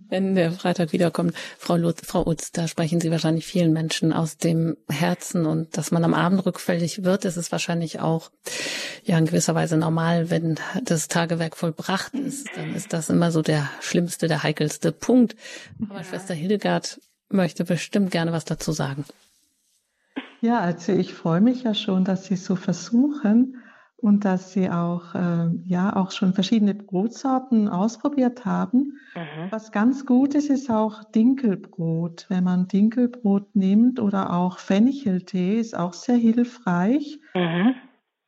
Wenn 0.10 0.36
der 0.36 0.52
Freitag 0.52 0.94
wiederkommt, 0.94 1.36
Frau 1.58 1.76
Lutz, 1.76 2.02
Frau 2.06 2.26
Utz, 2.26 2.52
da 2.52 2.68
sprechen 2.68 3.02
Sie 3.02 3.12
wahrscheinlich 3.12 3.46
vielen 3.46 3.74
Menschen 3.74 4.14
aus 4.14 4.38
dem 4.38 4.78
Herzen 4.90 5.46
und 5.46 5.78
dass 5.78 5.92
man 5.92 6.04
am 6.04 6.14
Abend 6.14 6.46
rückfällig 6.46 7.04
wird, 7.04 7.26
ist 7.26 7.36
es 7.36 7.52
wahrscheinlich 7.52 8.00
auch 8.00 8.32
ja 9.04 9.18
in 9.18 9.26
gewisser 9.26 9.56
Weise 9.56 9.78
normal, 9.78 10.30
wenn 10.30 10.56
das 10.84 11.10
Tagewerk 11.10 11.58
vollbracht 11.58 12.14
ist, 12.14 12.48
dann 12.56 12.74
ist 12.74 12.94
das 12.94 13.10
immer 13.10 13.32
so 13.32 13.42
der 13.42 13.70
schlimmste, 13.82 14.28
der 14.28 14.44
heikelste 14.44 14.92
Punkt. 14.92 15.36
Aber 15.90 16.00
ja. 16.00 16.04
Schwester 16.06 16.34
Hildegard 16.34 17.00
möchte 17.30 17.66
bestimmt 17.66 18.12
gerne 18.12 18.32
was 18.32 18.46
dazu 18.46 18.72
sagen. 18.72 19.06
Ja, 20.42 20.62
also 20.62 20.94
ich 20.94 21.14
freue 21.14 21.42
mich 21.42 21.64
ja 21.64 21.74
schon, 21.74 22.06
dass 22.06 22.26
Sie 22.26 22.38
so 22.38 22.56
versuchen 22.56 23.59
und 24.02 24.26
dass 24.26 24.54
Sie 24.54 24.70
auch, 24.70 25.14
äh, 25.16 25.50
ja, 25.66 25.96
auch 25.96 26.12
schon 26.12 26.34
verschiedene 26.34 26.74
Brotsorten 26.74 27.68
ausprobiert 27.68 28.46
haben. 28.46 28.98
Mhm. 29.16 29.52
Was 29.52 29.72
ganz 29.72 30.06
gut 30.06 30.36
ist, 30.36 30.50
ist 30.50 30.70
auch 30.70 31.04
Dinkelbrot. 31.04 32.26
Wenn 32.30 32.44
man 32.44 32.68
Dinkelbrot 32.68 33.56
nimmt 33.56 34.00
oder 34.00 34.34
auch 34.34 34.60
Fencheltee, 34.60 35.60
ist 35.60 35.78
auch 35.78 35.94
sehr 35.94 36.18
hilfreich. 36.18 37.20
Mhm. 37.34 37.76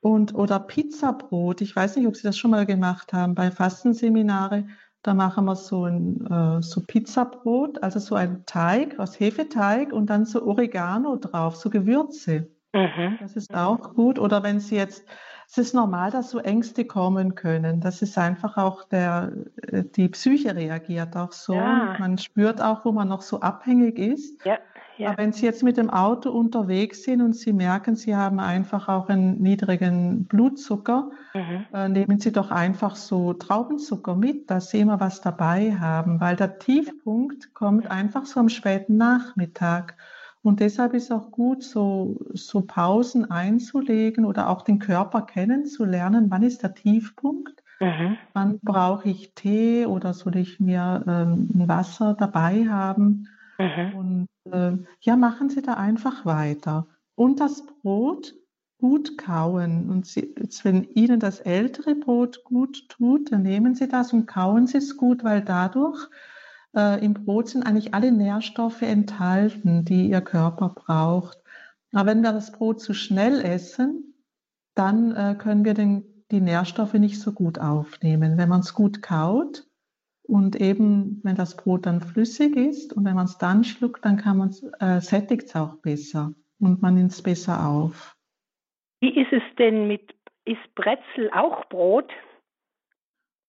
Und, 0.01 0.33
oder 0.33 0.59
Pizzabrot. 0.59 1.61
Ich 1.61 1.75
weiß 1.75 1.95
nicht, 1.95 2.07
ob 2.07 2.15
Sie 2.15 2.23
das 2.23 2.37
schon 2.37 2.51
mal 2.51 2.65
gemacht 2.65 3.13
haben. 3.13 3.35
Bei 3.35 3.51
Fastenseminare 3.51 4.65
da 5.03 5.15
machen 5.15 5.45
wir 5.45 5.55
so 5.55 5.85
ein 5.85 6.25
äh, 6.27 6.61
so 6.61 6.81
Pizzabrot, 6.81 7.81
also 7.81 7.99
so 7.99 8.15
ein 8.15 8.45
Teig 8.45 8.99
aus 8.99 9.19
Hefeteig 9.19 9.93
und 9.93 10.09
dann 10.11 10.25
so 10.25 10.45
Oregano 10.45 11.15
drauf, 11.15 11.55
so 11.55 11.69
Gewürze. 11.69 12.47
Mhm. 12.73 13.17
Das 13.19 13.35
ist 13.35 13.53
auch 13.53 13.95
gut. 13.95 14.19
Oder 14.19 14.43
wenn 14.43 14.59
Sie 14.59 14.75
jetzt, 14.75 15.05
es 15.51 15.57
ist 15.57 15.73
normal, 15.73 16.11
dass 16.11 16.29
so 16.29 16.39
Ängste 16.39 16.85
kommen 16.85 17.35
können. 17.35 17.81
Das 17.81 18.01
ist 18.01 18.17
einfach 18.17 18.55
auch 18.55 18.85
der, 18.85 19.33
äh, 19.67 19.83
die 19.83 20.07
Psyche 20.07 20.55
reagiert 20.55 21.17
auch 21.17 21.33
so. 21.33 21.53
Ja. 21.53 21.97
Man 21.99 22.17
spürt 22.17 22.61
auch, 22.61 22.85
wo 22.85 22.93
man 22.93 23.09
noch 23.09 23.21
so 23.21 23.41
abhängig 23.41 23.99
ist. 23.99 24.45
Ja. 24.45 24.59
Ja. 24.97 25.09
Aber 25.09 25.17
wenn 25.17 25.33
Sie 25.33 25.45
jetzt 25.45 25.63
mit 25.63 25.75
dem 25.75 25.89
Auto 25.89 26.29
unterwegs 26.29 27.03
sind 27.03 27.21
und 27.21 27.35
Sie 27.35 27.51
merken, 27.51 27.95
Sie 27.95 28.15
haben 28.15 28.39
einfach 28.39 28.87
auch 28.87 29.09
einen 29.09 29.41
niedrigen 29.41 30.25
Blutzucker, 30.25 31.09
mhm. 31.33 31.65
äh, 31.73 31.89
nehmen 31.89 32.19
Sie 32.19 32.31
doch 32.31 32.51
einfach 32.51 32.95
so 32.95 33.33
Traubenzucker 33.33 34.15
mit, 34.15 34.49
dass 34.49 34.69
Sie 34.69 34.79
immer 34.79 35.01
was 35.01 35.19
dabei 35.19 35.75
haben, 35.77 36.21
weil 36.21 36.37
der 36.37 36.59
Tiefpunkt 36.59 37.53
kommt 37.53 37.89
einfach 37.91 38.25
so 38.25 38.39
am 38.39 38.49
späten 38.49 38.95
Nachmittag. 38.95 39.97
Und 40.43 40.59
deshalb 40.59 40.93
ist 40.93 41.11
auch 41.11 41.31
gut, 41.31 41.63
so, 41.63 42.17
so 42.33 42.61
Pausen 42.61 43.29
einzulegen 43.29 44.25
oder 44.25 44.49
auch 44.49 44.63
den 44.63 44.79
Körper 44.79 45.21
kennenzulernen. 45.21 46.27
Wann 46.29 46.43
ist 46.43 46.63
der 46.63 46.73
Tiefpunkt? 46.73 47.63
Mhm. 47.79 48.17
Wann 48.33 48.59
brauche 48.61 49.09
ich 49.09 49.33
Tee 49.33 49.85
oder 49.85 50.13
soll 50.13 50.37
ich 50.37 50.59
mir 50.59 51.03
ähm, 51.07 51.49
ein 51.53 51.67
Wasser 51.67 52.15
dabei 52.17 52.67
haben? 52.67 53.27
Mhm. 53.59 53.95
Und 53.95 54.27
äh, 54.51 54.77
ja, 55.01 55.15
machen 55.15 55.49
Sie 55.49 55.61
da 55.61 55.75
einfach 55.75 56.25
weiter. 56.25 56.87
Und 57.15 57.39
das 57.39 57.65
Brot 57.65 58.33
gut 58.79 59.17
kauen. 59.17 59.89
Und 59.89 60.07
Sie, 60.07 60.33
wenn 60.63 60.83
Ihnen 60.83 61.19
das 61.19 61.39
ältere 61.39 61.95
Brot 61.95 62.43
gut 62.43 62.89
tut, 62.89 63.31
dann 63.31 63.43
nehmen 63.43 63.75
Sie 63.75 63.87
das 63.87 64.11
und 64.11 64.25
kauen 64.25 64.67
Sie 64.67 64.79
es 64.79 64.97
gut, 64.97 65.23
weil 65.23 65.41
dadurch 65.41 66.09
äh, 66.75 67.03
im 67.03 67.13
Brot 67.13 67.49
sind 67.49 67.63
eigentlich 67.63 67.93
alle 67.93 68.11
Nährstoffe 68.11 68.81
enthalten, 68.81 69.85
die 69.85 70.09
Ihr 70.09 70.21
Körper 70.21 70.69
braucht. 70.69 71.37
Aber 71.93 72.09
wenn 72.09 72.21
wir 72.21 72.33
das 72.33 72.51
Brot 72.51 72.81
zu 72.81 72.93
schnell 72.93 73.41
essen, 73.41 74.15
dann 74.75 75.15
äh, 75.15 75.35
können 75.37 75.65
wir 75.65 75.73
den, 75.73 76.25
die 76.31 76.41
Nährstoffe 76.41 76.93
nicht 76.93 77.19
so 77.19 77.33
gut 77.33 77.59
aufnehmen. 77.59 78.37
Wenn 78.37 78.49
man 78.49 78.61
es 78.61 78.73
gut 78.73 79.01
kaut, 79.01 79.65
und 80.31 80.55
eben, 80.55 81.19
wenn 81.23 81.35
das 81.35 81.57
Brot 81.57 81.85
dann 81.85 81.99
flüssig 81.99 82.55
ist 82.55 82.93
und 82.93 83.03
wenn 83.03 83.15
man 83.15 83.25
es 83.25 83.37
dann 83.37 83.65
schluckt, 83.65 84.05
dann 84.05 84.15
kann 84.15 84.37
man 84.37 84.55
äh, 84.79 85.01
sättigt 85.01 85.47
es 85.47 85.55
auch 85.55 85.75
besser 85.81 86.33
und 86.59 86.81
man 86.81 86.95
nimmt 86.95 87.11
es 87.11 87.21
besser 87.21 87.67
auf. 87.67 88.15
Wie 89.01 89.19
ist 89.19 89.33
es 89.33 89.43
denn 89.57 89.87
mit, 89.87 90.15
ist 90.45 90.73
Brezel 90.75 91.29
auch 91.33 91.65
Brot? 91.67 92.09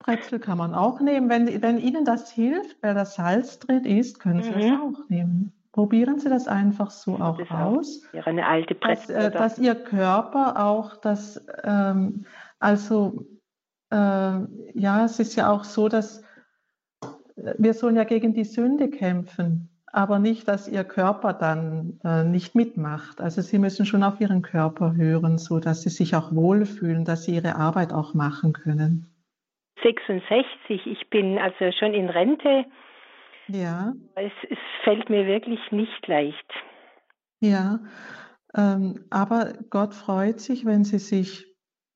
Brezel 0.03 0.39
kann 0.39 0.59
man 0.59 0.75
auch 0.75 1.01
nehmen. 1.01 1.29
Wenn, 1.29 1.63
wenn 1.63 1.79
Ihnen 1.79 2.05
das 2.05 2.31
hilft, 2.31 2.83
weil 2.83 2.95
das 2.95 3.15
Salz 3.15 3.59
drin 3.59 3.85
ist, 3.85 4.21
können 4.21 4.43
Sie 4.43 4.51
mhm. 4.51 4.61
das 4.61 4.81
auch 4.81 5.09
nehmen. 5.09 5.53
Probieren 5.73 6.19
Sie 6.19 6.29
das 6.29 6.49
einfach 6.49 6.91
so 6.91 7.15
auch 7.15 7.39
das 7.39 7.51
aus. 7.51 8.03
Auch 8.19 8.27
eine 8.27 8.47
alte 8.47 8.75
Brezel. 8.75 9.15
Dass, 9.15 9.25
äh, 9.25 9.31
dass, 9.31 9.59
Ihr 9.59 9.75
Körper 9.75 10.63
auch 10.65 10.97
das, 10.97 11.43
ähm, 11.65 12.27
also 12.59 13.27
äh, 13.91 13.95
ja, 13.95 15.05
es 15.05 15.19
ist 15.19 15.35
ja 15.37 15.51
auch 15.51 15.65
so, 15.65 15.89
dass 15.89 16.23
wir 17.37 17.75
sollen 17.75 17.97
ja 17.97 18.05
gegen 18.05 18.35
die 18.35 18.45
Sünde 18.45 18.89
kämpfen, 18.89 19.71
aber 19.87 20.19
nicht, 20.19 20.49
dass 20.49 20.69
ihr 20.69 20.85
Körper 20.85 21.35
dann 21.35 22.01
äh, 22.05 22.25
nicht 22.25 22.55
mitmacht. 22.55 23.21
Also 23.21 23.43
sie 23.43 23.59
müssen 23.59 23.85
schon 23.85 24.03
auf 24.03 24.21
ihren 24.21 24.43
Körper 24.43 24.95
hören, 24.95 25.39
so 25.39 25.61
dass 25.61 25.83
sie 25.83 25.91
sich 25.91 26.17
auch 26.17 26.35
wohlfühlen, 26.35 27.05
dass 27.05 27.25
sie 27.25 27.35
ihre 27.35 27.57
Arbeit 27.57 27.93
auch 27.93 28.15
machen 28.15 28.53
können. 28.53 29.12
66, 29.83 30.87
ich 30.87 31.11
bin 31.11 31.39
also 31.39 31.71
schon 31.79 31.95
in 31.95 32.09
Rente. 32.09 32.65
Ja. 33.49 33.93
Es, 34.15 34.33
es 34.49 34.59
fällt 34.85 35.11
mir 35.11 35.27
wirklich 35.27 35.61
nicht 35.71 36.07
leicht. 36.07 36.53
Ja, 37.41 37.81
ähm, 38.55 39.05
aber 39.11 39.55
Gott 39.71 39.95
freut 39.95 40.41
sich, 40.41 40.65
wenn 40.65 40.85
sie 40.85 40.99
sich 40.99 41.53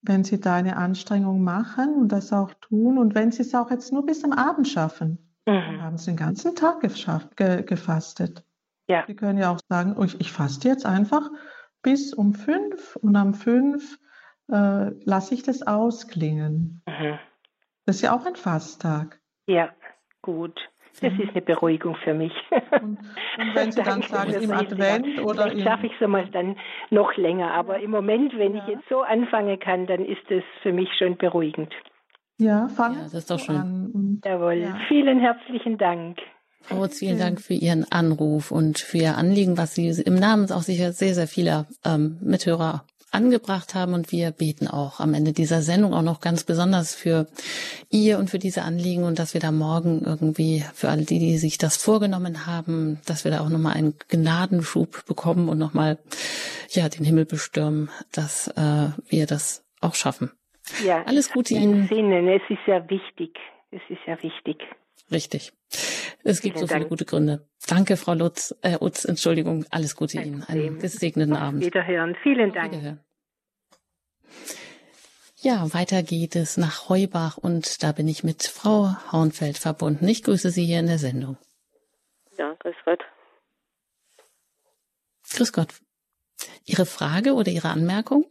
wenn 0.08 0.24
sie 0.24 0.40
da 0.40 0.54
eine 0.54 0.76
Anstrengung 0.76 1.42
machen 1.42 1.94
und 1.94 2.12
das 2.12 2.32
auch 2.32 2.54
tun 2.54 2.98
und 2.98 3.14
wenn 3.14 3.32
sie 3.32 3.42
es 3.42 3.54
auch 3.54 3.70
jetzt 3.70 3.92
nur 3.92 4.06
bis 4.06 4.24
am 4.24 4.32
Abend 4.32 4.68
schaffen. 4.68 5.18
Mhm. 5.48 5.80
haben 5.80 5.96
sie 5.96 6.10
den 6.10 6.16
ganzen 6.16 6.56
Tag 6.56 6.80
geschafft, 6.80 7.36
ge, 7.36 7.62
gefastet. 7.62 8.44
Ja. 8.88 9.04
Sie 9.06 9.14
können 9.14 9.38
ja 9.38 9.52
auch 9.52 9.60
sagen, 9.68 9.94
oh, 9.96 10.02
ich, 10.02 10.20
ich 10.20 10.32
faste 10.32 10.68
jetzt 10.68 10.84
einfach 10.84 11.30
bis 11.82 12.12
um 12.12 12.34
fünf 12.34 12.96
und 12.96 13.14
am 13.14 13.32
fünf 13.32 13.98
äh, 14.48 14.90
lasse 15.04 15.34
ich 15.34 15.44
das 15.44 15.64
ausklingen. 15.64 16.82
Mhm. 16.86 17.18
Das 17.86 17.96
ist 17.96 18.02
ja 18.02 18.14
auch 18.14 18.26
ein 18.26 18.36
Fasttag. 18.36 19.20
Ja, 19.46 19.70
gut. 20.22 20.58
Das 21.00 21.12
ist 21.12 21.30
eine 21.30 21.42
Beruhigung 21.42 21.94
für 22.02 22.14
mich. 22.14 22.32
Und, 22.50 22.98
und 23.38 23.54
wenn 23.54 23.70
Sie 23.70 23.82
dann 23.84 24.02
sagen, 24.02 24.32
im 24.32 24.50
Advent 24.50 25.20
oder 25.20 25.50
Vielleicht 25.50 25.62
schaffe 25.62 25.86
ich 25.86 25.92
es 26.00 26.08
mal 26.08 26.28
dann 26.30 26.56
noch 26.90 27.16
länger. 27.16 27.52
Aber 27.52 27.78
im 27.80 27.90
Moment, 27.90 28.32
wenn 28.36 28.54
ja. 28.54 28.62
ich 28.62 28.74
jetzt 28.74 28.88
so 28.88 29.02
anfangen 29.02 29.58
kann, 29.60 29.86
dann 29.86 30.04
ist 30.04 30.28
es 30.30 30.42
für 30.62 30.72
mich 30.72 30.88
schon 30.98 31.16
beruhigend. 31.16 31.72
Ja, 32.38 32.68
fangen 32.68 32.96
ja, 32.96 33.02
das 33.04 33.14
ist 33.14 33.30
doch 33.30 33.38
schön. 33.38 33.56
An. 33.56 34.20
Jawohl. 34.24 34.54
Ja. 34.54 34.78
Vielen 34.88 35.20
herzlichen 35.20 35.78
Dank. 35.78 36.18
Frau 36.62 36.78
Rutz, 36.78 36.98
vielen 36.98 37.18
Dank 37.18 37.40
für 37.40 37.54
Ihren 37.54 37.84
Anruf 37.92 38.50
und 38.50 38.78
für 38.78 38.98
Ihr 38.98 39.16
Anliegen, 39.16 39.56
was 39.56 39.74
Sie 39.74 39.88
im 40.02 40.14
Namen 40.14 40.50
auch 40.50 40.62
sicher 40.62 40.92
sehr, 40.92 41.14
sehr 41.14 41.28
vieler 41.28 41.66
ähm, 41.84 42.18
Mithörer 42.22 42.84
angebracht 43.16 43.74
haben. 43.74 43.94
Und 43.94 44.12
wir 44.12 44.30
beten 44.30 44.68
auch 44.68 45.00
am 45.00 45.14
Ende 45.14 45.32
dieser 45.32 45.62
Sendung 45.62 45.94
auch 45.94 46.02
noch 46.02 46.20
ganz 46.20 46.44
besonders 46.44 46.94
für 46.94 47.26
ihr 47.90 48.18
und 48.18 48.30
für 48.30 48.38
diese 48.38 48.62
Anliegen 48.62 49.04
und 49.04 49.18
dass 49.18 49.34
wir 49.34 49.40
da 49.40 49.50
morgen 49.50 50.02
irgendwie 50.04 50.64
für 50.74 50.88
alle 50.88 51.02
die, 51.02 51.18
die 51.18 51.38
sich 51.38 51.58
das 51.58 51.76
vorgenommen 51.76 52.46
haben, 52.46 53.00
dass 53.06 53.24
wir 53.24 53.32
da 53.32 53.40
auch 53.40 53.48
nochmal 53.48 53.74
einen 53.74 53.94
Gnadenschub 54.08 55.04
bekommen 55.06 55.48
und 55.48 55.58
nochmal, 55.58 55.98
ja, 56.70 56.88
den 56.88 57.04
Himmel 57.04 57.24
bestürmen, 57.24 57.90
dass 58.12 58.48
äh, 58.48 58.90
wir 59.08 59.26
das 59.26 59.64
auch 59.80 59.94
schaffen. 59.94 60.30
Ja, 60.84 61.02
alles 61.04 61.32
Gute 61.32 61.54
Ihnen. 61.54 61.88
Sinne. 61.88 62.36
Es 62.36 62.42
ist 62.48 62.66
ja 62.66 62.88
wichtig. 62.88 63.36
Es 63.70 63.82
ist 63.88 64.00
ja 64.06 64.20
wichtig. 64.22 64.58
Richtig. 65.10 65.52
Es 66.24 66.40
gibt 66.40 66.56
Vielen 66.56 66.66
so 66.66 66.66
viele 66.66 66.80
Dank. 66.80 66.90
gute 66.90 67.04
Gründe. 67.04 67.46
Danke, 67.68 67.96
Frau 67.96 68.14
Lutz, 68.14 68.56
äh, 68.62 68.76
Utz, 68.80 69.04
Entschuldigung. 69.04 69.64
Alles 69.70 69.94
Gute 69.96 70.20
Ihnen. 70.20 70.42
Einen 70.42 70.78
gesegneten 70.78 71.36
Abend. 71.36 71.64
Wiederhören. 71.64 72.16
Vielen 72.22 72.52
Dank. 72.52 72.72
Wiederhören. 72.72 73.00
Ja, 75.36 75.72
weiter 75.74 76.02
geht 76.02 76.34
es 76.34 76.56
nach 76.56 76.88
Heubach 76.88 77.36
und 77.36 77.82
da 77.82 77.92
bin 77.92 78.08
ich 78.08 78.24
mit 78.24 78.42
Frau 78.44 78.88
Hornfeld 79.12 79.58
verbunden. 79.58 80.08
Ich 80.08 80.22
grüße 80.22 80.50
Sie 80.50 80.64
hier 80.64 80.80
in 80.80 80.86
der 80.86 80.98
Sendung. 80.98 81.36
Ja, 82.38 82.54
grüß 82.58 82.74
Gott. 82.84 83.04
Grüß 85.34 85.52
Gott. 85.52 85.68
Ihre 86.64 86.86
Frage 86.86 87.34
oder 87.34 87.50
Ihre 87.50 87.68
Anmerkung? 87.68 88.26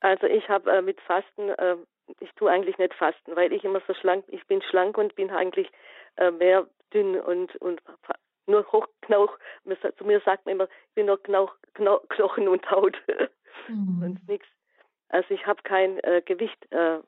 Also 0.00 0.26
ich 0.26 0.48
habe 0.48 0.70
äh, 0.70 0.82
mit 0.82 1.00
Fasten, 1.00 1.48
äh, 1.50 1.76
ich 2.20 2.30
tue 2.32 2.50
eigentlich 2.50 2.76
nicht 2.78 2.94
Fasten, 2.94 3.36
weil 3.36 3.52
ich 3.52 3.64
immer 3.64 3.80
so 3.86 3.94
schlank, 3.94 4.24
ich 4.28 4.44
bin 4.46 4.60
schlank 4.62 4.98
und 4.98 5.14
bin 5.14 5.30
eigentlich 5.30 5.68
äh, 6.16 6.30
mehr 6.30 6.66
dünn 6.92 7.18
und 7.18 7.54
und 7.56 7.80
nur 8.46 8.70
Hochknauch. 8.72 9.38
Zu 9.96 10.04
mir 10.04 10.20
sagt 10.24 10.44
man 10.44 10.56
immer, 10.56 10.64
ich 10.64 10.94
bin 10.94 11.06
nur 11.06 11.22
Knauch, 11.22 11.54
Knauch, 11.74 12.02
Knochen 12.08 12.48
und 12.48 12.68
Haut 12.70 13.00
mhm. 13.68 14.02
und 14.02 14.28
nichts. 14.28 14.48
Also 15.12 15.32
ich 15.34 15.46
habe 15.46 15.62
kein 15.62 15.98
äh, 16.00 16.22
Gewicht, 16.24 16.66
äh, 16.72 17.00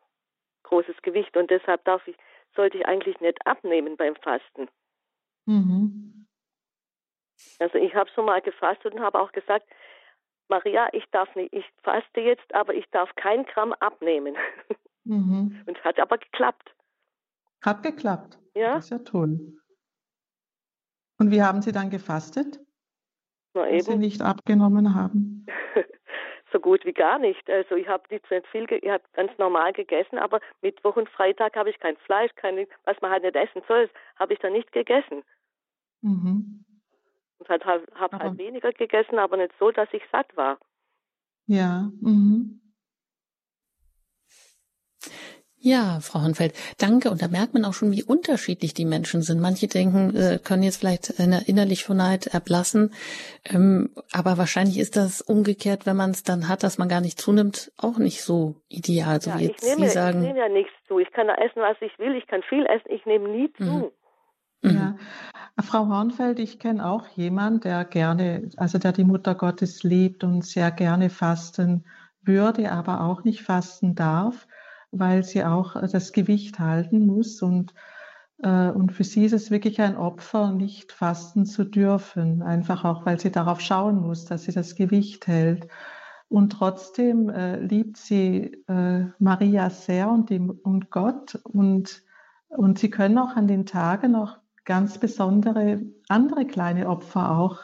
großes 0.63 1.01
Gewicht 1.03 1.37
und 1.37 1.51
deshalb 1.51 1.85
darf 1.85 2.07
ich, 2.07 2.17
sollte 2.55 2.79
ich 2.79 2.87
eigentlich 2.87 3.19
nicht 3.21 3.45
abnehmen 3.47 3.97
beim 3.97 4.15
Fasten. 4.17 4.69
Mhm. 5.47 6.27
Also 7.59 7.79
ich 7.79 7.95
habe 7.95 8.11
schon 8.11 8.27
mal 8.27 8.43
gefastet 8.43 8.95
und 8.95 9.01
habe 9.01 9.19
auch 9.19 9.33
gesagt, 9.33 9.67
Maria, 10.49 10.89
ich 10.93 11.05
darf 11.11 11.35
nicht, 11.35 11.53
ich 11.55 11.65
faste 11.83 12.21
jetzt, 12.21 12.55
aber 12.55 12.75
ich 12.75 12.85
darf 12.91 13.11
kein 13.17 13.45
Gramm 13.47 13.73
abnehmen. 13.75 14.37
Mhm. 15.07 15.63
Und 15.67 15.85
hat 15.85 16.01
aber 16.01 16.17
geklappt. 16.17 16.75
Hat 17.63 17.83
geklappt. 17.83 18.39
Ja. 18.55 18.77
Das 18.77 18.85
ist 18.87 18.91
ja 18.91 18.99
toll. 19.01 19.59
Und 21.19 21.31
wie 21.31 21.43
haben 21.43 21.61
Sie 21.61 21.73
dann 21.73 21.91
gefastet? 21.91 22.59
Na 23.53 23.69
eben. 23.69 23.83
Sie 23.83 23.97
nicht 23.99 24.23
abgenommen 24.23 24.95
haben? 24.95 25.45
so 26.55 26.61
gut 26.61 26.85
wie 26.85 26.93
gar 26.93 27.19
nicht. 27.19 27.51
Also 27.51 27.75
ich 27.75 27.89
habe 27.89 28.05
nicht 28.11 28.25
viel, 28.53 28.67
ich 28.71 28.89
habe 28.89 29.03
ganz 29.13 29.37
normal 29.39 29.73
gegessen, 29.73 30.19
aber 30.19 30.41
Mittwoch 30.63 30.97
und 30.97 31.09
Freitag 31.09 31.57
habe 31.57 31.69
ich 31.69 31.81
kein 31.81 31.97
Fleisch, 31.97 32.31
keine, 32.37 32.69
was 32.85 32.99
man 33.01 33.11
halt 33.11 33.25
nicht 33.25 33.35
essen 33.35 33.63
soll, 33.67 33.91
habe 34.17 34.33
ich 34.33 34.39
dann 34.39 34.53
nicht 34.53 34.71
gegessen. 34.73 35.25
Mhm. 36.01 36.65
Und 37.39 37.49
halt, 37.49 37.65
habe 37.67 37.85
hab 37.97 38.13
halt 38.13 38.39
weniger 38.39 38.73
gegessen, 38.73 39.19
aber 39.19 39.37
nicht 39.37 39.53
so, 39.59 39.73
dass 39.73 39.89
ich 39.93 40.03
satt 40.13 40.35
war. 40.37 40.59
Ja. 41.47 41.91
Mhm. 42.01 42.61
Ja, 45.67 46.01
Frau 46.03 46.21
Hornfeld, 46.21 46.53
danke. 46.79 47.11
Und 47.11 47.23
da 47.23 47.29
merkt 47.29 47.55
man 47.55 47.65
auch 47.65 47.73
schon, 47.73 47.91
wie 47.91 48.03
unterschiedlich 48.03 48.75
die 48.75 48.85
Menschen 48.85 49.23
sind. 49.23 49.41
Manche 49.41 49.67
denken, 49.67 50.15
äh, 50.15 50.39
können 50.39 50.63
jetzt 50.63 50.77
vielleicht 50.77 51.19
eine 51.19 51.49
innerlich 51.49 51.85
von 51.85 51.97
Neid 51.97 52.27
erblassen. 52.27 52.93
Ähm, 53.47 53.89
aber 54.13 54.37
wahrscheinlich 54.37 54.79
ist 54.79 54.95
das 54.95 55.23
umgekehrt, 55.23 55.87
wenn 55.87 55.97
man 55.97 56.11
es 56.11 56.23
dann 56.23 56.51
hat, 56.51 56.65
dass 56.65 56.77
man 56.77 56.91
gar 56.91 57.01
nicht 57.01 57.19
zunimmt, 57.19 57.73
auch 57.79 57.97
nicht 57.97 58.21
so 58.21 58.57
ideal, 58.69 59.23
so 59.23 59.31
ja, 59.31 59.39
wie 59.39 59.45
jetzt 59.45 59.65
ich 59.65 59.71
nehme, 59.71 59.89
Sie 59.89 59.95
sagen. 59.95 60.19
Ich 60.21 60.27
nehme 60.27 60.39
ja 60.39 60.49
nichts 60.51 60.73
zu. 60.87 60.99
Ich 60.99 61.11
kann 61.13 61.29
da 61.29 61.35
essen, 61.37 61.63
was 61.63 61.79
ich 61.81 61.99
will. 61.99 62.15
Ich 62.15 62.27
kann 62.27 62.43
viel 62.43 62.67
essen. 62.67 62.91
Ich 62.91 63.07
nehme 63.07 63.31
nie 63.31 63.51
zu. 63.55 63.91
Mhm. 64.61 64.71
Ja, 64.71 64.71
mhm. 64.71 64.99
Frau 65.63 65.89
Hornfeld, 65.89 66.41
ich 66.41 66.59
kenne 66.59 66.87
auch 66.87 67.09
jemanden, 67.09 67.61
der 67.61 67.87
gerne, 67.87 68.51
also 68.59 68.77
der 68.77 68.93
die 68.93 69.05
Mutter 69.05 69.35
Gottes 69.35 69.83
liebt 69.83 70.25
und 70.25 70.45
sehr 70.45 70.71
gerne 70.71 71.09
fasten 71.09 71.87
würde, 72.21 72.71
aber 72.71 73.01
auch 73.01 73.25
nicht 73.25 73.41
fasten 73.41 73.95
darf 73.95 74.47
weil 74.99 75.25
sie 75.25 75.45
auch 75.45 75.77
äh, 75.77 75.89
das 75.89 76.13
Gewicht 76.13 76.59
halten 76.59 77.07
muss 77.07 77.43
und 77.43 77.75
äh, 78.43 78.71
und 78.71 78.93
für 78.93 79.05
sie 79.05 79.25
ist 79.25 79.33
es 79.33 79.51
wirklich 79.51 79.81
ein 79.81 79.97
Opfer, 79.97 80.53
nicht 80.53 80.93
fasten 80.93 81.47
zu 81.47 81.65
dürfen, 81.65 82.43
einfach 82.43 82.85
auch, 82.85 83.07
weil 83.07 83.19
sie 83.21 83.31
darauf 83.31 83.61
schauen 83.61 84.01
muss, 84.01 84.25
dass 84.27 84.45
sie 84.45 84.53
das 84.53 84.75
Gewicht 84.75 85.27
hält. 85.27 85.69
Und 86.29 86.51
trotzdem 86.51 87.29
äh, 87.29 87.61
liebt 87.61 87.97
sie 87.97 88.65
äh, 88.69 89.07
Maria 89.19 89.71
sehr 89.71 90.11
und, 90.11 90.31
die, 90.31 90.41
und 90.41 90.91
Gott. 90.91 91.37
Und, 91.45 92.03
und 92.49 92.79
sie 92.79 92.91
können 92.91 93.19
auch 93.19 93.37
an 93.37 93.47
den 93.47 93.67
Tagen 93.67 94.13
noch 94.13 94.39
ganz 94.65 94.99
besondere 94.99 95.83
andere 96.09 96.47
kleine 96.47 96.89
Opfer 96.89 97.39
auch 97.39 97.61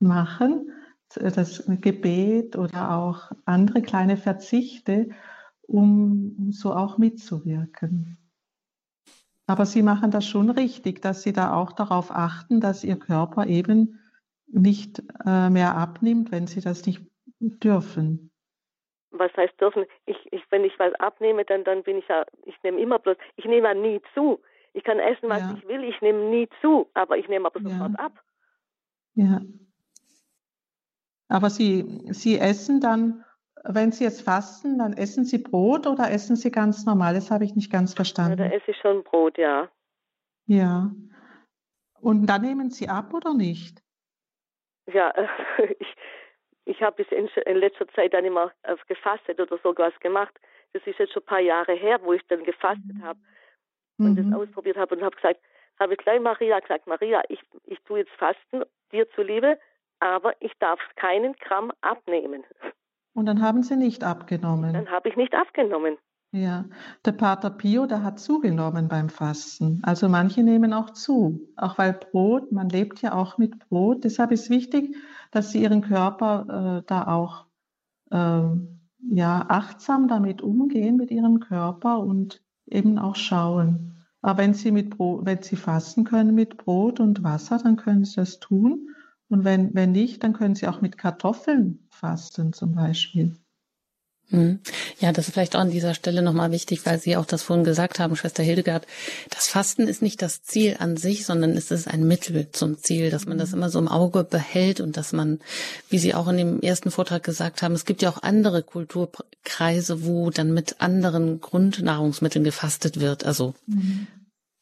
machen. 0.00 0.72
Das 1.14 1.64
Gebet 1.66 2.56
oder 2.56 2.96
auch 2.96 3.32
andere 3.44 3.82
kleine 3.82 4.16
Verzichte 4.16 5.10
um 5.70 6.50
so 6.50 6.72
auch 6.74 6.98
mitzuwirken. 6.98 8.18
Aber 9.46 9.66
Sie 9.66 9.82
machen 9.82 10.10
das 10.10 10.26
schon 10.26 10.50
richtig, 10.50 11.00
dass 11.02 11.22
Sie 11.22 11.32
da 11.32 11.54
auch 11.54 11.72
darauf 11.72 12.10
achten, 12.10 12.60
dass 12.60 12.84
Ihr 12.84 12.96
Körper 12.96 13.46
eben 13.46 13.98
nicht 14.46 15.02
äh, 15.24 15.50
mehr 15.50 15.76
abnimmt, 15.76 16.32
wenn 16.32 16.46
Sie 16.46 16.60
das 16.60 16.86
nicht 16.86 17.02
dürfen. 17.40 18.30
Was 19.10 19.32
heißt 19.36 19.60
dürfen? 19.60 19.86
Ich, 20.06 20.16
ich, 20.30 20.42
wenn 20.50 20.64
ich 20.64 20.78
was 20.78 20.94
abnehme, 20.94 21.44
dann, 21.44 21.64
dann 21.64 21.82
bin 21.82 21.98
ich 21.98 22.08
ja, 22.08 22.24
ich 22.44 22.54
nehme 22.62 22.80
immer 22.80 22.98
bloß, 22.98 23.16
ich 23.36 23.44
nehme 23.44 23.68
ja 23.68 23.74
nie 23.74 24.00
zu. 24.14 24.40
Ich 24.72 24.84
kann 24.84 25.00
essen, 25.00 25.28
was 25.28 25.40
ja. 25.40 25.56
ich 25.56 25.66
will, 25.66 25.82
ich 25.82 26.00
nehme 26.00 26.30
nie 26.30 26.48
zu, 26.60 26.88
aber 26.94 27.18
ich 27.18 27.28
nehme 27.28 27.46
aber 27.46 27.60
sofort 27.60 27.92
ja. 27.92 27.98
ab. 27.98 28.12
Ja. 29.14 29.40
Aber 31.28 31.50
Sie, 31.50 31.84
Sie 32.12 32.38
essen 32.38 32.80
dann 32.80 33.24
wenn 33.64 33.92
Sie 33.92 34.04
jetzt 34.04 34.22
fasten, 34.22 34.78
dann 34.78 34.92
essen 34.92 35.24
Sie 35.24 35.38
Brot 35.38 35.86
oder 35.86 36.10
essen 36.10 36.36
Sie 36.36 36.50
ganz 36.50 36.86
normal? 36.86 37.14
Das 37.14 37.30
habe 37.30 37.44
ich 37.44 37.54
nicht 37.54 37.70
ganz 37.70 37.94
verstanden. 37.94 38.38
Ja, 38.38 38.48
da 38.48 38.54
esse 38.54 38.70
ich 38.70 38.76
schon 38.78 39.04
Brot, 39.04 39.38
ja. 39.38 39.68
Ja. 40.46 40.90
Und 42.00 42.26
dann 42.26 42.42
nehmen 42.42 42.70
Sie 42.70 42.88
ab 42.88 43.12
oder 43.12 43.34
nicht? 43.34 43.82
Ja, 44.92 45.12
ich, 45.78 45.94
ich 46.64 46.82
habe 46.82 47.02
in, 47.02 47.28
in 47.46 47.56
letzter 47.56 47.86
Zeit 47.88 48.14
dann 48.14 48.24
immer 48.24 48.52
äh, 48.62 48.76
gefastet 48.88 49.40
oder 49.40 49.58
sogar 49.62 49.92
was 49.92 50.00
gemacht. 50.00 50.34
Das 50.72 50.86
ist 50.86 50.98
jetzt 50.98 51.12
schon 51.12 51.22
ein 51.22 51.26
paar 51.26 51.40
Jahre 51.40 51.74
her, 51.74 52.00
wo 52.02 52.12
ich 52.12 52.22
dann 52.28 52.44
gefastet 52.44 52.94
mhm. 52.94 53.02
habe 53.02 53.20
und 53.98 54.14
mhm. 54.14 54.30
das 54.30 54.40
ausprobiert 54.40 54.76
habe 54.76 54.96
und 54.96 55.02
habe 55.02 55.16
gesagt, 55.16 55.40
habe 55.78 55.94
ich 55.94 55.98
gleich 55.98 56.20
Maria 56.20 56.60
gesagt, 56.60 56.86
Maria, 56.86 57.22
ich, 57.28 57.40
ich 57.64 57.80
tue 57.82 58.00
jetzt 58.00 58.12
Fasten 58.12 58.62
dir 58.92 59.10
zuliebe, 59.10 59.58
aber 59.98 60.34
ich 60.40 60.52
darf 60.58 60.80
keinen 60.96 61.34
Gramm 61.34 61.72
abnehmen. 61.80 62.44
Und 63.12 63.26
dann 63.26 63.42
haben 63.42 63.62
Sie 63.62 63.76
nicht 63.76 64.04
abgenommen. 64.04 64.72
Dann 64.72 64.90
habe 64.90 65.08
ich 65.08 65.16
nicht 65.16 65.34
abgenommen. 65.34 65.96
Ja, 66.32 66.66
der 67.04 67.12
Pater 67.12 67.50
Pio, 67.50 67.86
der 67.86 68.04
hat 68.04 68.20
zugenommen 68.20 68.86
beim 68.86 69.08
Fasten. 69.08 69.80
Also 69.82 70.08
manche 70.08 70.44
nehmen 70.44 70.72
auch 70.72 70.90
zu, 70.90 71.48
auch 71.56 71.76
weil 71.76 71.92
Brot, 71.92 72.52
man 72.52 72.68
lebt 72.68 73.02
ja 73.02 73.14
auch 73.14 73.36
mit 73.36 73.58
Brot. 73.58 74.04
Deshalb 74.04 74.30
ist 74.30 74.48
wichtig, 74.48 74.94
dass 75.32 75.50
Sie 75.50 75.60
Ihren 75.60 75.80
Körper 75.82 76.78
äh, 76.78 76.86
da 76.86 77.08
auch 77.08 77.46
äh, 78.12 78.42
ja, 79.08 79.44
achtsam 79.48 80.06
damit 80.06 80.40
umgehen, 80.40 80.96
mit 80.96 81.10
Ihrem 81.10 81.40
Körper 81.40 81.98
und 81.98 82.44
eben 82.66 82.98
auch 82.98 83.16
schauen. 83.16 84.04
Aber 84.22 84.38
wenn 84.38 84.54
Sie, 84.54 84.70
mit 84.70 84.90
Brot, 84.90 85.26
wenn 85.26 85.42
Sie 85.42 85.56
fasten 85.56 86.04
können 86.04 86.34
mit 86.34 86.58
Brot 86.58 87.00
und 87.00 87.24
Wasser, 87.24 87.58
dann 87.58 87.74
können 87.74 88.04
Sie 88.04 88.16
das 88.16 88.38
tun. 88.38 88.94
Und 89.30 89.44
wenn, 89.44 89.74
wenn 89.74 89.92
nicht, 89.92 90.22
dann 90.24 90.32
können 90.32 90.56
Sie 90.56 90.66
auch 90.66 90.80
mit 90.80 90.98
Kartoffeln 90.98 91.78
fasten 91.88 92.52
zum 92.52 92.74
Beispiel. 92.74 93.36
Hm. 94.30 94.60
Ja, 95.00 95.12
das 95.12 95.26
ist 95.26 95.34
vielleicht 95.34 95.56
auch 95.56 95.60
an 95.60 95.70
dieser 95.70 95.94
Stelle 95.94 96.22
nochmal 96.22 96.52
wichtig, 96.52 96.86
weil 96.86 97.00
Sie 97.00 97.16
auch 97.16 97.26
das 97.26 97.42
vorhin 97.42 97.64
gesagt 97.64 97.98
haben, 97.98 98.14
Schwester 98.14 98.42
Hildegard. 98.42 98.86
Das 99.28 99.48
Fasten 99.48 99.88
ist 99.88 100.02
nicht 100.02 100.22
das 100.22 100.42
Ziel 100.42 100.76
an 100.78 100.96
sich, 100.96 101.26
sondern 101.26 101.56
es 101.56 101.70
ist 101.70 101.88
ein 101.88 102.06
Mittel 102.06 102.48
zum 102.52 102.78
Ziel, 102.78 103.10
dass 103.10 103.26
man 103.26 103.38
das 103.38 103.52
immer 103.52 103.70
so 103.70 103.78
im 103.80 103.88
Auge 103.88 104.22
behält 104.22 104.80
und 104.80 104.96
dass 104.96 105.12
man, 105.12 105.40
wie 105.88 105.98
Sie 105.98 106.14
auch 106.14 106.28
in 106.28 106.36
dem 106.36 106.60
ersten 106.60 106.90
Vortrag 106.92 107.24
gesagt 107.24 107.62
haben, 107.62 107.74
es 107.74 107.84
gibt 107.84 108.02
ja 108.02 108.10
auch 108.10 108.22
andere 108.22 108.62
Kulturkreise, 108.62 110.04
wo 110.04 110.30
dann 110.30 110.52
mit 110.54 110.80
anderen 110.80 111.40
Grundnahrungsmitteln 111.40 112.44
gefastet 112.44 113.00
wird. 113.00 113.24
Also 113.24 113.54
mhm. 113.66 114.06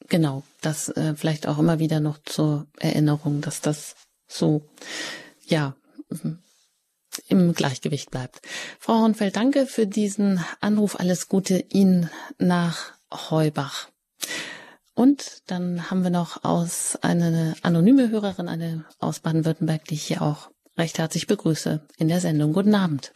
genau, 0.07 0.43
das 0.61 0.89
äh, 0.89 1.13
vielleicht 1.15 1.47
auch 1.47 1.59
immer 1.59 1.77
wieder 1.77 1.99
noch 1.99 2.17
zur 2.23 2.65
Erinnerung, 2.79 3.41
dass 3.41 3.61
das 3.61 3.95
so, 4.29 4.61
ja, 5.45 5.73
im 7.27 7.53
Gleichgewicht 7.53 8.11
bleibt. 8.11 8.39
Frau 8.79 8.93
Hornfeld, 8.93 9.35
danke 9.35 9.65
für 9.65 9.87
diesen 9.87 10.39
Anruf. 10.61 10.99
Alles 10.99 11.27
Gute 11.27 11.63
Ihnen 11.69 12.09
nach 12.37 12.93
Heubach. 13.11 13.89
Und 14.95 15.49
dann 15.49 15.89
haben 15.89 16.03
wir 16.03 16.11
noch 16.11 16.43
aus 16.43 16.99
eine 17.01 17.55
anonyme 17.63 18.09
Hörerin, 18.09 18.47
eine 18.47 18.85
aus 18.99 19.21
Baden-Württemberg, 19.21 19.85
die 19.85 19.95
ich 19.95 20.03
hier 20.03 20.21
auch 20.21 20.49
recht 20.77 20.99
herzlich 20.99 21.25
begrüße 21.27 21.81
in 21.97 22.07
der 22.07 22.19
Sendung. 22.19 22.53
Guten 22.53 22.75
Abend. 22.75 23.11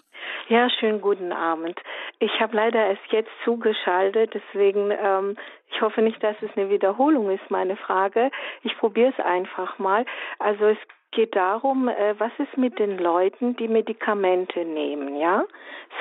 Ja, 0.50 0.70
schönen 0.70 1.02
guten 1.02 1.32
Abend. 1.32 1.80
Ich 2.20 2.32
habe 2.40 2.56
leider 2.56 2.88
erst 2.88 3.12
jetzt 3.12 3.32
zugeschaltet, 3.44 4.34
deswegen 4.34 4.92
ähm, 4.92 5.38
ich 5.74 5.82
hoffe 5.82 6.02
nicht, 6.02 6.22
dass 6.24 6.36
es 6.42 6.50
eine 6.56 6.70
Wiederholung 6.70 7.32
ist, 7.32 7.50
meine 7.50 7.76
Frage. 7.76 8.30
Ich 8.62 8.78
probiere 8.78 9.14
es 9.18 9.26
einfach 9.26 9.80
mal. 9.80 10.06
Also 10.40 10.66
es 10.66 10.78
geht 11.16 11.36
darum, 11.36 11.88
äh, 11.88 12.16
was 12.20 12.32
ist 12.38 12.58
mit 12.58 12.80
den 12.80 12.98
Leuten, 12.98 13.56
die 13.56 13.68
Medikamente 13.68 14.66
nehmen, 14.66 15.16
ja? 15.16 15.44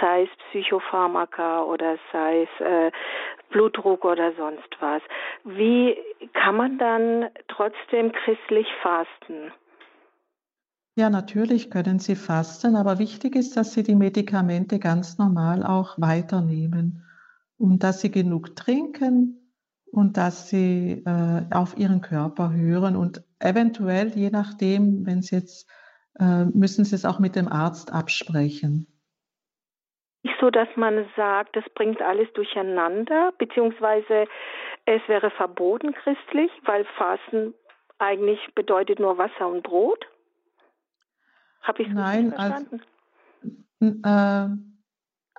Sei 0.01 0.25
es 0.25 0.29
Psychopharmaka 0.51 1.63
oder 1.65 1.97
sei 2.13 2.43
es 2.43 2.67
äh, 2.67 2.91
Blutdruck 3.51 4.05
oder 4.05 4.33
sonst 4.33 4.69
was. 4.81 5.03
Wie 5.45 5.97
kann 6.33 6.57
man 6.57 6.79
dann 6.79 7.29
trotzdem 7.49 8.13
christlich 8.13 8.67
fasten? 8.83 9.53
Ja, 10.95 11.09
natürlich 11.09 11.71
können 11.71 11.99
Sie 11.99 12.17
fasten, 12.17 12.77
aber 12.77 12.99
wichtig 12.99 13.35
ist, 13.35 13.57
dass 13.57 13.73
Sie 13.73 13.83
die 13.83 13.95
Medikamente 13.95 14.79
ganz 14.79 15.17
normal 15.19 15.63
auch 15.65 15.95
weiternehmen 15.99 17.05
und 17.57 17.83
dass 17.83 18.03
Sie 18.03 18.11
genug 18.11 18.57
trinken 18.57 19.39
und 19.91 20.17
dass 20.19 20.51
Sie 20.51 21.03
äh, 21.07 21.43
auf 21.55 21.79
Ihren 21.79 22.03
Körper 22.03 22.53
hören 22.53 22.97
und 22.97 23.23
eventuell, 23.43 24.09
je 24.09 24.31
nachdem, 24.31 25.07
wenn 25.07 25.23
Sie 25.23 25.37
jetzt, 25.37 25.69
äh, 26.19 26.45
müssen 26.45 26.85
Sie 26.85 26.95
es 26.95 27.05
auch 27.05 27.19
mit 27.19 27.37
dem 27.37 27.49
Arzt 27.49 27.93
absprechen. 27.93 28.87
Nicht 30.23 30.37
so, 30.41 30.51
dass 30.51 30.69
man 30.77 31.07
sagt, 31.17 31.57
das 31.57 31.65
bringt 31.75 32.01
alles 32.01 32.33
durcheinander, 32.35 33.33
beziehungsweise 33.39 34.27
es 34.85 35.01
wäre 35.09 35.31
verboten 35.31 35.95
christlich, 35.95 36.51
weil 36.65 36.85
Fasten 36.97 37.55
eigentlich 37.99 38.41
bedeutet 38.55 38.99
nur 38.99 39.19
Wasser 39.19 39.49
und 39.49 39.63
Brot. 39.63 40.07
Habe 41.63 41.83
ich 41.83 41.89
es 41.89 41.95
Nein, 41.95 42.33
verstanden? 42.33 42.83
Als, 43.81 44.51
äh, 44.51 44.57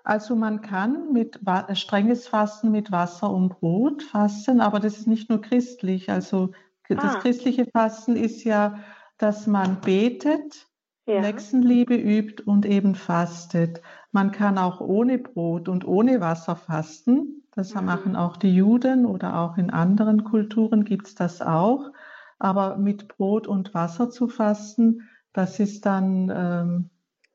also 0.06 0.36
man 0.36 0.62
kann 0.62 1.14
mit 1.14 1.40
äh, 1.46 1.76
strenges 1.76 2.28
Fasten 2.28 2.72
mit 2.72 2.92
Wasser 2.92 3.30
und 3.30 3.50
Brot 3.60 4.04
fasten, 4.04 4.60
aber 4.60 4.80
das 4.80 4.98
ist 4.98 5.08
nicht 5.08 5.30
nur 5.30 5.42
christlich. 5.42 6.10
Also 6.10 6.52
das 6.90 7.18
Ah. 7.18 7.20
christliche 7.20 7.66
Fasten 7.66 8.16
ist 8.16 8.44
ja, 8.44 8.80
dass 9.18 9.48
man 9.48 9.82
betet, 9.82 10.68
Ja. 11.06 11.22
Nächstenliebe 11.22 11.96
übt 11.96 12.44
und 12.44 12.66
eben 12.66 12.96
fastet. 12.96 13.82
Man 14.12 14.32
kann 14.32 14.58
auch 14.58 14.80
ohne 14.82 15.18
Brot 15.20 15.68
und 15.70 15.86
ohne 15.86 16.22
Wasser 16.22 16.56
fasten. 16.56 17.44
Das 17.52 17.74
Mhm. 17.76 17.86
machen 17.86 18.16
auch 18.16 18.38
die 18.38 18.56
Juden 18.56 19.06
oder 19.06 19.40
auch 19.40 19.58
in 19.58 19.70
anderen 19.70 20.24
Kulturen 20.24 20.86
gibt 20.86 21.08
es 21.08 21.16
das 21.16 21.42
auch. 21.42 21.92
Aber 22.40 22.78
mit 22.78 23.08
Brot 23.10 23.48
und 23.48 23.74
Wasser 23.74 24.10
zu 24.10 24.28
fasten, 24.28 25.10
das 25.34 25.60
ist 25.60 25.86
dann 25.86 26.32
ähm, 26.36 26.90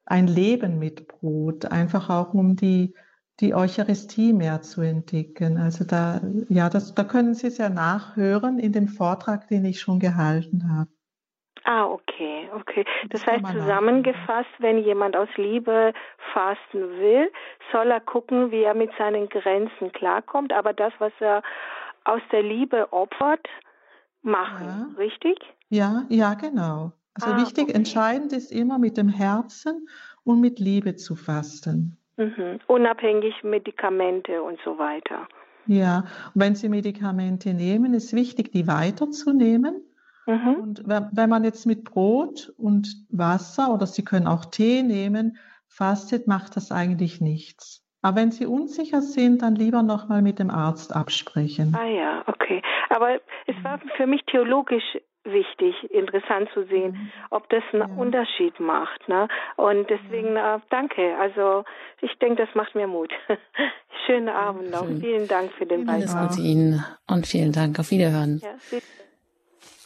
ein 0.07 0.27
Leben 0.27 0.79
mit 0.79 1.09
Brot, 1.09 1.67
einfach 1.67 2.11
auch 2.11 2.35
um 2.35 2.57
die, 2.57 2.95
die 3.41 3.55
Eucharistie 3.55 4.33
mehr 4.33 4.63
zu 4.63 4.81
entdecken. 4.81 5.59
Also 5.59 5.85
da, 5.85 6.21
ja, 6.49 6.69
das, 6.69 6.95
da 6.95 7.05
können 7.05 7.35
Sie 7.35 7.47
es 7.47 7.59
ja 7.59 7.69
nachhören 7.69 8.59
in 8.59 8.73
dem 8.73 8.89
Vortrag, 8.89 9.49
den 9.49 9.65
ich 9.65 9.81
schon 9.81 10.01
gehalten 10.01 10.69
habe. 10.73 10.91
Ah, 11.65 11.85
okay, 11.87 12.49
okay. 12.55 12.85
Das 13.11 13.21
Das 13.21 13.27
heißt 13.27 13.47
zusammengefasst, 13.53 14.49
wenn 14.59 14.79
jemand 14.79 15.17
aus 15.17 15.29
Liebe 15.37 15.93
fasten 16.33 16.81
will, 16.99 17.31
soll 17.73 17.91
er 17.91 18.01
gucken, 18.01 18.51
wie 18.51 18.63
er 18.63 18.75
mit 18.75 18.91
seinen 18.97 19.29
Grenzen 19.29 19.93
klarkommt, 19.93 20.53
aber 20.53 20.73
das, 20.73 20.93
was 20.99 21.13
er 21.21 21.43
aus 22.05 22.23
der 22.33 22.43
Liebe 22.43 22.93
opfert, 22.93 23.47
machen, 24.23 24.67
Ja. 24.67 24.95
richtig? 24.97 25.39
Ja, 25.69 26.05
ja, 26.09 26.35
genau. 26.35 26.93
Also 27.15 27.31
Ah, 27.31 27.37
wichtig, 27.43 27.65
okay. 27.65 27.75
entscheidend 27.75 28.33
ist 28.33 28.51
immer 28.53 28.79
mit 28.79 28.97
dem 28.97 29.09
Herzen 29.09 29.89
und 30.25 30.41
mit 30.41 30.59
Liebe 30.61 30.97
zu 30.97 31.17
fasten. 31.17 31.99
Mhm. 32.19 32.59
Unabhängig 32.67 33.43
Medikamente 33.43 34.43
und 34.43 34.59
so 34.65 34.79
weiter. 34.79 35.29
Ja, 35.67 36.05
und 36.35 36.43
wenn 36.43 36.55
Sie 36.55 36.69
Medikamente 36.69 37.55
nehmen, 37.55 37.95
ist 37.95 38.13
wichtig, 38.13 38.53
die 38.53 38.67
weiterzunehmen. 38.67 39.83
Mhm. 40.27 40.55
Und 40.61 40.83
wenn, 40.89 41.09
wenn 41.13 41.31
man 41.31 41.45
jetzt 41.45 41.65
mit 41.65 41.85
Brot 41.85 42.53
und 42.59 42.89
Wasser 43.11 43.73
oder 43.73 43.87
Sie 43.87 44.05
können 44.05 44.27
auch 44.27 44.45
Tee 44.45 44.83
nehmen, 44.83 45.39
fastet, 45.69 46.27
macht 46.27 46.57
das 46.57 46.73
eigentlich 46.73 47.21
nichts. 47.21 47.85
Aber 48.03 48.17
wenn 48.17 48.31
Sie 48.31 48.47
unsicher 48.47 49.01
sind, 49.01 49.43
dann 49.43 49.55
lieber 49.55 49.83
nochmal 49.83 50.23
mit 50.23 50.39
dem 50.39 50.51
Arzt 50.51 50.95
absprechen. 50.95 51.77
Ah 51.79 51.87
ja, 51.87 52.25
okay. 52.27 52.63
Aber 52.91 53.21
es 53.47 53.57
war 53.63 53.79
für 53.97 54.07
mich 54.07 54.23
theologisch 54.27 54.99
wichtig, 55.29 55.75
interessant 55.91 56.49
zu 56.55 56.65
sehen, 56.67 57.11
ob 57.31 57.49
das 57.51 57.63
einen 57.73 57.89
Ja. 57.89 57.97
Unterschied 57.97 58.59
macht. 58.61 59.09
Ne? 59.09 59.29
Und 59.57 59.89
deswegen 59.89 60.37
äh, 60.37 60.59
danke. 60.71 61.17
Also 61.19 61.65
ich 62.01 62.13
denke, 62.19 62.45
das 62.45 62.55
macht 62.55 62.75
mir 62.75 62.87
Mut. 62.87 63.13
Schönen 64.07 64.29
Abend 64.29 64.71
noch. 64.71 64.85
schön. 64.87 65.01
Vielen 65.01 65.29
Dank 65.29 65.53
für 65.53 65.67
den 65.67 65.89
Alles 65.89 66.13
Beitrag. 66.13 66.31
Gute 66.31 66.43
Ihnen 66.43 66.85
und 67.07 67.27
vielen 67.27 67.53
Dank. 67.53 67.79
Auf 67.79 67.91
Wiederhören. 67.91 68.41
Ja. 68.43 68.79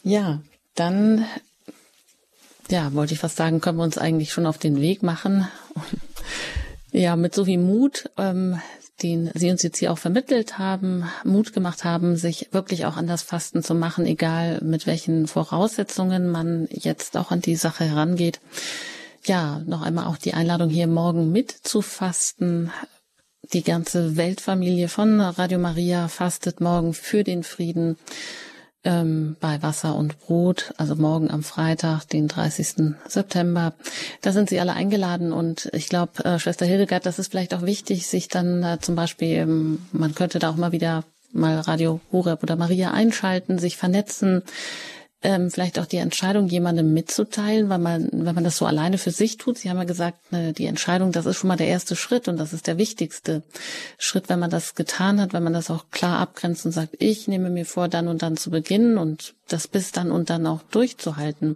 Ja, 0.05 0.39
dann, 0.75 1.25
ja, 2.69 2.93
wollte 2.93 3.13
ich 3.13 3.19
fast 3.19 3.37
sagen, 3.37 3.61
können 3.61 3.77
wir 3.77 3.83
uns 3.85 3.97
eigentlich 3.97 4.31
schon 4.33 4.45
auf 4.45 4.57
den 4.57 4.81
Weg 4.81 5.03
machen. 5.03 5.47
Ja, 6.95 7.15
mit 7.15 7.33
so 7.33 7.45
viel 7.45 7.57
Mut, 7.57 8.07
ähm, 8.19 8.61
den 9.01 9.31
Sie 9.33 9.49
uns 9.49 9.63
jetzt 9.63 9.79
hier 9.79 9.91
auch 9.91 9.97
vermittelt 9.97 10.59
haben, 10.59 11.05
Mut 11.23 11.53
gemacht 11.53 11.83
haben, 11.83 12.15
sich 12.15 12.49
wirklich 12.51 12.85
auch 12.85 12.95
an 12.95 13.07
das 13.07 13.23
Fasten 13.23 13.63
zu 13.63 13.73
machen, 13.73 14.05
egal 14.05 14.61
mit 14.61 14.85
welchen 14.85 15.27
Voraussetzungen 15.27 16.29
man 16.29 16.67
jetzt 16.69 17.17
auch 17.17 17.31
an 17.31 17.41
die 17.41 17.55
Sache 17.55 17.85
herangeht. 17.85 18.39
Ja, 19.25 19.61
noch 19.65 19.81
einmal 19.81 20.05
auch 20.05 20.17
die 20.17 20.33
Einladung 20.33 20.69
hier 20.69 20.87
morgen 20.87 21.31
mit 21.31 21.51
zu 21.51 21.81
fasten. 21.81 22.71
Die 23.51 23.63
ganze 23.63 24.15
Weltfamilie 24.15 24.87
von 24.87 25.19
Radio 25.19 25.59
Maria 25.59 26.07
fastet 26.07 26.61
morgen 26.61 26.93
für 26.93 27.23
den 27.23 27.43
Frieden 27.43 27.97
ähm, 28.83 29.35
bei 29.39 29.61
Wasser 29.61 29.95
und 29.95 30.19
Brot, 30.19 30.73
also 30.77 30.95
morgen 30.95 31.31
am 31.31 31.43
Freitag, 31.43 32.05
den 32.05 32.27
30. 32.27 32.95
September. 33.07 33.73
Da 34.21 34.31
sind 34.31 34.49
Sie 34.49 34.59
alle 34.59 34.73
eingeladen 34.73 35.31
und 35.31 35.69
ich 35.73 35.89
glaube, 35.89 36.23
äh, 36.25 36.39
Schwester 36.39 36.65
Hildegard, 36.65 37.05
das 37.05 37.19
ist 37.19 37.31
vielleicht 37.31 37.53
auch 37.53 37.61
wichtig, 37.61 38.07
sich 38.07 38.27
dann 38.27 38.63
äh, 38.63 38.79
zum 38.79 38.95
Beispiel, 38.95 39.37
ähm, 39.37 39.85
man 39.91 40.15
könnte 40.15 40.39
da 40.39 40.49
auch 40.49 40.57
mal 40.57 40.71
wieder 40.71 41.03
mal 41.33 41.59
Radio 41.59 41.99
Horeb 42.11 42.43
oder 42.43 42.55
Maria 42.55 42.91
einschalten, 42.91 43.57
sich 43.57 43.75
vernetzen, 43.75 44.43
ähm, 45.23 45.49
vielleicht 45.49 45.79
auch 45.79 45.85
die 45.85 45.97
Entscheidung 45.97 46.47
jemandem 46.47 46.93
mitzuteilen, 46.93 47.69
weil 47.69 47.79
man, 47.79 48.09
wenn 48.11 48.35
man 48.35 48.43
das 48.43 48.57
so 48.57 48.65
alleine 48.65 48.97
für 48.97 49.11
sich 49.11 49.37
tut, 49.37 49.57
Sie 49.57 49.69
haben 49.69 49.77
ja 49.77 49.85
gesagt, 49.85 50.31
ne, 50.31 50.53
die 50.53 50.65
Entscheidung, 50.65 51.11
das 51.11 51.25
ist 51.25 51.37
schon 51.37 51.47
mal 51.47 51.57
der 51.57 51.67
erste 51.67 51.95
Schritt 51.95 52.27
und 52.27 52.37
das 52.37 52.51
ist 52.51 52.67
der 52.67 52.77
wichtigste 52.77 53.41
Schritt, 53.97 54.27
wenn 54.27 54.39
man 54.39 54.49
das 54.49 54.75
getan 54.75 55.21
hat, 55.21 55.33
wenn 55.33 55.43
man 55.43 55.53
das 55.53 55.71
auch 55.71 55.85
klar 55.91 56.19
abgrenzt 56.19 56.65
und 56.65 56.73
sagt, 56.73 56.95
ich 56.99 57.27
nehme 57.27 57.49
mir 57.49 57.65
vor, 57.65 57.87
dann 57.87 58.07
und 58.09 58.21
dann 58.21 58.35
zu 58.35 58.51
beginnen 58.51 58.97
und 58.97 59.33
das 59.47 59.67
bis 59.67 59.91
dann 59.91 60.11
und 60.11 60.29
dann 60.29 60.45
auch 60.45 60.61
durchzuhalten, 60.71 61.55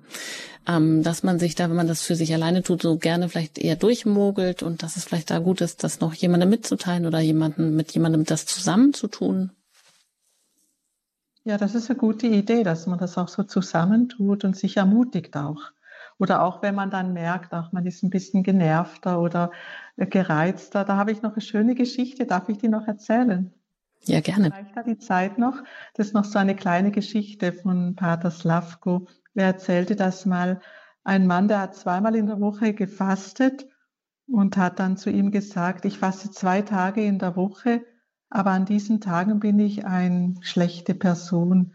ähm, 0.68 1.04
dass 1.04 1.24
man 1.24 1.38
sich 1.38 1.56
da, 1.56 1.70
wenn 1.70 1.76
man 1.76 1.88
das 1.88 2.02
für 2.02 2.16
sich 2.16 2.34
alleine 2.34 2.64
tut, 2.64 2.82
so 2.82 2.98
gerne 2.98 3.28
vielleicht 3.28 3.58
eher 3.58 3.76
durchmogelt 3.76 4.64
und 4.64 4.82
dass 4.82 4.96
es 4.96 5.04
vielleicht 5.04 5.30
da 5.30 5.40
gut 5.40 5.60
ist, 5.60 5.84
das 5.84 6.00
noch 6.00 6.14
jemandem 6.14 6.50
mitzuteilen 6.50 7.06
oder 7.06 7.20
jemanden 7.20 7.76
mit 7.76 7.92
jemandem 7.92 8.24
das 8.24 8.46
zusammenzutun. 8.46 9.52
Ja, 11.48 11.58
das 11.58 11.76
ist 11.76 11.90
eine 11.90 11.98
gute 11.98 12.28
Idee, 12.28 12.64
dass 12.64 12.88
man 12.88 13.00
das 13.00 13.18
auch 13.18 13.30
so 13.30 13.42
zusammentut 13.42 14.44
und 14.44 14.58
sich 14.58 14.76
ermutigt 14.76 15.38
auch. 15.38 15.72
Oder 16.18 16.44
auch 16.44 16.62
wenn 16.62 16.76
man 16.76 16.90
dann 16.90 17.14
merkt, 17.14 17.54
auch 17.54 17.72
man 17.72 17.86
ist 17.86 18.04
ein 18.04 18.10
bisschen 18.10 18.44
genervter 18.44 19.22
oder 19.22 19.52
gereizter. 19.96 20.84
Da 20.84 20.98
habe 20.98 21.14
ich 21.14 21.22
noch 21.22 21.32
eine 21.32 21.42
schöne 21.42 21.74
Geschichte. 21.74 22.26
Darf 22.26 22.50
ich 22.50 22.58
die 22.58 22.68
noch 22.68 22.86
erzählen? 22.86 23.54
Ja, 24.04 24.20
gerne. 24.20 24.52
Reicht 24.52 24.76
da 24.76 24.84
die 24.84 24.98
Zeit 24.98 25.38
noch? 25.38 25.64
Das 25.94 26.08
ist 26.08 26.14
noch 26.14 26.26
so 26.26 26.38
eine 26.38 26.54
kleine 26.54 26.92
Geschichte 26.92 27.54
von 27.54 27.96
Pater 27.96 28.30
Slavko. 28.30 29.08
Er 29.34 29.46
erzählte 29.46 29.96
das 29.96 30.26
mal. 30.26 30.60
Ein 31.06 31.28
Mann, 31.28 31.48
der 31.48 31.62
hat 31.62 31.76
zweimal 31.76 32.18
in 32.18 32.28
der 32.28 32.42
Woche 32.42 32.74
gefastet 32.74 33.70
und 34.28 34.58
hat 34.58 34.80
dann 34.80 34.98
zu 34.98 35.10
ihm 35.10 35.32
gesagt, 35.32 35.86
ich 35.86 35.98
faste 35.98 36.30
zwei 36.30 36.62
Tage 36.62 37.06
in 37.06 37.20
der 37.20 37.38
Woche, 37.38 37.86
aber 38.30 38.52
an 38.52 38.66
diesen 38.66 39.00
Tagen 39.02 39.40
bin 39.40 39.60
ich 39.60 39.86
eine 39.86 40.36
schlechte 40.42 40.94
Person. 40.94 41.74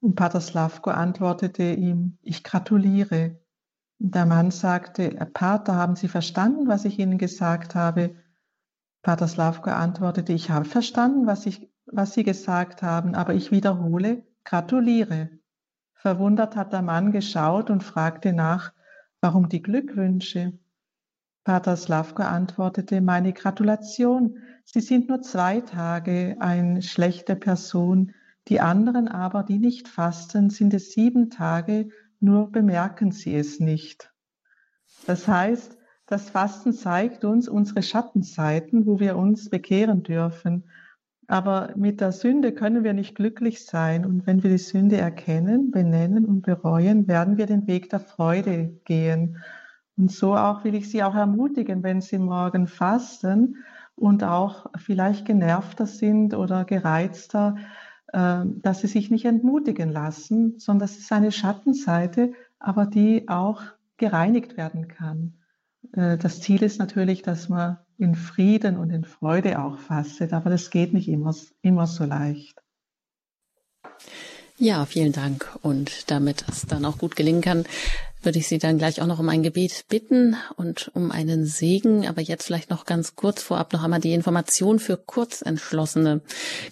Und 0.00 0.14
Pater 0.14 0.40
Slavko 0.40 0.90
antwortete 0.90 1.72
ihm, 1.74 2.18
ich 2.22 2.42
gratuliere. 2.42 3.38
Und 3.98 4.14
der 4.14 4.24
Mann 4.24 4.50
sagte, 4.50 5.10
Pater, 5.34 5.74
haben 5.74 5.96
Sie 5.96 6.08
verstanden, 6.08 6.68
was 6.68 6.86
ich 6.86 6.98
Ihnen 6.98 7.18
gesagt 7.18 7.74
habe? 7.74 8.16
Pater 9.02 9.28
Slavko 9.28 9.70
antwortete, 9.70 10.32
ich 10.32 10.50
habe 10.50 10.64
verstanden, 10.64 11.26
was, 11.26 11.44
ich, 11.46 11.70
was 11.86 12.14
Sie 12.14 12.22
gesagt 12.22 12.82
haben, 12.82 13.14
aber 13.14 13.34
ich 13.34 13.50
wiederhole, 13.50 14.22
gratuliere. 14.44 15.28
Verwundert 15.92 16.56
hat 16.56 16.72
der 16.72 16.82
Mann 16.82 17.12
geschaut 17.12 17.68
und 17.68 17.84
fragte 17.84 18.32
nach, 18.32 18.72
warum 19.20 19.50
die 19.50 19.62
Glückwünsche? 19.62 20.58
Pater 21.50 21.76
Slavko 21.76 22.22
antwortete, 22.22 23.00
meine 23.00 23.32
Gratulation, 23.32 24.38
Sie 24.64 24.78
sind 24.78 25.08
nur 25.08 25.20
zwei 25.20 25.60
Tage 25.60 26.36
eine 26.38 26.80
schlechte 26.80 27.34
Person, 27.34 28.12
die 28.46 28.60
anderen 28.60 29.08
aber, 29.08 29.42
die 29.42 29.58
nicht 29.58 29.88
fasten, 29.88 30.50
sind 30.50 30.72
es 30.74 30.92
sieben 30.92 31.28
Tage, 31.28 31.88
nur 32.20 32.52
bemerken 32.52 33.10
sie 33.10 33.34
es 33.34 33.58
nicht. 33.58 34.12
Das 35.08 35.26
heißt, 35.26 35.76
das 36.06 36.30
Fasten 36.30 36.72
zeigt 36.72 37.24
uns 37.24 37.48
unsere 37.48 37.82
Schattenseiten, 37.82 38.86
wo 38.86 39.00
wir 39.00 39.16
uns 39.16 39.50
bekehren 39.50 40.04
dürfen. 40.04 40.70
Aber 41.26 41.74
mit 41.74 42.00
der 42.00 42.12
Sünde 42.12 42.54
können 42.54 42.84
wir 42.84 42.92
nicht 42.92 43.16
glücklich 43.16 43.64
sein. 43.64 44.06
Und 44.06 44.24
wenn 44.24 44.44
wir 44.44 44.50
die 44.50 44.58
Sünde 44.58 44.98
erkennen, 44.98 45.72
benennen 45.72 46.26
und 46.26 46.42
bereuen, 46.42 47.08
werden 47.08 47.38
wir 47.38 47.46
den 47.46 47.66
Weg 47.66 47.90
der 47.90 47.98
Freude 47.98 48.78
gehen. 48.84 49.38
Und 50.00 50.10
so 50.10 50.34
auch 50.34 50.64
will 50.64 50.74
ich 50.74 50.88
Sie 50.88 51.02
auch 51.02 51.14
ermutigen, 51.14 51.82
wenn 51.82 52.00
Sie 52.00 52.16
morgen 52.16 52.66
fasten 52.66 53.58
und 53.96 54.24
auch 54.24 54.64
vielleicht 54.78 55.26
genervter 55.26 55.86
sind 55.86 56.32
oder 56.32 56.64
gereizter, 56.64 57.56
dass 58.10 58.80
Sie 58.80 58.86
sich 58.86 59.10
nicht 59.10 59.26
entmutigen 59.26 59.92
lassen, 59.92 60.58
sondern 60.58 60.88
das 60.88 60.96
ist 60.96 61.12
eine 61.12 61.30
Schattenseite, 61.30 62.32
aber 62.58 62.86
die 62.86 63.28
auch 63.28 63.60
gereinigt 63.98 64.56
werden 64.56 64.88
kann. 64.88 65.34
Äh, 65.92 66.16
das 66.16 66.40
Ziel 66.40 66.62
ist 66.62 66.78
natürlich, 66.78 67.20
dass 67.20 67.50
man 67.50 67.76
in 67.98 68.14
Frieden 68.14 68.78
und 68.78 68.88
in 68.88 69.04
Freude 69.04 69.60
auch 69.62 69.78
fastet, 69.78 70.32
aber 70.32 70.48
das 70.48 70.70
geht 70.70 70.94
nicht 70.94 71.08
immer, 71.08 71.34
immer 71.60 71.86
so 71.86 72.04
leicht. 72.04 72.56
Ja, 74.56 74.86
vielen 74.86 75.12
Dank. 75.12 75.58
Und 75.62 76.10
damit 76.10 76.44
es 76.48 76.66
dann 76.66 76.84
auch 76.86 76.98
gut 76.98 77.16
gelingen 77.16 77.42
kann, 77.42 77.64
würde 78.22 78.38
ich 78.38 78.48
Sie 78.48 78.58
dann 78.58 78.78
gleich 78.78 79.00
auch 79.00 79.06
noch 79.06 79.18
um 79.18 79.28
ein 79.28 79.42
Gebet 79.42 79.84
bitten 79.88 80.36
und 80.56 80.90
um 80.94 81.10
einen 81.10 81.46
Segen. 81.46 82.06
Aber 82.06 82.20
jetzt 82.20 82.44
vielleicht 82.44 82.70
noch 82.70 82.84
ganz 82.84 83.16
kurz 83.16 83.42
vorab 83.42 83.72
noch 83.72 83.82
einmal 83.82 84.00
die 84.00 84.12
Information 84.12 84.78
für 84.78 84.96
Kurzentschlossene. 84.96 86.20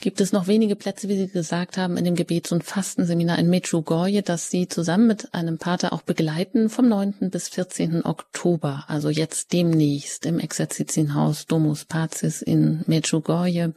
Gibt 0.00 0.20
es 0.20 0.32
noch 0.32 0.46
wenige 0.46 0.76
Plätze, 0.76 1.08
wie 1.08 1.16
Sie 1.16 1.28
gesagt 1.28 1.78
haben, 1.78 1.96
in 1.96 2.04
dem 2.04 2.16
Gebets- 2.16 2.52
und 2.52 2.64
Fastenseminar 2.64 3.38
in 3.38 3.48
Medjugorje, 3.48 4.22
das 4.22 4.50
Sie 4.50 4.68
zusammen 4.68 5.06
mit 5.06 5.34
einem 5.34 5.58
Pater 5.58 5.92
auch 5.92 6.02
begleiten 6.02 6.68
vom 6.68 6.88
9. 6.88 7.30
bis 7.30 7.48
14. 7.48 8.04
Oktober. 8.04 8.84
Also 8.88 9.08
jetzt 9.08 9.52
demnächst 9.52 10.26
im 10.26 10.38
Exerzitienhaus 10.38 11.46
Domus 11.46 11.84
Pazis 11.84 12.42
in 12.42 12.82
Medjugorje. 12.86 13.72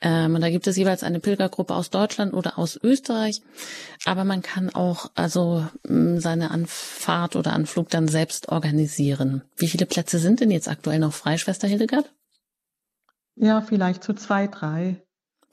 Ähm, 0.00 0.34
und 0.34 0.40
da 0.42 0.50
gibt 0.50 0.66
es 0.66 0.76
jeweils 0.76 1.02
eine 1.02 1.20
Pilgergruppe 1.20 1.74
aus 1.74 1.90
Deutschland 1.90 2.34
oder 2.34 2.58
aus 2.58 2.78
Österreich. 2.82 3.40
Aber 4.04 4.24
man 4.24 4.42
kann 4.42 4.74
auch 4.74 5.10
also 5.14 5.66
mm, 5.88 6.18
seine 6.18 6.50
Anfahrt 6.50 7.36
oder 7.36 7.52
Anflug 7.52 7.88
dann 7.88 8.08
selbst 8.08 8.48
organisieren. 8.50 9.42
Wie 9.56 9.68
viele 9.68 9.86
Plätze 9.86 10.18
sind 10.18 10.40
denn 10.40 10.50
jetzt 10.50 10.68
aktuell 10.68 10.98
noch 10.98 11.14
frei, 11.14 11.38
Schwester 11.38 11.66
Hildegard? 11.66 12.12
Ja, 13.36 13.62
vielleicht 13.62 14.04
so 14.04 14.12
zwei, 14.12 14.46
drei. 14.46 15.02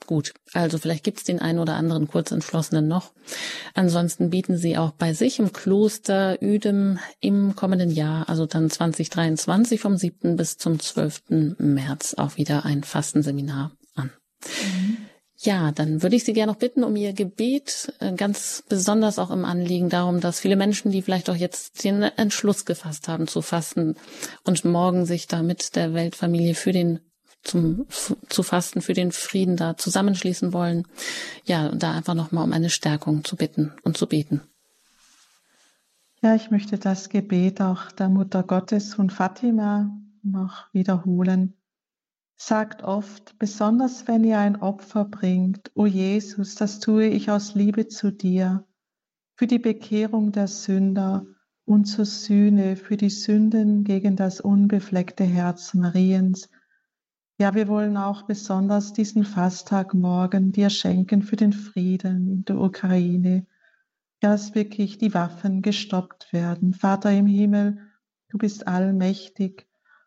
Gut, 0.06 0.34
also 0.52 0.76
vielleicht 0.76 1.04
gibt's 1.04 1.24
den 1.24 1.40
einen 1.40 1.58
oder 1.58 1.76
anderen 1.76 2.08
Kurzentschlossenen 2.08 2.86
noch. 2.86 3.12
Ansonsten 3.72 4.28
bieten 4.28 4.58
sie 4.58 4.76
auch 4.76 4.90
bei 4.90 5.14
sich 5.14 5.38
im 5.38 5.54
Kloster 5.54 6.42
Üdem 6.42 6.98
im 7.20 7.56
kommenden 7.56 7.90
Jahr, 7.90 8.28
also 8.28 8.44
dann 8.44 8.68
2023 8.68 9.80
vom 9.80 9.96
7. 9.96 10.36
bis 10.36 10.58
zum 10.58 10.78
12. 10.78 11.56
März 11.56 12.14
auch 12.14 12.36
wieder 12.36 12.66
ein 12.66 12.84
Fastenseminar 12.84 13.70
ja, 15.36 15.72
dann 15.72 16.02
würde 16.02 16.16
ich 16.16 16.24
Sie 16.24 16.32
gerne 16.32 16.52
noch 16.52 16.58
bitten 16.58 16.84
um 16.84 16.96
Ihr 16.96 17.12
Gebet, 17.12 17.92
äh, 18.00 18.12
ganz 18.12 18.64
besonders 18.68 19.18
auch 19.18 19.30
im 19.30 19.44
Anliegen 19.44 19.90
darum, 19.90 20.20
dass 20.20 20.40
viele 20.40 20.56
Menschen, 20.56 20.90
die 20.90 21.02
vielleicht 21.02 21.28
auch 21.28 21.36
jetzt 21.36 21.84
den 21.84 22.02
Entschluss 22.02 22.64
gefasst 22.64 23.08
haben 23.08 23.26
zu 23.26 23.42
fasten 23.42 23.96
und 24.44 24.64
morgen 24.64 25.06
sich 25.06 25.26
da 25.26 25.42
mit 25.42 25.76
der 25.76 25.92
Weltfamilie 25.92 26.54
für 26.54 26.72
den 26.72 27.00
zum, 27.42 27.86
zu 28.28 28.42
fasten, 28.42 28.80
für 28.80 28.94
den 28.94 29.12
Frieden 29.12 29.56
da 29.56 29.76
zusammenschließen 29.76 30.54
wollen, 30.54 30.86
ja, 31.44 31.68
da 31.68 31.92
einfach 31.92 32.14
nochmal 32.14 32.44
um 32.44 32.52
eine 32.52 32.70
Stärkung 32.70 33.22
zu 33.22 33.36
bitten 33.36 33.72
und 33.82 33.98
zu 33.98 34.06
beten. 34.06 34.40
Ja, 36.22 36.34
ich 36.34 36.50
möchte 36.50 36.78
das 36.78 37.10
Gebet 37.10 37.60
auch 37.60 37.92
der 37.92 38.08
Mutter 38.08 38.42
Gottes 38.42 38.94
von 38.94 39.10
Fatima 39.10 39.90
noch 40.22 40.72
wiederholen 40.72 41.52
sagt 42.46 42.82
oft, 42.82 43.38
besonders 43.38 44.06
wenn 44.06 44.22
ihr 44.22 44.38
ein 44.38 44.60
Opfer 44.60 45.06
bringt, 45.06 45.70
o 45.74 45.86
Jesus, 45.86 46.54
das 46.54 46.78
tue 46.78 47.06
ich 47.06 47.30
aus 47.30 47.54
Liebe 47.54 47.88
zu 47.88 48.10
dir, 48.10 48.66
für 49.34 49.46
die 49.46 49.58
Bekehrung 49.58 50.30
der 50.30 50.46
Sünder 50.46 51.26
und 51.64 51.86
zur 51.86 52.04
Sühne, 52.04 52.76
für 52.76 52.98
die 52.98 53.10
Sünden 53.10 53.84
gegen 53.84 54.16
das 54.16 54.40
unbefleckte 54.40 55.24
Herz 55.24 55.72
Mariens. 55.72 56.50
Ja, 57.38 57.54
wir 57.54 57.66
wollen 57.66 57.96
auch 57.96 58.22
besonders 58.22 58.92
diesen 58.92 59.24
Fasttag 59.24 59.94
morgen 59.94 60.52
dir 60.52 60.68
schenken 60.68 61.22
für 61.22 61.36
den 61.36 61.52
Frieden 61.52 62.28
in 62.30 62.44
der 62.44 62.60
Ukraine. 62.60 63.46
Dass 64.20 64.54
wirklich 64.54 64.98
die 64.98 65.14
Waffen 65.14 65.62
gestoppt 65.62 66.32
werden. 66.32 66.74
Vater 66.74 67.10
im 67.10 67.26
Himmel, 67.26 67.78
du 68.28 68.38
bist 68.38 68.68
allmächtig 68.68 69.66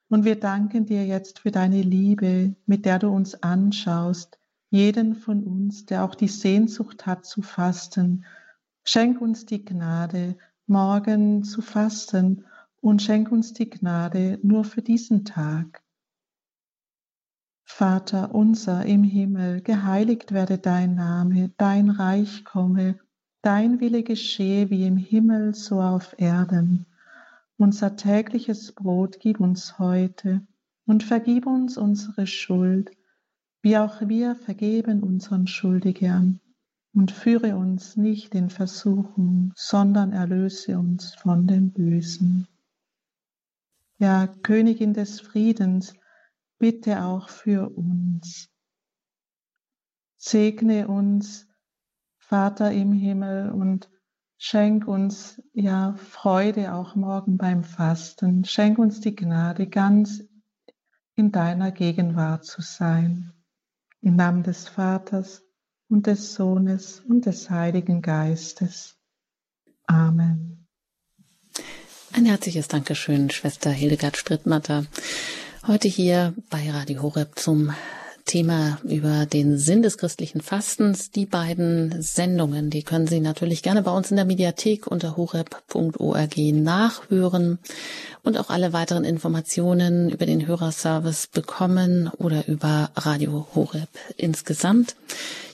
und 0.09 0.25
wir 0.25 0.39
danken 0.39 0.85
dir 0.85 1.05
jetzt 1.05 1.39
für 1.39 1.51
deine 1.51 1.81
Liebe, 1.81 2.55
mit 2.65 2.85
der 2.85 2.99
du 2.99 3.09
uns 3.09 3.41
anschaust, 3.43 4.39
jeden 4.69 5.15
von 5.15 5.43
uns, 5.43 5.85
der 5.85 6.03
auch 6.03 6.15
die 6.15 6.27
Sehnsucht 6.27 7.05
hat 7.05 7.25
zu 7.25 7.41
fasten. 7.41 8.25
Schenk 8.83 9.21
uns 9.21 9.45
die 9.45 9.63
Gnade, 9.63 10.37
morgen 10.65 11.43
zu 11.43 11.61
fasten 11.61 12.45
und 12.81 13.01
schenk 13.01 13.31
uns 13.31 13.53
die 13.53 13.69
Gnade 13.69 14.39
nur 14.43 14.63
für 14.63 14.81
diesen 14.81 15.25
Tag. 15.25 15.83
Vater 17.63 18.33
unser 18.33 18.85
im 18.85 19.03
Himmel, 19.03 19.61
geheiligt 19.61 20.31
werde 20.31 20.57
dein 20.57 20.95
Name, 20.95 21.51
dein 21.57 21.89
Reich 21.89 22.43
komme, 22.43 22.97
dein 23.41 23.79
Wille 23.79 24.03
geschehe 24.03 24.69
wie 24.69 24.87
im 24.87 24.97
Himmel 24.97 25.53
so 25.53 25.81
auf 25.81 26.15
Erden. 26.17 26.86
Unser 27.59 27.95
tägliches 27.95 28.71
Brot 28.71 29.19
gib 29.19 29.39
uns 29.39 29.79
heute 29.79 30.45
und 30.85 31.03
vergib 31.03 31.47
uns 31.47 31.77
unsere 31.77 32.27
Schuld, 32.27 32.91
wie 33.61 33.77
auch 33.77 34.07
wir 34.07 34.35
vergeben 34.35 35.01
unseren 35.01 35.47
Schuldigern. 35.47 36.39
Und 36.93 37.11
führe 37.11 37.55
uns 37.57 37.95
nicht 37.95 38.33
in 38.33 38.49
Versuchung, 38.49 39.53
sondern 39.55 40.13
erlöse 40.13 40.79
uns 40.79 41.13
von 41.15 41.45
dem 41.45 41.71
Bösen. 41.71 42.47
Ja, 43.99 44.27
Königin 44.27 44.93
des 44.93 45.19
Friedens, 45.19 45.93
bitte 46.59 47.03
auch 47.03 47.29
für 47.29 47.69
uns. 47.69 48.49
Segne 50.17 50.87
uns, 50.87 51.47
Vater 52.17 52.71
im 52.71 52.93
Himmel, 52.93 53.51
und 53.51 53.89
Schenk 54.39 54.87
uns 54.87 55.41
ja 55.53 55.95
Freude 55.97 56.73
auch 56.73 56.95
morgen 56.95 57.37
beim 57.37 57.63
Fasten. 57.63 58.45
Schenk 58.45 58.77
uns 58.77 59.01
die 59.01 59.15
Gnade, 59.15 59.67
ganz 59.67 60.23
in 61.15 61.31
deiner 61.31 61.71
Gegenwart 61.71 62.45
zu 62.45 62.61
sein. 62.61 63.33
Im 64.01 64.15
Namen 64.15 64.43
des 64.43 64.67
Vaters 64.67 65.43
und 65.89 66.05
des 66.05 66.35
Sohnes 66.35 66.99
und 66.99 67.25
des 67.25 67.49
Heiligen 67.49 68.03
Geistes. 68.03 68.95
Amen. 69.85 70.67
Ein 72.13 72.25
herzliches 72.25 72.67
Dankeschön, 72.67 73.31
Schwester 73.31 73.71
Hildegard 73.71 74.17
Strittmatter. 74.17 74.85
Heute 75.65 75.87
hier 75.87 76.33
bei 76.49 76.69
Radio 76.69 77.01
Horeb 77.01 77.39
zum 77.39 77.73
Thema 78.27 78.77
über 78.83 79.25
den 79.25 79.57
Sinn 79.57 79.81
des 79.81 79.97
christlichen 79.97 80.41
Fastens. 80.41 81.09
Die 81.09 81.25
beiden 81.25 82.01
Sendungen, 82.01 82.69
die 82.69 82.83
können 82.83 83.07
Sie 83.07 83.19
natürlich 83.19 83.63
gerne 83.63 83.81
bei 83.81 83.91
uns 83.91 84.11
in 84.11 84.17
der 84.17 84.25
Mediathek 84.25 84.85
unter 84.85 85.17
horeb.org 85.17 86.37
nachhören 86.37 87.57
und 88.23 88.37
auch 88.37 88.49
alle 88.49 88.73
weiteren 88.73 89.05
Informationen 89.05 90.09
über 90.09 90.25
den 90.25 90.45
Hörerservice 90.45 91.27
bekommen 91.27 92.11
oder 92.17 92.47
über 92.47 92.91
Radio 92.95 93.47
Horeb 93.55 93.89
insgesamt. 94.17 94.95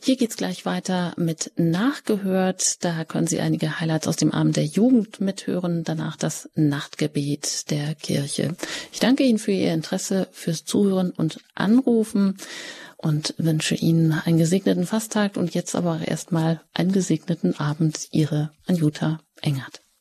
Hier 0.06 0.18
geht's 0.18 0.36
gleich 0.36 0.66
weiter 0.66 1.14
mit 1.16 1.54
Nachgehört. 1.56 2.84
Da 2.84 3.06
können 3.06 3.28
Sie 3.28 3.40
einige 3.40 3.80
Highlights 3.80 4.08
aus 4.10 4.18
dem 4.18 4.32
Abend 4.32 4.58
der 4.58 4.66
Jugend 4.66 5.22
mithören. 5.22 5.86
Danach 5.86 6.18
das 6.18 6.50
Nachtgebet 6.56 7.72
der 7.72 7.96
Kirche. 7.96 8.56
Ich 8.92 9.00
danke 9.00 9.24
Ihnen 9.24 9.40
für 9.40 9.54
Ihr 9.54 9.74
Interesse, 9.74 10.28
fürs 10.34 10.66
Zuhören 10.66 11.12
und 11.12 11.40
Anrufen 11.56 12.38
und 12.98 13.36
wünsche 13.38 13.76
Ihnen 13.76 14.14
einen 14.14 14.38
gesegneten 14.38 14.86
Fasttag 14.86 15.38
und 15.38 15.54
jetzt 15.54 15.76
aber 15.76 16.08
erstmal 16.08 16.62
einen 16.74 16.92
gesegneten 16.92 17.60
Abend. 17.60 18.08
Ihre 18.12 18.52
Anjuta 18.66 19.20
Engert. 19.42 19.84